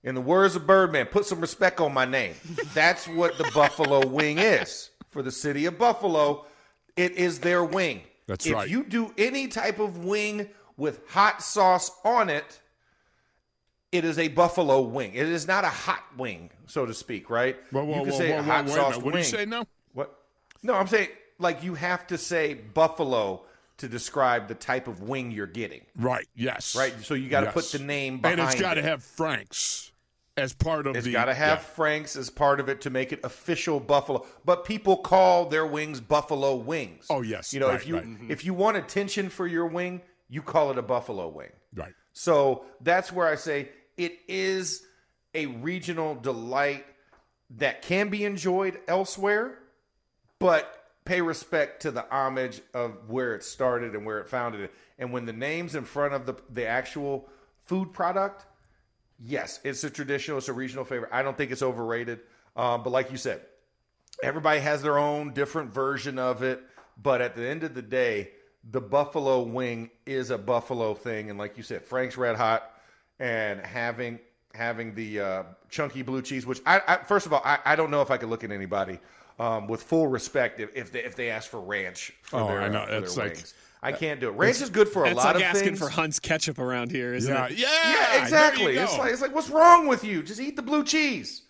In 0.04 0.13
the 0.13 0.21
words 0.21 0.56
of 0.56 0.67
Birdman, 0.67 1.08
put 1.08 1.25
some 1.25 1.41
respect 1.41 1.80
on 1.80 1.93
my 1.93 2.06
name. 2.06 2.36
That's 2.73 3.08
what 3.08 3.38
the 3.38 3.49
Buffalo 3.54 4.06
wing 4.06 4.38
is 4.38 4.91
for 5.10 5.23
the 5.23 5.32
city 5.32 5.65
of 5.65 5.80
Buffalo. 5.80 6.45
It 6.95 7.13
is 7.13 7.39
their 7.39 7.63
wing. 7.63 8.01
That's 8.28 8.45
if 8.45 8.54
right. 8.54 8.69
you 8.69 8.84
do 8.84 9.13
any 9.17 9.47
type 9.47 9.80
of 9.80 10.06
wing 10.06 10.49
with 10.78 11.01
hot 11.10 11.41
sauce 11.41 11.91
on 12.04 12.30
it, 12.30 12.60
it 13.91 14.04
is 14.04 14.19
a 14.19 14.28
buffalo 14.30 14.82
wing. 14.82 15.13
It 15.13 15.28
is 15.28 15.47
not 15.47 15.63
a 15.63 15.69
hot 15.69 16.04
wing, 16.17 16.49
so 16.65 16.86
to 16.86 16.93
speak, 16.93 17.30
right? 17.30 17.56
Whoa, 17.71 17.84
whoa, 17.84 17.95
you 17.95 18.01
can 18.01 18.12
whoa, 18.12 18.17
say 18.17 18.32
whoa, 18.32 18.39
a 18.39 18.41
whoa, 18.41 18.51
hot 18.51 18.65
wait 18.65 18.73
sauce 18.73 18.89
minute. 18.89 19.06
What 19.06 19.12
do 19.12 19.17
you 19.17 19.23
wing. 19.23 19.23
say 19.23 19.45
now? 19.45 19.65
What? 19.93 20.19
No, 20.63 20.73
I'm 20.73 20.88
saying 20.88 21.10
like 21.39 21.63
you 21.63 21.75
have 21.75 22.08
to 22.08 22.17
say 22.17 22.54
buffalo 22.54 23.43
to 23.77 23.88
describe 23.88 24.47
the 24.47 24.55
type 24.55 24.88
of 24.88 25.01
wing 25.01 25.31
you're 25.31 25.47
getting, 25.47 25.81
Right. 25.97 26.25
Yes. 26.35 26.75
right? 26.75 26.93
So 27.01 27.13
you 27.13 27.29
got 27.29 27.41
to 27.41 27.45
Yes. 27.47 27.53
put 27.53 27.65
the 27.79 27.79
name 27.85 28.19
behind 28.19 28.39
and 28.39 28.49
it's 28.49 28.59
got 28.59 28.75
to 28.75 28.79
it. 28.79 28.85
have 28.85 29.03
Frank's 29.03 29.91
as 30.38 30.53
part 30.53 30.88
of 30.88 30.95
It's 30.95 31.05
the. 31.05 31.11
It's 31.11 31.15
got 31.15 31.25
to 31.25 31.33
have 31.33 31.59
yeah. 31.59 31.63
Frank's 31.63 32.15
as 32.15 32.29
part 32.29 32.59
of 32.59 32.67
it 32.69 32.81
to 32.81 32.89
make 32.89 33.11
it 33.13 33.19
official 33.23 33.79
buffalo. 33.79 34.25
But 34.43 34.65
people 34.65 34.97
call 34.97 35.45
their 35.45 35.65
wings 35.65 35.99
buffalo 36.01 36.55
wings. 36.55 37.05
Oh, 37.09 37.21
yes. 37.21 37.53
You 37.53 37.59
know, 37.59 37.67
Right, 37.67 37.75
if 37.75 37.88
you 37.88 37.95
right. 37.95 38.05
Mm-hmm. 38.05 38.31
if 38.31 38.43
you 38.45 38.53
want 38.53 38.77
attention 38.77 39.29
for 39.29 39.47
your 39.47 39.65
wing, 39.67 40.01
you 40.29 40.41
call 40.41 40.71
it 40.71 40.77
a 40.77 40.81
buffalo 40.81 41.27
wing. 41.29 41.51
Right. 41.73 41.93
So 42.13 42.65
that's 42.81 43.11
where 43.11 43.27
I 43.27 43.35
say 43.35 43.69
it 43.97 44.17
is 44.27 44.83
a 45.33 45.45
regional 45.47 46.15
delight 46.15 46.85
that 47.57 47.81
can 47.81 48.09
be 48.09 48.23
enjoyed 48.25 48.79
elsewhere, 48.88 49.57
but 50.39 50.84
pay 51.06 51.22
respect 51.22 51.84
to 51.84 51.91
the 51.91 52.06
homage 52.12 52.62
of 52.74 53.10
where 53.10 53.36
it 53.36 53.43
started 53.43 53.93
and 53.95 54.06
where 54.06 54.20
it 54.20 54.28
founded. 54.28 54.62
it. 54.62 54.74
And 54.97 55.12
when 55.12 55.26
the 55.26 55.34
name's 55.34 55.76
in 55.76 55.86
front 55.86 56.14
of 56.14 56.26
the 56.26 56.36
the 56.49 56.66
actual 56.66 57.30
food 57.66 57.93
product, 57.93 58.45
yes, 59.20 59.60
it's 59.64 59.84
a 59.84 59.89
traditional, 59.89 60.39
it's 60.39 60.49
a 60.49 60.53
regional 60.53 60.84
favorite. 60.84 61.12
I 61.14 61.22
don't 61.22 61.38
think 61.38 61.51
it's 61.51 61.62
overrated. 61.62 62.20
Um, 62.56 62.84
but 62.84 62.91
like 62.91 63.12
you 63.12 63.18
said, 63.18 63.41
everybody 64.24 64.60
has 64.62 64.82
their 64.82 64.97
own 64.97 65.34
different 65.34 65.74
version 65.74 66.18
of 66.20 66.43
it. 66.43 66.62
But 67.01 67.22
at 67.22 67.36
the 67.36 67.45
end 67.45 67.64
of 67.64 67.74
the 67.74 67.82
day, 67.82 68.32
the 68.72 68.82
buffalo 68.82 69.41
wing 69.41 69.91
is 70.06 70.32
a 70.32 70.38
buffalo 70.38 70.93
thing, 70.93 71.30
and 71.30 71.38
like 71.38 71.58
you 71.58 71.64
said, 71.64 71.84
Frank's 71.84 72.18
Red 72.18 72.36
Hot 72.36 72.72
and 73.20 73.60
having 73.60 74.20
having 74.53 74.95
the 74.95 75.20
uh, 75.20 75.43
chunky 75.70 76.01
blue 76.01 76.22
cheese. 76.22 76.45
Which 76.45 76.62
I, 76.66 76.82
I 76.88 76.97
first 77.03 77.26
of 77.26 77.34
all, 77.34 77.41
I, 77.43 77.60
I 77.66 77.76
don't 77.76 77.91
know 77.91 78.01
if 78.01 78.12
I 78.12 78.18
could 78.18 78.30
look 78.30 78.43
at 78.43 78.51
anybody 78.51 78.99
um, 79.39 79.67
with 79.67 79.83
full 79.83 80.07
respect 80.07 80.59
if, 80.59 80.75
if 80.75 80.91
they 80.91 81.03
if 81.03 81.15
they 81.15 81.29
ask 81.29 81.49
for 81.49 81.59
ranch 81.59 82.13
for 82.23 82.39
Oh, 82.41 82.47
their, 82.47 82.61
I 82.61 82.69
know. 82.69 82.79
uh, 82.83 83.01
It's 83.03 83.17
like- 83.17 83.33
wings. 83.36 83.53
I 83.83 83.91
can't 83.91 84.19
do 84.19 84.29
it. 84.29 84.31
Ranch 84.31 84.61
is 84.61 84.71
good 84.71 84.89
for 84.89 85.05
a 85.05 85.13
lot 85.13 85.17
like 85.17 85.36
of 85.36 85.41
things. 85.41 85.43
It's 85.43 85.53
like 85.61 85.61
asking 85.63 85.75
for 85.75 85.89
Hunt's 85.89 86.19
ketchup 86.19 86.57
around 86.57 86.89
here, 86.89 87.13
isn't 87.13 87.31
Yeah, 87.31 87.45
it? 87.45 87.51
yeah, 87.51 87.67
yeah, 88.15 88.21
exactly. 88.23 88.77
It's 88.77 88.97
like 88.97 89.11
it's 89.13 89.21
like 89.21 89.36
what's 89.36 89.51
wrong 89.51 89.86
with 89.88 90.03
you? 90.03 90.23
Just 90.23 90.39
eat 90.39 90.55
the 90.55 90.63
blue 90.63 90.83
cheese. 90.83 91.43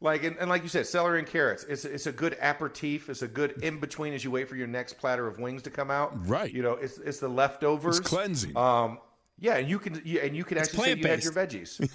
Like 0.00 0.24
and, 0.24 0.36
and 0.38 0.50
like 0.50 0.64
you 0.64 0.68
said, 0.68 0.86
celery 0.86 1.20
and 1.20 1.28
carrots. 1.28 1.62
It's 1.62 1.84
it's 1.84 2.06
a 2.08 2.12
good 2.12 2.36
aperitif. 2.42 3.08
It's 3.08 3.22
a 3.22 3.28
good 3.28 3.52
in 3.62 3.78
between 3.78 4.14
as 4.14 4.24
you 4.24 4.32
wait 4.32 4.48
for 4.48 4.56
your 4.56 4.66
next 4.66 4.94
platter 4.94 5.28
of 5.28 5.38
wings 5.38 5.62
to 5.62 5.70
come 5.70 5.90
out. 5.92 6.28
Right. 6.28 6.52
You 6.52 6.62
know, 6.62 6.72
it's 6.72 6.98
it's 6.98 7.20
the 7.20 7.28
leftovers. 7.28 7.98
It's 8.00 8.08
cleansing. 8.08 8.56
Um, 8.56 8.98
yeah, 9.38 9.56
and 9.56 9.68
you 9.68 9.78
can 9.78 10.00
you, 10.04 10.20
and 10.20 10.36
you 10.36 10.44
can 10.44 10.58
It's 10.58 10.68
actually 10.68 10.94
say 10.94 10.98
you 10.98 11.06
had 11.08 11.22
your 11.24 11.32
veggies. 11.32 11.90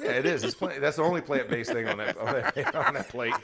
yeah, 0.00 0.12
it 0.12 0.26
is. 0.26 0.44
It's 0.44 0.54
plant, 0.54 0.80
that's 0.80 0.96
the 0.96 1.02
only 1.02 1.20
plant 1.20 1.48
based 1.48 1.72
thing 1.72 1.86
on 1.88 1.98
that 1.98 2.16
on 2.16 2.26
that, 2.26 2.74
on 2.74 2.94
that 2.94 3.08
plate. 3.08 3.34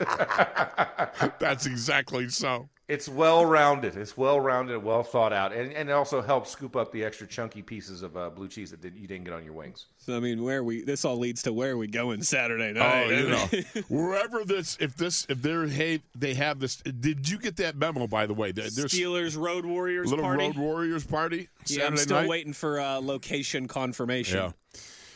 That's 1.39 1.65
exactly 1.65 2.29
so. 2.29 2.69
It's 2.89 3.07
well 3.07 3.45
rounded. 3.45 3.95
It's 3.95 4.17
well 4.17 4.39
rounded, 4.39 4.83
well 4.83 5.03
thought 5.03 5.31
out, 5.31 5.53
and 5.53 5.71
and 5.71 5.89
it 5.89 5.93
also 5.93 6.21
helps 6.21 6.49
scoop 6.49 6.75
up 6.75 6.91
the 6.91 7.03
extra 7.03 7.25
chunky 7.25 7.61
pieces 7.61 8.01
of 8.03 8.17
uh, 8.17 8.29
blue 8.29 8.47
cheese 8.49 8.71
that 8.71 8.81
did, 8.81 8.95
you 8.97 9.07
didn't 9.07 9.23
get 9.23 9.33
on 9.33 9.43
your 9.45 9.53
wings. 9.53 9.85
So 9.97 10.17
I 10.17 10.19
mean, 10.19 10.43
where 10.43 10.63
we 10.63 10.81
this 10.83 11.05
all 11.05 11.17
leads 11.17 11.41
to 11.43 11.53
where 11.53 11.71
are 11.71 11.77
we 11.77 11.87
going 11.87 12.21
Saturday 12.23 12.73
night? 12.73 13.05
Oh, 13.07 13.09
you 13.09 13.29
know, 13.29 13.81
wherever 13.89 14.43
this, 14.43 14.77
if 14.81 14.95
this, 14.97 15.25
if 15.29 15.41
they're 15.41 15.65
hey, 15.67 16.01
they 16.13 16.33
have 16.33 16.59
this. 16.59 16.77
Did 16.77 17.29
you 17.29 17.37
get 17.37 17.55
that 17.57 17.75
memo? 17.77 18.05
By 18.07 18.25
the 18.25 18.33
way, 18.33 18.51
There- 18.51 18.69
there's 18.69 18.91
Steelers 18.93 19.37
Road 19.37 19.65
Warriors 19.65 20.09
little 20.09 20.25
party. 20.25 20.45
Road 20.47 20.57
Warriors 20.57 21.05
party. 21.05 21.47
yeah, 21.67 21.85
I'm 21.87 21.95
still 21.97 22.17
night? 22.17 22.29
waiting 22.29 22.53
for 22.53 22.79
uh, 22.81 22.99
location 22.99 23.67
confirmation. 23.67 24.37
Yeah. 24.37 24.51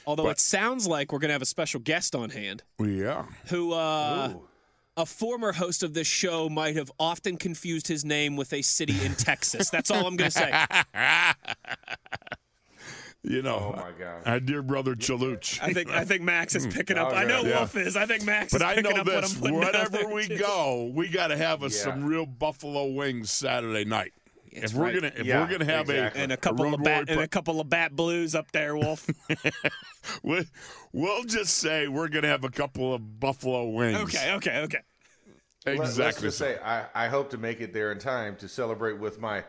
Although 0.05 0.24
But- 0.24 0.38
it 0.38 0.39
sounds 0.39 0.88
like 0.88 1.11
we're 1.11 1.20
gonna 1.20 1.34
have 1.34 1.41
a 1.41 1.45
special 1.45 1.82
guest 1.82 2.15
on 2.15 2.30
hand 2.30 2.63
Yeah. 2.80 3.26
who 3.49 3.74
uh, 3.74 4.32
Ooh. 4.36 4.47
A 4.98 5.06
former 5.06 5.54
host 5.54 5.84
of 5.84 5.93
this 5.93 6.08
show 6.08 6.50
might 6.50 6.76
have 6.76 6.91
often 7.00 7.38
confused 7.38 7.88
his 7.88 8.04
name 8.04 8.36
with 8.36 8.52
a 8.52 8.62
city 8.64 9.06
in 9.06 9.14
Texas. 9.16 9.70
That's 9.70 9.89
all 9.91 10.06
I'm 10.08 10.18
gonna 10.18 10.32
say. 10.32 10.52
You 13.24 13.41
know, 13.41 13.74
Oh 13.76 13.76
my 13.76 13.91
god. 14.00 14.22
our 14.26 14.39
dear 14.39 14.62
brother 14.62 14.95
Chaluch. 14.95 15.60
I 15.62 15.74
think 15.74 15.89
I 15.89 16.06
think 16.06 16.22
Max 16.22 16.56
is 16.56 16.66
picking 16.68 16.98
up. 16.98 17.10
Oh, 17.12 17.16
I 17.16 17.26
know 17.26 17.41
yeah. 17.41 17.58
Wolf 17.58 17.76
is. 17.76 17.98
I 17.98 18.06
think 18.06 18.24
Max 18.24 18.54
But 18.54 18.62
is 18.62 18.68
I 18.68 18.76
picking 18.76 18.91
know 18.95 19.02
up 19.02 19.08
what 19.08 19.22
this: 19.22 19.36
I'm 19.43 19.54
wherever 19.54 20.14
we 20.14 20.28
too. 20.28 20.38
go, 20.38 20.91
we 20.93 21.10
got 21.10 21.28
to 21.28 21.36
have 21.38 21.62
us 21.62 21.76
Yeah. 21.76 21.91
some 21.91 22.06
real 22.06 22.26
buffalo 22.26 22.86
wings 22.86 23.30
Saturday 23.30 23.84
night. 23.84 24.14
That's 24.62 24.72
if 24.74 24.78
we're 24.78 24.86
right. 24.86 24.95
gonna, 24.95 25.12
if 25.16 25.26
Yeah, 25.26 25.41
we're 25.41 25.51
gonna 25.51 25.66
have 25.66 25.89
exactly. 25.89 26.22
and 26.22 26.32
a 26.32 26.36
a, 26.36 26.38
couple 26.38 26.66
road 26.66 26.74
of 26.76 26.84
bat 26.84 27.08
warrior 27.08 27.12
and 27.12 27.22
a 27.22 27.28
couple 27.28 27.60
of 27.62 27.70
bat 27.70 27.95
blues 27.95 28.36
up 28.36 28.51
there, 28.51 28.76
Wolf. 28.76 29.08
we, 30.24 30.45
we'll 30.93 31.24
just 31.24 31.58
say 31.58 31.88
we're 31.88 32.08
gonna 32.10 32.28
have 32.28 32.43
a 32.43 32.49
couple 32.49 32.93
of 32.93 33.20
buffalo 33.20 33.70
wings. 33.70 33.97
okay, 33.99 34.34
okay, 34.34 34.60
okay. 34.62 34.80
Let- 35.66 35.78
Let's 35.80 35.89
exactly. 35.91 36.28
just 36.28 36.38
say 36.38 36.58
I, 36.64 36.86
I 36.95 37.08
hope 37.10 37.30
to 37.32 37.38
make 37.38 37.60
it 37.62 37.74
there 37.74 37.91
in 37.91 37.99
time 37.99 38.36
to 38.38 38.47
celebrate 38.47 38.99
with 38.99 39.20
my 39.20 39.43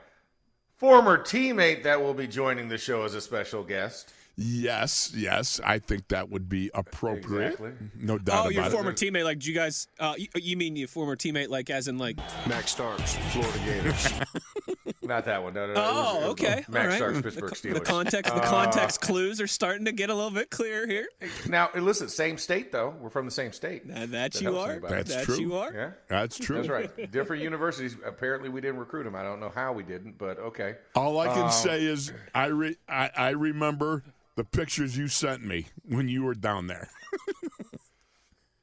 former 0.77 1.17
teammate 1.19 1.85
that 1.85 2.01
will 2.03 2.15
be 2.15 2.27
joining 2.27 2.69
the 2.69 2.79
show 2.79 3.05
as 3.05 3.15
a 3.15 3.21
special 3.21 3.63
guest. 3.63 4.13
Yes, 4.41 5.13
yes, 5.17 5.61
I 5.65 5.81
think 5.81 6.07
that 6.09 6.29
would 6.31 6.49
be 6.49 6.71
appropriate. 6.73 7.55
Exactly. 7.55 7.73
No 7.97 8.19
doubt 8.19 8.47
Oh, 8.47 8.49
your 8.51 8.71
former 8.71 8.91
it. 8.91 8.97
teammate, 8.97 9.25
like, 9.25 9.41
do 9.41 9.49
you 9.49 9.55
guys? 9.55 9.89
Uh, 9.99 10.15
you, 10.17 10.29
you 10.37 10.57
mean 10.57 10.77
your 10.77 10.87
former 10.87 11.17
teammate, 11.17 11.49
like, 11.49 11.71
as 11.71 11.89
in, 11.89 11.99
like? 11.99 12.17
Max 12.47 12.71
Starks, 12.71 13.17
Florida 13.33 13.59
Gators. 13.65 14.13
Not 15.09 15.25
that 15.25 15.43
one. 15.43 15.55
No, 15.55 15.67
no. 15.67 15.73
no. 15.75 15.83
Oh, 15.85 16.17
it 16.17 16.21
was 16.21 16.31
okay. 16.33 16.65
Max 16.69 16.77
all 16.77 16.83
right. 16.87 16.97
Starks, 16.97 17.17
The 17.17 17.23
Pittsburgh 17.23 17.49
co- 17.51 17.55
Steelers. 17.57 17.75
The 17.75 17.81
context, 17.81 18.35
the 18.35 18.43
Uh, 18.43 18.49
context 18.51 19.01
clues 19.01 19.41
are 19.41 19.47
starting 19.47 19.87
to 19.87 19.93
get 19.93 20.11
a 20.11 20.15
little 20.15 20.31
bit 20.31 20.51
clearer 20.51 20.87
here. 20.87 21.09
Now, 21.49 21.71
listen, 21.75 22.09
same 22.09 22.37
state 22.39 22.71
though. 22.73 22.95
We're 23.01 23.11
from 23.11 23.25
the 23.25 23.31
same 23.31 23.53
state. 23.53 23.85
Uh, 23.91 24.01
that 24.01 24.33
That 24.35 24.41
you 24.43 24.59
are. 24.59 24.79
That's 24.81 25.15
that 25.15 25.25
true. 25.25 25.37
you 25.41 25.57
are. 25.57 25.73
Yeah, 25.73 25.91
That's 26.09 26.39
true. 26.39 26.57
that's 26.57 26.69
right. 26.69 27.11
Different 27.11 27.43
universities. 27.43 27.97
Apparently, 28.05 28.49
we 28.51 28.61
didn't 28.61 28.79
recruit 28.79 29.05
them. 29.05 29.17
I 29.17 29.23
don't 29.23 29.41
know 29.41 29.51
how 29.55 29.73
we 29.73 29.83
didn't, 29.83 30.19
but 30.19 30.39
okay. 30.39 30.77
All 30.95 31.19
I 31.19 31.29
can 31.29 31.45
Um, 31.45 31.51
say 31.51 31.83
is 31.85 32.13
I, 32.35 32.47
re- 32.47 32.77
I 32.89 33.11
I 33.17 33.31
remember 33.31 34.05
the 34.37 34.45
pictures 34.45 34.97
you 34.97 35.09
sent 35.09 35.43
me 35.45 35.67
when 35.89 36.09
you 36.09 36.23
were 36.23 36.35
down 36.35 36.67
there. 36.67 36.91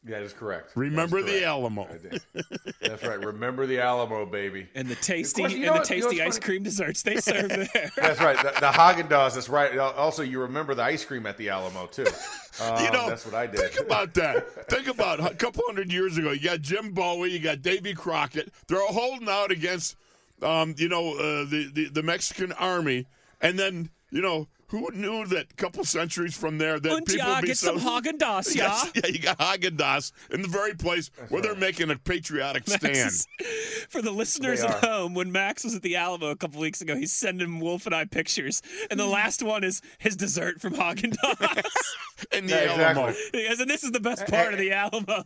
That 0.08 0.22
is 0.22 0.34
correct. 0.34 0.72
Remember 0.76 1.22
That 1.22 1.30
is 1.32 1.39
the. 1.41 1.45
Alamo. 1.47 1.88
That's 2.82 3.03
right. 3.03 3.20
Remember 3.20 3.66
the 3.66 3.80
Alamo, 3.80 4.26
baby. 4.26 4.68
And 4.76 4.88
the 4.88 4.95
tasty 4.95 5.41
course, 5.41 5.53
and 5.53 5.62
know 5.64 5.74
the 5.74 5.80
what- 5.80 5.89
you 5.89 5.99
know 6.01 6.08
tasty 6.10 6.22
ice 6.22 6.38
funny? 6.38 6.45
cream 6.45 6.64
desserts 6.64 7.01
they 7.01 7.16
serve 7.18 7.49
there. 7.74 7.91
That's 7.97 8.20
right. 8.22 8.38
The, 8.38 8.51
the 8.60 8.68
Haagen 8.68 9.10
Dazs. 9.10 9.34
That's 9.34 9.49
right. 9.49 9.76
Also, 9.78 10.22
you 10.22 10.41
remember 10.41 10.76
the 10.76 10.84
ice 10.84 11.03
cream 11.03 11.26
at 11.26 11.38
the 11.38 11.49
Alamo 11.49 11.88
too. 11.88 12.06
Um, 12.62 12.84
You 12.86 12.91
know, 12.91 13.10
that's 13.10 13.26
what 13.26 13.34
I 13.36 13.47
did. 13.47 13.72
Think 13.72 13.86
about 13.88 14.14
that. 14.14 14.47
think 14.70 14.88
about 14.88 15.20
a 15.20 15.34
couple 15.36 15.64
hundred 15.66 15.91
years 15.91 16.18
ago. 16.18 16.32
You 16.32 16.41
got 16.41 16.62
Jim 16.62 16.91
Bowie, 16.91 17.32
you 17.32 17.39
got 17.39 17.62
Davy 17.64 17.93
Crockett. 17.95 18.51
They're 18.68 18.80
holding 18.86 19.28
out 19.28 19.51
against, 19.51 19.95
um, 20.41 20.76
you 20.78 20.88
know, 20.88 21.14
uh, 21.16 21.45
the, 21.49 21.70
the 21.74 21.86
the 21.89 22.03
Mexican 22.03 22.51
army, 22.53 23.08
and 23.41 23.58
then 23.58 23.89
you 24.12 24.22
know 24.22 24.47
who 24.76 24.91
knew 24.93 25.26
that 25.28 25.47
a 25.51 25.55
couple 25.55 25.84
centuries 25.84 26.36
from 26.36 26.57
there 26.57 26.80
that 26.80 26.91
Und 26.91 27.05
people 27.05 27.26
ja, 27.26 27.36
would 27.36 27.41
be 27.41 27.47
get 27.47 27.57
so, 27.57 27.78
some 27.78 27.80
Haagen 27.80 28.17
Dazs, 28.17 28.53
You 28.55 28.61
ja. 28.61 28.67
got- 28.69 28.95
yeah, 28.95 29.07
you 29.07 29.19
got 29.19 29.38
Haagen 29.39 29.78
Dazs 29.78 30.11
in 30.32 30.41
the 30.41 30.47
very 30.47 30.73
place 30.73 31.09
where 31.30 31.41
they're 31.41 31.55
making 31.55 31.89
a 31.89 31.95
patriotic 31.95 32.67
stand. 32.67 33.11
For 33.89 34.01
the 34.01 34.11
listeners 34.11 34.61
at 34.61 34.84
home, 34.84 35.13
when 35.13 35.32
Max 35.32 35.63
was 35.63 35.76
at 35.76 35.82
the 35.82 35.95
Alamo 35.95 36.28
a 36.30 36.36
couple 36.36 36.59
weeks 36.59 36.82
ago, 36.82 36.95
he's 36.95 37.13
sending 37.13 37.59
Wolf 37.59 37.86
and 37.86 37.95
I 37.95 38.05
pictures, 38.05 38.61
and 38.89 38.99
the 38.99 39.05
mm. 39.05 39.11
last 39.11 39.41
one 39.43 39.63
is 39.63 39.82
his 39.97 40.15
dessert 40.15 40.59
from 40.59 40.73
Haagen 40.73 41.15
Dazs. 41.15 41.65
in 42.32 42.47
the 42.47 42.53
Yeah, 42.53 42.73
Alamo. 42.73 43.07
exactly. 43.07 43.41
He 43.41 43.47
goes, 43.47 43.59
and 43.59 43.69
this 43.69 43.84
is 43.84 43.91
the 43.91 43.99
best 43.99 44.23
eh, 44.23 44.26
part 44.26 44.47
eh, 44.47 44.53
of 44.53 44.59
the 44.59 44.71
Alamo. 44.71 45.23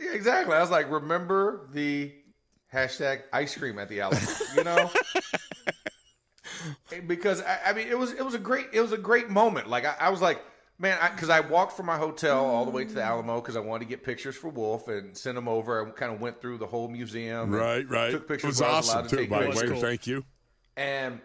Yeah, 0.00 0.12
exactly. 0.12 0.54
I 0.54 0.60
was 0.60 0.70
like, 0.70 0.90
remember 0.90 1.68
the 1.72 2.12
hashtag 2.72 3.22
ice 3.32 3.56
cream 3.56 3.78
at 3.78 3.88
the 3.88 4.00
Alamo. 4.00 4.20
You 4.56 4.64
know. 4.64 4.90
Because 7.06 7.42
I, 7.42 7.58
I 7.66 7.72
mean, 7.72 7.88
it 7.88 7.98
was 7.98 8.12
it 8.12 8.24
was 8.24 8.34
a 8.34 8.38
great 8.38 8.66
it 8.72 8.80
was 8.80 8.92
a 8.92 8.98
great 8.98 9.30
moment. 9.30 9.68
Like 9.68 9.84
I, 9.84 9.94
I 10.00 10.10
was 10.10 10.20
like, 10.20 10.42
man, 10.78 10.98
because 11.14 11.30
I, 11.30 11.40
walked 11.40 11.76
from 11.76 11.86
my 11.86 11.96
hotel 11.96 12.44
all 12.44 12.64
the 12.64 12.70
way 12.70 12.84
to 12.84 12.92
the 12.94 13.02
Alamo 13.02 13.40
because 13.40 13.56
I 13.56 13.60
wanted 13.60 13.84
to 13.84 13.88
get 13.88 14.02
pictures 14.04 14.36
for 14.36 14.48
Wolf 14.48 14.88
and 14.88 15.16
send 15.16 15.36
them 15.36 15.48
over. 15.48 15.86
I 15.86 15.90
kind 15.90 16.12
of 16.12 16.20
went 16.20 16.40
through 16.40 16.58
the 16.58 16.66
whole 16.66 16.88
museum. 16.88 17.50
Right, 17.50 17.88
right. 17.88 18.10
Took 18.10 18.22
It 18.22 18.28
pictures. 18.28 18.48
was 18.48 18.60
where 18.60 18.70
I 18.70 18.76
was 18.76 18.88
awesome 18.88 18.98
allowed 19.00 19.08
to 19.08 19.16
too. 19.16 19.22
take 19.22 19.30
By 19.30 19.42
the 19.44 19.50
pictures. 19.50 19.70
way, 19.72 19.80
thank 19.80 20.06
you. 20.06 20.24
And 20.76 21.20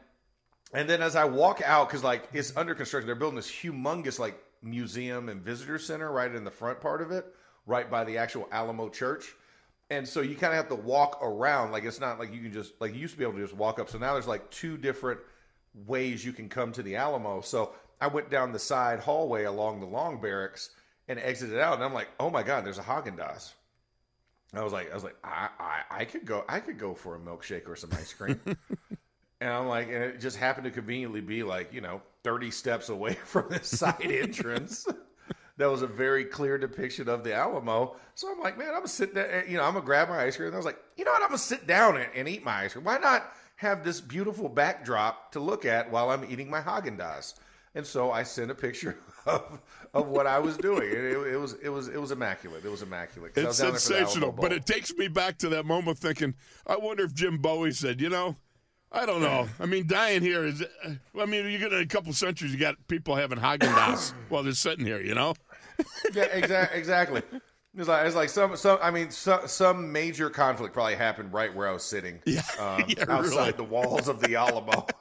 and 0.74 0.88
then 0.90 1.02
as 1.02 1.16
I 1.16 1.26
walk 1.26 1.62
out, 1.66 1.88
because 1.90 2.04
like 2.04 2.28
it's 2.34 2.56
under 2.56 2.76
construction, 2.76 3.08
they're 3.08 3.16
building 3.16 3.38
this 3.38 3.50
humongous 3.50 4.20
like 4.20 4.40
museum 4.62 5.30
and 5.30 5.42
visitor 5.42 5.80
center 5.80 6.12
right 6.12 6.34
in 6.34 6.44
the 6.44 6.52
front 6.52 6.80
part 6.82 7.02
of 7.02 7.12
it, 7.12 7.26
right 7.66 7.90
by 7.90 8.04
the 8.04 8.18
actual 8.18 8.48
Alamo 8.52 8.90
Church. 8.90 9.34
And 9.92 10.08
so 10.08 10.22
you 10.22 10.36
kind 10.36 10.54
of 10.54 10.58
have 10.58 10.68
to 10.70 10.76
walk 10.76 11.18
around. 11.24 11.72
Like 11.72 11.84
it's 11.84 12.00
not 12.00 12.20
like 12.20 12.32
you 12.32 12.42
can 12.42 12.54
just 12.54 12.74
like 12.80 12.94
you 12.94 13.00
used 13.00 13.14
to 13.14 13.18
be 13.18 13.24
able 13.24 13.34
to 13.34 13.42
just 13.42 13.56
walk 13.56 13.80
up. 13.80 13.90
So 13.90 13.98
now 13.98 14.14
there's 14.14 14.28
like 14.28 14.48
two 14.52 14.78
different 14.78 15.20
ways 15.74 16.24
you 16.24 16.34
can 16.34 16.50
come 16.50 16.72
to 16.74 16.84
the 16.84 16.96
Alamo. 16.96 17.42
So 17.42 17.74
I 18.02 18.08
went 18.08 18.30
down 18.30 18.52
the 18.52 18.60
side 18.60 19.00
hallway 19.00 19.44
along 19.44 19.80
the 19.80 19.86
long 19.86 20.22
barracks 20.22 20.72
and 21.08 21.20
exited 21.20 21.58
out, 21.60 21.76
and 21.76 21.84
I'm 21.84 21.94
like, 21.94 22.10
oh 22.20 22.30
my 22.30 22.44
god, 22.44 22.66
there's 22.66 22.78
a 22.78 22.84
Haagen 22.84 23.18
Dazs. 23.18 23.54
I 24.54 24.64
was 24.64 24.74
like, 24.74 24.92
I 24.92 24.96
was 24.96 25.04
like, 25.04 25.18
I, 25.24 25.50
I, 25.60 25.82
I 25.92 26.06
could 26.06 26.26
go, 26.26 26.44
I 26.50 26.60
could 26.60 26.80
go 26.80 26.96
for 26.96 27.16
a 27.16 27.20
milkshake 27.20 27.68
or 27.68 27.76
some 27.76 27.92
ice 27.94 28.14
cream. 28.14 28.40
And 29.42 29.52
I'm 29.52 29.68
like, 29.68 29.88
and 29.88 30.04
it 30.04 30.20
just 30.20 30.38
happened 30.38 30.66
to 30.66 30.72
conveniently 30.72 31.22
be 31.22 31.44
like, 31.44 31.74
you 31.74 31.82
know, 31.82 32.02
30 32.24 32.52
steps 32.52 32.90
away 32.90 33.14
from 33.26 33.50
this 33.50 33.68
side 33.68 34.02
entrance. 34.02 34.88
That 35.58 35.70
was 35.70 35.82
a 35.82 35.88
very 35.88 36.24
clear 36.24 36.58
depiction 36.58 37.10
of 37.10 37.26
the 37.26 37.34
Alamo. 37.34 37.98
So 38.16 38.32
I'm 38.32 38.40
like, 38.40 38.58
man, 38.58 38.70
I'm 38.70 38.76
gonna 38.76 38.88
sit 38.88 39.14
there, 39.14 39.44
eh, 39.44 39.44
you 39.50 39.58
know, 39.58 39.64
I'm 39.64 39.74
gonna 39.74 39.86
grab 39.86 40.08
my 40.08 40.24
ice 40.24 40.38
cream. 40.38 40.48
And 40.48 40.56
I 40.56 40.58
was 40.58 40.66
like, 40.66 40.80
you 40.96 41.04
know 41.04 41.12
what, 41.12 41.22
I'm 41.22 41.28
gonna 41.28 41.38
sit 41.38 41.68
down 41.68 41.98
and, 41.98 42.08
and 42.16 42.30
eat 42.30 42.46
my 42.46 42.62
ice 42.62 42.72
cream. 42.72 42.86
Why 42.86 42.98
not 42.98 43.30
have 43.60 43.84
this 43.84 44.00
beautiful 44.00 44.48
backdrop 44.48 45.34
to 45.34 45.42
look 45.42 45.66
at 45.66 45.92
while 45.92 46.12
I'm 46.12 46.26
eating 46.30 46.50
my 46.50 46.62
Haagen 46.62 46.98
Dazs? 46.98 47.34
And 47.76 47.86
so 47.86 48.10
I 48.10 48.24
sent 48.24 48.50
a 48.50 48.56
picture 48.56 48.98
of 49.26 49.62
of 49.94 50.08
what 50.08 50.26
I 50.28 50.40
was 50.40 50.58
doing. 50.58 50.90
And 50.90 51.06
it, 51.06 51.34
it 51.34 51.38
was 51.38 51.54
it 51.62 51.70
was 51.70 51.90
it 51.90 52.00
was 52.00 52.12
immaculate. 52.12 52.64
It 52.64 52.72
was 52.72 52.82
immaculate. 52.82 53.34
It's 53.36 53.46
was 53.46 53.58
down 53.60 53.72
there 53.72 53.80
for 53.80 53.90
the 53.90 53.96
Alamo 53.96 54.08
sensational, 54.08 54.32
but 54.32 54.54
it 54.54 54.66
takes 54.66 54.94
me 54.94 55.10
back 55.10 55.38
to 55.40 55.50
that 55.50 55.66
moment 55.66 55.98
thinking, 55.98 56.36
I 56.66 56.78
wonder 56.78 57.04
if 57.04 57.14
Jim 57.14 57.38
Bowie 57.38 57.74
said, 57.74 58.00
you 58.00 58.10
know, 58.10 58.38
I 58.92 59.06
don't 59.06 59.22
know. 59.22 59.48
I 59.60 59.66
mean, 59.66 59.88
dying 59.88 60.22
here 60.22 60.46
is, 60.46 60.64
uh, 60.64 60.94
I 61.20 61.26
mean, 61.26 61.46
you 61.46 61.60
get 61.60 61.74
in 61.74 61.82
a 61.82 61.86
couple 61.86 62.12
centuries, 62.14 62.52
you 62.54 62.60
got 62.60 62.76
people 62.88 63.16
having 63.16 63.38
Haagen 63.38 63.74
Dazs 63.74 64.14
while 64.30 64.42
they're 64.42 64.54
sitting 64.54 64.86
here, 64.86 65.02
you 65.02 65.14
know? 65.14 65.36
yeah, 66.14 66.24
exactly. 66.24 66.80
Exactly. 66.80 67.22
It's 67.78 67.88
like 67.88 68.06
it's 68.08 68.16
like 68.16 68.30
some 68.30 68.56
some. 68.58 68.80
I 68.82 68.92
mean, 68.92 69.12
so, 69.12 69.42
some 69.46 69.92
major 69.92 70.30
conflict 70.30 70.74
probably 70.74 70.96
happened 70.96 71.32
right 71.34 71.54
where 71.54 71.68
I 71.68 71.72
was 71.72 71.84
sitting, 71.84 72.20
Yeah, 72.26 72.42
um, 72.60 72.84
yeah, 72.90 73.06
outside 73.08 73.38
really. 73.38 73.52
the 73.52 73.64
walls 73.64 74.08
of 74.08 74.20
the 74.22 74.36
Alamo. 74.36 74.88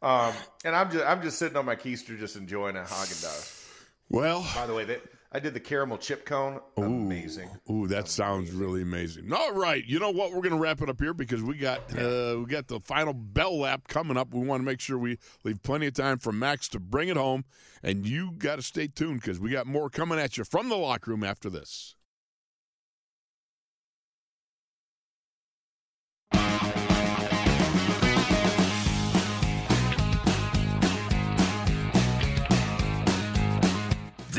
Um, 0.00 0.32
and 0.64 0.76
I'm 0.76 0.92
just 0.92 1.04
I'm 1.04 1.20
just 1.22 1.40
sitting 1.40 1.56
on 1.56 1.64
my 1.64 1.74
keister, 1.74 2.16
just 2.16 2.36
enjoying 2.36 2.76
a 2.76 2.82
Haagen 2.82 3.20
Dazs. 3.20 3.68
Well, 4.08 4.46
By 4.54 4.64
the 4.64 4.72
way, 4.72 4.84
they, 4.84 4.98
I 5.32 5.40
did 5.40 5.54
the 5.54 5.60
caramel 5.60 5.98
chip 5.98 6.24
cone. 6.24 6.60
Amazing. 6.76 7.50
Ooh, 7.68 7.88
that 7.88 8.06
sounds 8.06 8.52
really 8.52 8.80
amazing. 8.82 9.32
All 9.32 9.52
right, 9.54 9.84
you 9.84 9.98
know 9.98 10.10
what? 10.10 10.30
We're 10.30 10.40
going 10.40 10.52
to 10.54 10.58
wrap 10.60 10.80
it 10.82 10.88
up 10.88 11.00
here 11.00 11.12
because 11.14 11.42
we 11.42 11.56
got 11.56 11.80
uh, 11.98 12.36
we 12.38 12.46
got 12.46 12.68
the 12.68 12.78
final 12.84 13.12
bell 13.12 13.58
lap 13.58 13.88
coming 13.88 14.16
up. 14.16 14.32
We 14.32 14.46
want 14.46 14.60
to 14.60 14.64
make 14.64 14.78
sure 14.80 14.96
we 14.96 15.18
leave 15.42 15.62
plenty 15.64 15.88
of 15.88 15.94
time 15.94 16.18
for 16.18 16.30
Max 16.30 16.68
to 16.68 16.78
bring 16.78 17.08
it 17.08 17.16
home, 17.16 17.44
and 17.82 18.06
you 18.06 18.30
got 18.38 18.56
to 18.56 18.62
stay 18.62 18.86
tuned 18.86 19.20
because 19.20 19.40
we 19.40 19.50
got 19.50 19.66
more 19.66 19.90
coming 19.90 20.20
at 20.20 20.38
you 20.38 20.44
from 20.44 20.68
the 20.68 20.76
locker 20.76 21.10
room 21.10 21.24
after 21.24 21.50
this. 21.50 21.96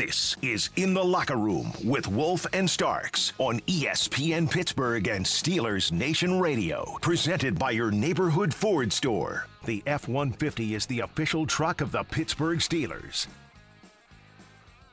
This 0.00 0.34
is 0.40 0.70
In 0.76 0.94
the 0.94 1.04
Locker 1.04 1.36
Room 1.36 1.74
with 1.84 2.06
Wolf 2.08 2.46
and 2.54 2.70
Starks 2.70 3.34
on 3.36 3.60
ESPN 3.66 4.50
Pittsburgh 4.50 5.06
and 5.08 5.26
Steelers 5.26 5.92
Nation 5.92 6.40
Radio. 6.40 6.96
Presented 7.02 7.58
by 7.58 7.72
your 7.72 7.90
neighborhood 7.90 8.54
Ford 8.54 8.94
store. 8.94 9.46
The 9.66 9.82
F 9.84 10.08
150 10.08 10.74
is 10.74 10.86
the 10.86 11.00
official 11.00 11.44
truck 11.44 11.82
of 11.82 11.92
the 11.92 12.02
Pittsburgh 12.04 12.60
Steelers. 12.60 13.26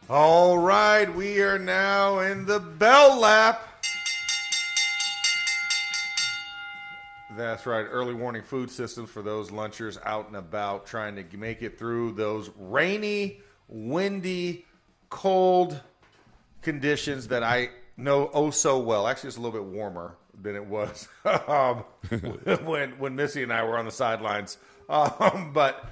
All 0.09 0.57
right, 0.57 1.05
we 1.15 1.39
are 1.39 1.57
now 1.57 2.19
in 2.19 2.45
the 2.45 2.59
bell 2.59 3.17
lap. 3.17 3.65
That's 7.37 7.65
right. 7.65 7.87
Early 7.89 8.13
warning 8.13 8.43
food 8.43 8.69
systems 8.69 9.09
for 9.09 9.21
those 9.21 9.51
lunchers 9.51 9.97
out 10.03 10.27
and 10.27 10.35
about 10.35 10.85
trying 10.85 11.15
to 11.15 11.37
make 11.37 11.61
it 11.61 11.79
through 11.79 12.11
those 12.11 12.51
rainy, 12.57 13.39
windy, 13.69 14.65
cold 15.09 15.81
conditions 16.61 17.29
that 17.29 17.43
I 17.43 17.69
know 17.95 18.29
oh 18.33 18.51
so 18.51 18.79
well. 18.79 19.07
Actually, 19.07 19.29
it's 19.29 19.37
a 19.37 19.41
little 19.41 19.59
bit 19.59 19.69
warmer 19.69 20.15
than 20.39 20.55
it 20.55 20.65
was 20.65 21.07
um, 21.47 21.83
when 22.65 22.91
when 22.99 23.15
Missy 23.15 23.43
and 23.43 23.51
I 23.51 23.63
were 23.63 23.77
on 23.77 23.85
the 23.85 23.91
sidelines. 23.91 24.57
Um, 24.89 25.51
but 25.53 25.85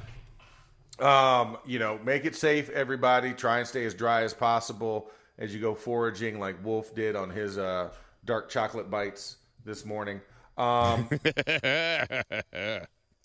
um, 0.99 1.57
you 1.66 1.80
know, 1.80 1.99
make 2.03 2.26
it 2.26 2.36
safe, 2.36 2.70
everybody. 2.70 3.34
Try 3.34 3.59
and 3.59 3.68
stay 3.68 3.86
as 3.86 3.93
dry 3.93 4.24
as 4.24 4.34
possible 4.34 5.09
as 5.38 5.53
you 5.53 5.59
go 5.59 5.76
foraging, 5.76 6.39
like 6.39 6.63
Wolf 6.63 6.95
did 6.95 7.16
on 7.16 7.30
his 7.30 7.57
uh, 7.57 7.89
dark 8.24 8.49
chocolate 8.49 8.89
bites 8.89 9.38
this 9.66 9.86
morning. 9.86 10.22
Um, 10.57 11.09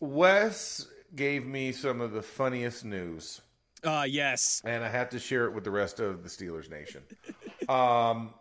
Wes 0.00 0.88
gave 1.14 1.46
me 1.46 1.70
some 1.70 2.00
of 2.00 2.12
the 2.12 2.22
funniest 2.22 2.84
news. 2.84 3.40
Uh, 3.82 4.04
yes. 4.08 4.62
And 4.64 4.84
I 4.84 4.88
have 4.88 5.10
to 5.10 5.18
share 5.18 5.46
it 5.46 5.54
with 5.54 5.64
the 5.64 5.70
rest 5.70 6.00
of 6.00 6.22
the 6.22 6.28
Steelers 6.28 6.70
Nation. 6.70 7.02
um, 7.68 8.34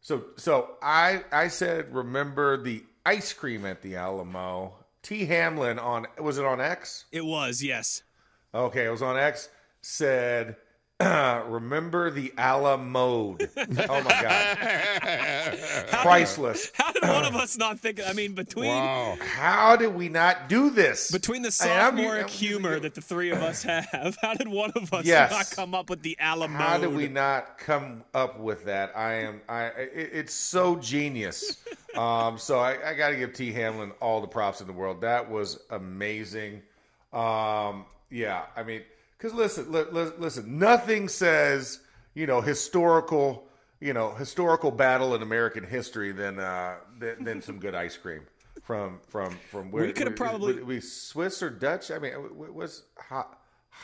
so, 0.00 0.24
so 0.36 0.76
I 0.82 1.24
I 1.32 1.48
said, 1.48 1.94
remember 1.94 2.56
the 2.56 2.84
ice 3.06 3.32
cream 3.32 3.64
at 3.64 3.82
the 3.82 3.96
Alamo? 3.96 4.74
T. 5.02 5.26
Hamlin 5.26 5.78
on 5.78 6.06
was 6.18 6.38
it 6.38 6.44
on 6.44 6.60
X? 6.60 7.04
It 7.12 7.24
was, 7.24 7.62
yes. 7.62 8.02
Okay, 8.54 8.86
it 8.86 8.90
was 8.90 9.02
on 9.02 9.18
X. 9.18 9.48
Said 9.82 10.56
remember 11.00 12.08
the 12.08 12.32
a 12.38 12.56
la 12.56 12.76
mode. 12.76 13.50
Oh 13.86 14.02
my 14.02 14.22
god, 14.22 15.58
priceless. 15.88 16.70
How 16.74 16.92
did 16.92 17.02
one 17.02 17.24
of 17.24 17.34
us 17.42 17.58
not 17.58 17.80
think? 17.80 18.00
I 18.06 18.12
mean, 18.12 18.34
between 18.34 18.68
wow. 18.68 19.16
how 19.20 19.76
did 19.76 19.94
we 19.94 20.08
not 20.08 20.48
do 20.48 20.70
this? 20.70 21.10
Between 21.10 21.42
the 21.42 21.50
sophomoric 21.50 22.30
humor 22.30 22.78
that 22.78 22.94
the 22.94 23.00
three 23.00 23.30
of 23.30 23.42
us 23.42 23.62
have, 23.64 24.16
how 24.22 24.34
did 24.34 24.48
one 24.48 24.70
of 24.76 24.92
us 24.94 25.04
yes. 25.04 25.30
not 25.30 25.50
come 25.50 25.74
up 25.74 25.90
with 25.90 26.02
the 26.02 26.16
a 26.20 26.36
la 26.36 26.46
mode? 26.46 26.60
How 26.60 26.78
did 26.78 26.94
we 26.94 27.08
not 27.08 27.58
come 27.58 28.04
up 28.14 28.38
with 28.38 28.64
that? 28.66 28.92
I 28.96 29.14
am. 29.14 29.40
I. 29.48 29.64
It, 29.66 30.10
it's 30.12 30.34
so 30.34 30.76
genius. 30.76 31.58
um. 31.96 32.38
So 32.38 32.60
I, 32.60 32.90
I 32.90 32.94
got 32.94 33.10
to 33.10 33.16
give 33.16 33.32
T 33.32 33.52
Hamlin 33.52 33.90
all 34.00 34.20
the 34.20 34.28
props 34.28 34.60
in 34.60 34.66
the 34.66 34.72
world. 34.72 35.00
That 35.00 35.28
was 35.28 35.58
amazing. 35.70 36.62
Um. 37.12 37.86
Yeah. 38.10 38.44
I 38.56 38.62
mean 38.62 38.82
because 39.24 39.38
listen, 39.38 39.72
li- 39.72 39.86
li- 39.90 40.12
listen, 40.18 40.58
nothing 40.58 41.08
says 41.08 41.80
you 42.14 42.26
know 42.26 42.42
historical, 42.42 43.48
you 43.80 43.94
know 43.94 44.12
historical 44.14 44.70
battle 44.70 45.14
in 45.14 45.22
American 45.22 45.64
history 45.64 46.12
than 46.12 46.38
uh, 46.38 46.76
than, 46.98 47.24
than 47.24 47.40
some 47.40 47.58
good 47.58 47.74
ice 47.74 47.96
cream 47.96 48.26
from 48.62 49.00
from 49.08 49.34
from 49.50 49.70
where 49.70 49.86
we 49.86 49.92
could 49.94 50.08
have 50.08 50.16
probably 50.16 50.62
we 50.62 50.78
Swiss 50.78 51.42
or 51.42 51.48
Dutch. 51.48 51.90
I 51.90 51.98
mean, 51.98 52.12
it 52.12 52.54
was 52.54 52.82
ha- 52.98 53.34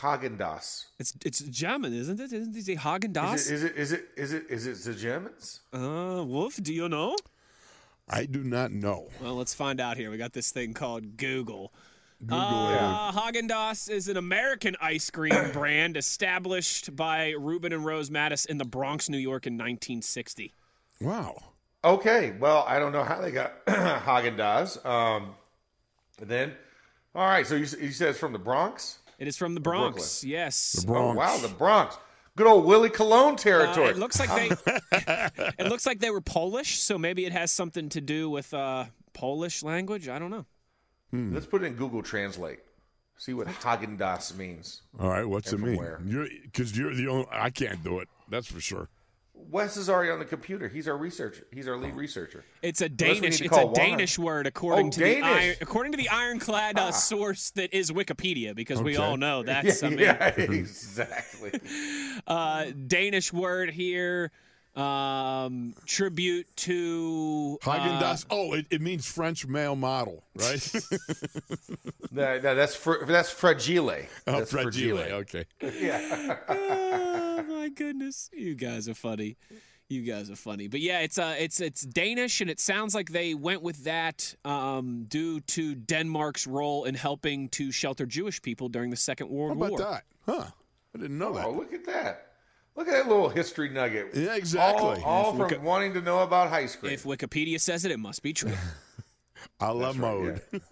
Haagen 0.02 0.36
Dazs. 0.36 0.84
It's 0.98 1.14
it's 1.24 1.40
German, 1.40 1.94
isn't 1.94 2.20
it? 2.20 2.30
Isn't 2.30 2.54
it 2.54 2.78
Haagen 2.78 3.14
Dazs? 3.14 3.50
Is 3.50 3.64
it 3.64 3.76
is 3.76 3.92
it 3.92 4.08
is 4.18 4.32
it 4.34 4.44
is 4.50 4.66
it, 4.66 4.72
is 4.72 4.86
it 4.86 4.92
the 4.92 4.98
Germans? 4.98 5.60
Uh, 5.72 6.22
Wolf, 6.22 6.62
do 6.62 6.74
you 6.74 6.86
know? 6.86 7.16
I 8.06 8.26
do 8.26 8.44
not 8.44 8.72
know. 8.72 9.08
Well, 9.22 9.36
let's 9.36 9.54
find 9.54 9.80
out 9.80 9.96
here. 9.96 10.10
We 10.10 10.18
got 10.18 10.34
this 10.34 10.50
thing 10.50 10.74
called 10.74 11.16
Google. 11.16 11.72
Google 12.20 12.38
uh, 12.38 13.12
Haagen 13.12 13.48
Dazs 13.48 13.88
is 13.88 14.08
an 14.08 14.18
American 14.18 14.76
ice 14.80 15.08
cream 15.10 15.34
brand 15.52 15.96
established 15.96 16.94
by 16.94 17.30
Reuben 17.30 17.72
and 17.72 17.84
Rose 17.84 18.10
Mattus 18.10 18.44
in 18.44 18.58
the 18.58 18.64
Bronx, 18.64 19.08
New 19.08 19.18
York, 19.18 19.46
in 19.46 19.54
1960. 19.54 20.52
Wow. 21.00 21.36
Okay. 21.82 22.34
Well, 22.38 22.64
I 22.68 22.78
don't 22.78 22.92
know 22.92 23.04
how 23.04 23.22
they 23.22 23.30
got 23.30 23.64
Haagen 23.66 24.36
Dazs. 24.36 24.84
Um, 24.84 25.34
then, 26.20 26.52
all 27.14 27.26
right. 27.26 27.46
So 27.46 27.54
you, 27.54 27.62
you 27.80 27.90
said 27.90 28.10
it's 28.10 28.18
from 28.18 28.34
the 28.34 28.38
Bronx. 28.38 28.98
It 29.18 29.26
is 29.26 29.38
from 29.38 29.54
the 29.54 29.60
Bronx. 29.60 30.22
Yes. 30.22 30.72
The 30.72 30.86
Bronx. 30.86 31.16
Oh, 31.16 31.18
wow, 31.18 31.38
the 31.38 31.48
Bronx. 31.54 31.96
Good 32.36 32.46
old 32.46 32.66
Willie 32.66 32.90
Colon 32.90 33.36
territory. 33.36 33.88
Uh, 33.88 33.90
it 33.90 33.98
looks 33.98 34.20
like 34.20 34.28
they. 34.28 34.50
it 35.58 35.68
looks 35.68 35.86
like 35.86 36.00
they 36.00 36.10
were 36.10 36.20
Polish, 36.20 36.80
so 36.80 36.98
maybe 36.98 37.24
it 37.24 37.32
has 37.32 37.50
something 37.50 37.88
to 37.90 38.00
do 38.02 38.28
with 38.28 38.52
uh, 38.52 38.86
Polish 39.14 39.62
language. 39.62 40.08
I 40.08 40.18
don't 40.18 40.30
know. 40.30 40.44
Hmm. 41.10 41.34
Let's 41.34 41.46
put 41.46 41.62
it 41.62 41.66
in 41.66 41.74
Google 41.74 42.02
Translate. 42.02 42.60
See 43.16 43.34
what 43.34 43.48
Haagen 43.48 43.98
Dazs 43.98 44.34
means. 44.34 44.82
All 44.98 45.10
right, 45.10 45.26
what's 45.26 45.52
it 45.52 45.60
mean? 45.60 45.76
Because 46.44 46.76
you're, 46.76 46.90
you're, 46.90 46.94
the 46.94 47.08
only. 47.08 47.26
I 47.30 47.50
can't 47.50 47.84
do 47.84 47.98
it. 47.98 48.08
That's 48.30 48.46
for 48.46 48.60
sure. 48.60 48.88
Wes 49.50 49.76
is 49.76 49.88
already 49.88 50.10
on 50.10 50.18
the 50.18 50.24
computer. 50.24 50.68
He's 50.68 50.86
our 50.86 50.96
researcher. 50.96 51.46
He's 51.52 51.66
our 51.66 51.76
lead 51.76 51.96
researcher. 51.96 52.44
It's 52.62 52.80
a 52.80 52.88
Danish. 52.88 53.40
It's 53.40 53.56
a 53.56 53.66
Juan. 53.66 53.74
Danish 53.74 54.18
word 54.18 54.46
according 54.46 54.88
oh, 54.88 54.90
to 54.90 55.00
Danish. 55.00 55.20
the 55.20 55.26
iron, 55.26 55.56
according 55.60 55.92
to 55.92 55.98
the 55.98 56.08
ironclad 56.08 56.78
uh, 56.78 56.86
ah. 56.88 56.90
source 56.90 57.50
that 57.52 57.74
is 57.74 57.90
Wikipedia 57.90 58.54
because 58.54 58.78
okay. 58.78 58.84
we 58.84 58.96
all 58.96 59.16
know 59.16 59.42
that's. 59.44 59.82
Yeah, 59.82 59.86
I 59.86 59.90
mean, 59.90 59.98
yeah 59.98 60.26
exactly. 60.36 61.60
uh, 62.26 62.66
Danish 62.86 63.32
word 63.32 63.70
here 63.70 64.30
um, 64.80 65.74
tribute 65.86 66.46
to 66.56 67.58
Haagen 67.62 68.00
Dazs. 68.00 68.24
Uh, 68.24 68.34
oh, 68.34 68.52
it, 68.54 68.66
it, 68.70 68.80
means 68.80 69.10
French 69.10 69.46
male 69.46 69.76
model, 69.76 70.24
right? 70.34 70.60
that, 72.12 72.42
that, 72.42 72.54
that's 72.54 72.74
fr- 72.74 73.04
that's 73.06 73.30
fragile. 73.30 73.90
Oh, 73.90 74.04
that's 74.26 74.52
fragile. 74.52 74.98
fragile. 74.98 75.16
Okay. 75.18 75.44
Yeah. 75.60 76.36
oh 76.48 77.42
my 77.48 77.68
goodness, 77.68 78.30
you 78.32 78.54
guys 78.54 78.88
are 78.88 78.94
funny. 78.94 79.36
You 79.88 80.02
guys 80.02 80.30
are 80.30 80.36
funny, 80.36 80.68
but 80.68 80.80
yeah, 80.80 81.00
it's 81.00 81.18
uh, 81.18 81.34
it's 81.36 81.60
it's 81.60 81.82
Danish, 81.82 82.40
and 82.40 82.48
it 82.48 82.60
sounds 82.60 82.94
like 82.94 83.10
they 83.10 83.34
went 83.34 83.60
with 83.60 83.84
that 83.84 84.34
um, 84.44 85.06
due 85.08 85.40
to 85.40 85.74
Denmark's 85.74 86.46
role 86.46 86.84
in 86.84 86.94
helping 86.94 87.48
to 87.50 87.72
shelter 87.72 88.06
Jewish 88.06 88.40
people 88.40 88.68
during 88.68 88.90
the 88.90 88.96
Second 88.96 89.30
World 89.30 89.58
How 89.58 89.66
about 89.66 89.70
War. 89.70 89.78
that? 89.80 90.04
Huh? 90.26 90.46
I 90.94 90.98
didn't 90.98 91.18
know 91.18 91.30
oh, 91.30 91.34
that. 91.34 91.50
look 91.50 91.72
at 91.72 91.84
that. 91.86 92.29
Look 92.80 92.88
at 92.88 92.94
that 92.94 93.08
little 93.08 93.28
history 93.28 93.68
nugget. 93.68 94.12
Yeah, 94.14 94.36
exactly. 94.36 95.02
All, 95.02 95.04
all 95.04 95.30
from 95.32 95.48
Wiki- 95.48 95.58
wanting 95.58 95.92
to 95.92 96.00
know 96.00 96.20
about 96.20 96.48
high 96.48 96.64
school. 96.64 96.88
If 96.88 97.04
Wikipedia 97.04 97.60
says 97.60 97.84
it, 97.84 97.90
it 97.90 97.98
must 97.98 98.22
be 98.22 98.32
true. 98.32 98.54
A 99.60 99.74
la 99.74 99.92
mode. 99.92 100.40
Right, 100.50 100.62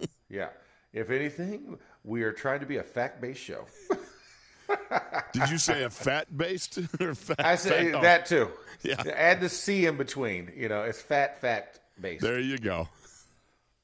yeah. 0.00 0.06
yeah. 0.28 0.48
If 0.92 1.10
anything, 1.10 1.78
we 2.02 2.24
are 2.24 2.32
trying 2.32 2.58
to 2.58 2.66
be 2.66 2.78
a 2.78 2.82
fact 2.82 3.20
based 3.20 3.40
show. 3.40 3.66
Did 5.32 5.50
you 5.50 5.58
say 5.58 5.84
a 5.84 5.90
fat 5.90 6.36
based 6.36 6.80
or 7.00 7.14
fat? 7.14 7.46
I 7.46 7.54
said 7.54 7.92
fat? 7.92 8.02
that 8.02 8.26
too. 8.26 8.48
Yeah. 8.82 9.00
Add 9.14 9.40
the 9.40 9.48
C 9.48 9.86
in 9.86 9.96
between. 9.96 10.50
You 10.56 10.68
know, 10.68 10.82
it's 10.82 11.00
fat 11.00 11.40
fact 11.40 11.78
based. 12.00 12.22
There 12.22 12.40
you 12.40 12.58
go. 12.58 12.88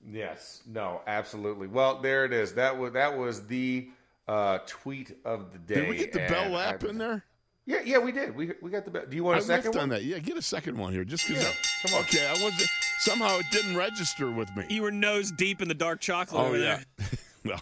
Yes. 0.04 0.62
No. 0.66 1.00
Absolutely. 1.06 1.68
Well, 1.68 2.00
there 2.00 2.24
it 2.24 2.32
is. 2.32 2.54
That 2.54 2.76
was 2.76 2.94
that 2.94 3.16
was 3.16 3.46
the 3.46 3.88
uh, 4.26 4.58
tweet 4.66 5.16
of 5.24 5.52
the 5.52 5.58
day. 5.60 5.82
Did 5.82 5.88
we 5.88 5.96
get 5.96 6.12
the 6.12 6.26
bell 6.26 6.50
lap 6.50 6.82
I, 6.84 6.88
in 6.88 6.98
there? 6.98 7.24
Yeah, 7.68 7.80
yeah, 7.84 7.98
we 7.98 8.12
did. 8.12 8.34
We 8.34 8.54
we 8.62 8.70
got 8.70 8.86
the. 8.86 9.00
Do 9.00 9.14
you 9.14 9.22
want 9.22 9.40
a 9.40 9.42
I 9.42 9.44
second 9.44 9.74
one? 9.74 9.82
on 9.82 9.88
that. 9.90 10.02
Yeah, 10.02 10.18
get 10.20 10.38
a 10.38 10.42
second 10.42 10.78
one 10.78 10.90
here, 10.94 11.04
just 11.04 11.28
because. 11.28 11.42
Yeah, 11.42 11.52
come 11.82 11.98
on. 11.98 12.00
Okay, 12.06 12.26
I 12.26 12.32
was 12.42 12.66
somehow 13.00 13.36
it 13.36 13.46
didn't 13.52 13.76
register 13.76 14.30
with 14.30 14.48
me. 14.56 14.64
You 14.70 14.80
were 14.80 14.90
nose 14.90 15.30
deep 15.30 15.60
in 15.60 15.68
the 15.68 15.74
dark 15.74 16.00
chocolate. 16.00 16.50
Oh 16.50 16.54
yeah. 16.54 16.80
well, 17.44 17.60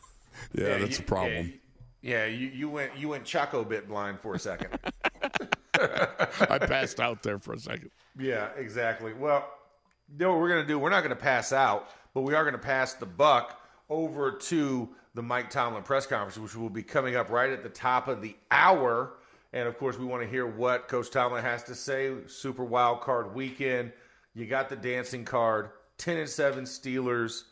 yeah, 0.54 0.68
yeah, 0.68 0.78
that's 0.78 1.00
you, 1.00 1.04
a 1.04 1.09
problem. 1.09 1.52
Yeah, 2.02 2.24
yeah, 2.24 2.26
you, 2.26 2.46
you 2.46 2.70
went 2.70 2.96
you 2.96 3.09
went 3.09 3.24
choco 3.24 3.64
bit 3.64 3.88
blind 3.88 4.20
for 4.20 4.36
a 4.36 4.38
second. 4.38 4.78
I 5.74 6.59
passed 6.61 7.00
out 7.00 7.24
there 7.24 7.40
for 7.40 7.54
a 7.54 7.59
second. 7.59 7.90
Yeah, 8.16 8.50
exactly. 8.57 9.12
Well, 9.12 9.44
you 10.12 10.24
know 10.24 10.30
what 10.30 10.40
we're 10.40 10.50
gonna 10.50 10.68
do? 10.68 10.78
We're 10.78 10.90
not 10.90 11.02
gonna 11.02 11.16
pass 11.16 11.52
out, 11.52 11.90
but 12.14 12.20
we 12.20 12.34
are 12.34 12.44
gonna 12.44 12.59
pass 12.59 12.94
the 12.94 13.07
buck 13.07 13.61
over 13.90 14.30
to 14.30 14.88
the 15.14 15.22
Mike 15.22 15.50
Tomlin 15.50 15.82
press 15.82 16.07
conference, 16.07 16.38
which 16.38 16.54
will 16.54 16.70
be 16.70 16.84
coming 16.84 17.16
up 17.16 17.28
right 17.28 17.50
at 17.50 17.64
the 17.64 17.68
top 17.68 18.07
of 18.07 18.22
the 18.22 18.36
hour. 18.52 19.14
And 19.53 19.68
of 19.68 19.78
course, 19.78 19.99
we 19.99 20.05
want 20.05 20.22
to 20.22 20.28
hear 20.28 20.47
what 20.47 20.88
Coach 20.88 21.11
Tomlin 21.11 21.42
has 21.42 21.62
to 21.64 21.74
say. 21.74 22.12
Super 22.26 22.64
wild 22.64 23.01
card 23.01 23.34
weekend. 23.34 23.92
You 24.34 24.47
got 24.47 24.68
the 24.68 24.76
dancing 24.76 25.24
card. 25.24 25.70
10 25.99 26.18
and 26.18 26.28
7 26.28 26.64
Steelers 26.64 27.44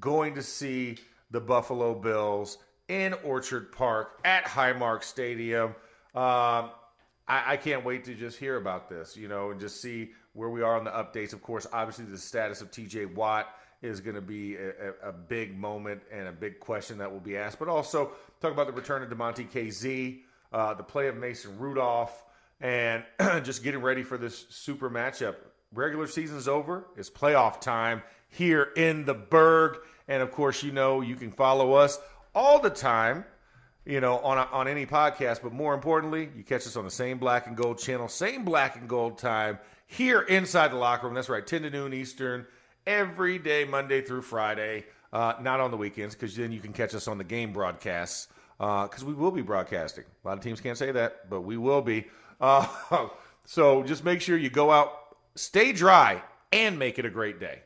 going 0.00 0.34
to 0.34 0.42
see 0.42 0.98
the 1.30 1.40
Buffalo 1.40 1.94
Bills 1.94 2.58
in 2.88 3.14
Orchard 3.24 3.72
Park 3.72 4.20
at 4.24 4.44
Highmark 4.44 5.04
Stadium. 5.04 5.70
Um, 6.14 6.70
I, 7.28 7.52
I, 7.52 7.56
can't 7.56 7.84
wait 7.84 8.04
to 8.04 8.14
just 8.14 8.38
hear 8.38 8.56
about 8.56 8.88
this, 8.90 9.16
you 9.16 9.28
know, 9.28 9.50
and 9.50 9.60
just 9.60 9.80
see 9.80 10.10
where 10.34 10.50
we 10.50 10.62
are 10.62 10.76
on 10.76 10.84
the 10.84 10.90
updates. 10.90 11.32
Of 11.32 11.42
course, 11.42 11.66
obviously, 11.72 12.04
the 12.04 12.18
status 12.18 12.60
of 12.60 12.70
TJ 12.70 13.14
Watt 13.14 13.48
is 13.80 14.00
going 14.00 14.16
to 14.16 14.20
be 14.20 14.56
a, 14.56 15.08
a, 15.08 15.12
big 15.12 15.58
moment 15.58 16.02
and 16.12 16.28
a 16.28 16.32
big 16.32 16.60
question 16.60 16.98
that 16.98 17.10
will 17.10 17.20
be 17.20 17.36
asked, 17.36 17.58
but 17.58 17.68
also 17.68 18.12
talk 18.40 18.52
about 18.52 18.66
the 18.66 18.72
return 18.72 19.02
of 19.02 19.08
Damontae 19.08 19.50
Kazee 19.50 20.20
uh, 20.52 20.74
the 20.74 20.82
play 20.82 21.08
of 21.08 21.16
Mason 21.16 21.58
Rudolph, 21.58 22.24
and 22.60 23.04
just 23.42 23.62
getting 23.62 23.80
ready 23.80 24.02
for 24.02 24.18
this 24.18 24.46
super 24.50 24.90
matchup. 24.90 25.36
Regular 25.74 26.06
season's 26.06 26.48
over. 26.48 26.86
It's 26.96 27.10
playoff 27.10 27.60
time 27.60 28.02
here 28.28 28.68
in 28.76 29.04
the 29.04 29.14
Burgh. 29.14 29.78
And 30.08 30.22
of 30.22 30.30
course, 30.32 30.62
you 30.62 30.72
know, 30.72 31.00
you 31.00 31.16
can 31.16 31.30
follow 31.30 31.72
us 31.72 31.98
all 32.34 32.60
the 32.60 32.70
time, 32.70 33.24
you 33.84 34.00
know, 34.00 34.18
on, 34.18 34.38
a, 34.38 34.42
on 34.52 34.68
any 34.68 34.84
podcast. 34.84 35.42
But 35.42 35.52
more 35.52 35.74
importantly, 35.74 36.28
you 36.36 36.42
catch 36.42 36.66
us 36.66 36.76
on 36.76 36.84
the 36.84 36.90
same 36.90 37.18
black 37.18 37.46
and 37.46 37.56
gold 37.56 37.78
channel, 37.78 38.08
same 38.08 38.44
black 38.44 38.76
and 38.76 38.88
gold 38.88 39.18
time 39.18 39.58
here 39.86 40.20
inside 40.22 40.72
the 40.72 40.76
locker 40.76 41.06
room. 41.06 41.14
That's 41.14 41.28
right, 41.28 41.46
10 41.46 41.62
to 41.62 41.70
noon 41.70 41.92
Eastern, 41.92 42.46
every 42.86 43.38
day, 43.38 43.64
Monday 43.64 44.02
through 44.02 44.22
Friday. 44.22 44.84
Uh, 45.12 45.34
not 45.42 45.60
on 45.60 45.70
the 45.70 45.76
weekends, 45.76 46.14
because 46.14 46.34
then 46.36 46.52
you 46.52 46.60
can 46.60 46.72
catch 46.72 46.94
us 46.94 47.06
on 47.06 47.18
the 47.18 47.24
game 47.24 47.52
broadcasts, 47.52 48.28
because 48.58 49.02
uh, 49.02 49.06
we 49.06 49.14
will 49.14 49.30
be 49.30 49.42
broadcasting. 49.42 50.04
A 50.24 50.28
lot 50.28 50.38
of 50.38 50.44
teams 50.44 50.60
can't 50.60 50.78
say 50.78 50.92
that, 50.92 51.28
but 51.28 51.40
we 51.42 51.56
will 51.56 51.82
be. 51.82 52.06
Uh, 52.40 52.66
so 53.44 53.82
just 53.82 54.04
make 54.04 54.20
sure 54.20 54.36
you 54.36 54.50
go 54.50 54.70
out, 54.70 54.92
stay 55.34 55.72
dry, 55.72 56.22
and 56.52 56.78
make 56.78 56.98
it 56.98 57.04
a 57.04 57.10
great 57.10 57.40
day. 57.40 57.60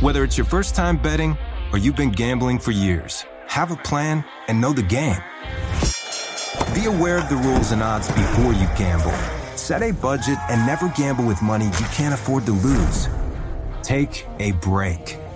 Whether 0.00 0.24
it's 0.24 0.38
your 0.38 0.46
first 0.46 0.74
time 0.74 0.96
betting 0.96 1.36
or 1.72 1.78
you've 1.78 1.96
been 1.96 2.10
gambling 2.10 2.58
for 2.58 2.70
years, 2.70 3.24
have 3.46 3.72
a 3.72 3.76
plan 3.76 4.24
and 4.46 4.60
know 4.60 4.72
the 4.72 4.82
game. 4.82 5.20
Be 6.74 6.86
aware 6.86 7.18
of 7.18 7.28
the 7.28 7.40
rules 7.44 7.72
and 7.72 7.82
odds 7.82 8.08
before 8.08 8.52
you 8.52 8.68
gamble. 8.76 9.12
Set 9.56 9.82
a 9.82 9.90
budget 9.90 10.38
and 10.48 10.64
never 10.66 10.88
gamble 10.90 11.24
with 11.24 11.42
money 11.42 11.64
you 11.66 11.86
can't 11.92 12.14
afford 12.14 12.46
to 12.46 12.52
lose. 12.52 13.08
Take 13.82 14.24
a 14.38 14.52
break 14.52 15.18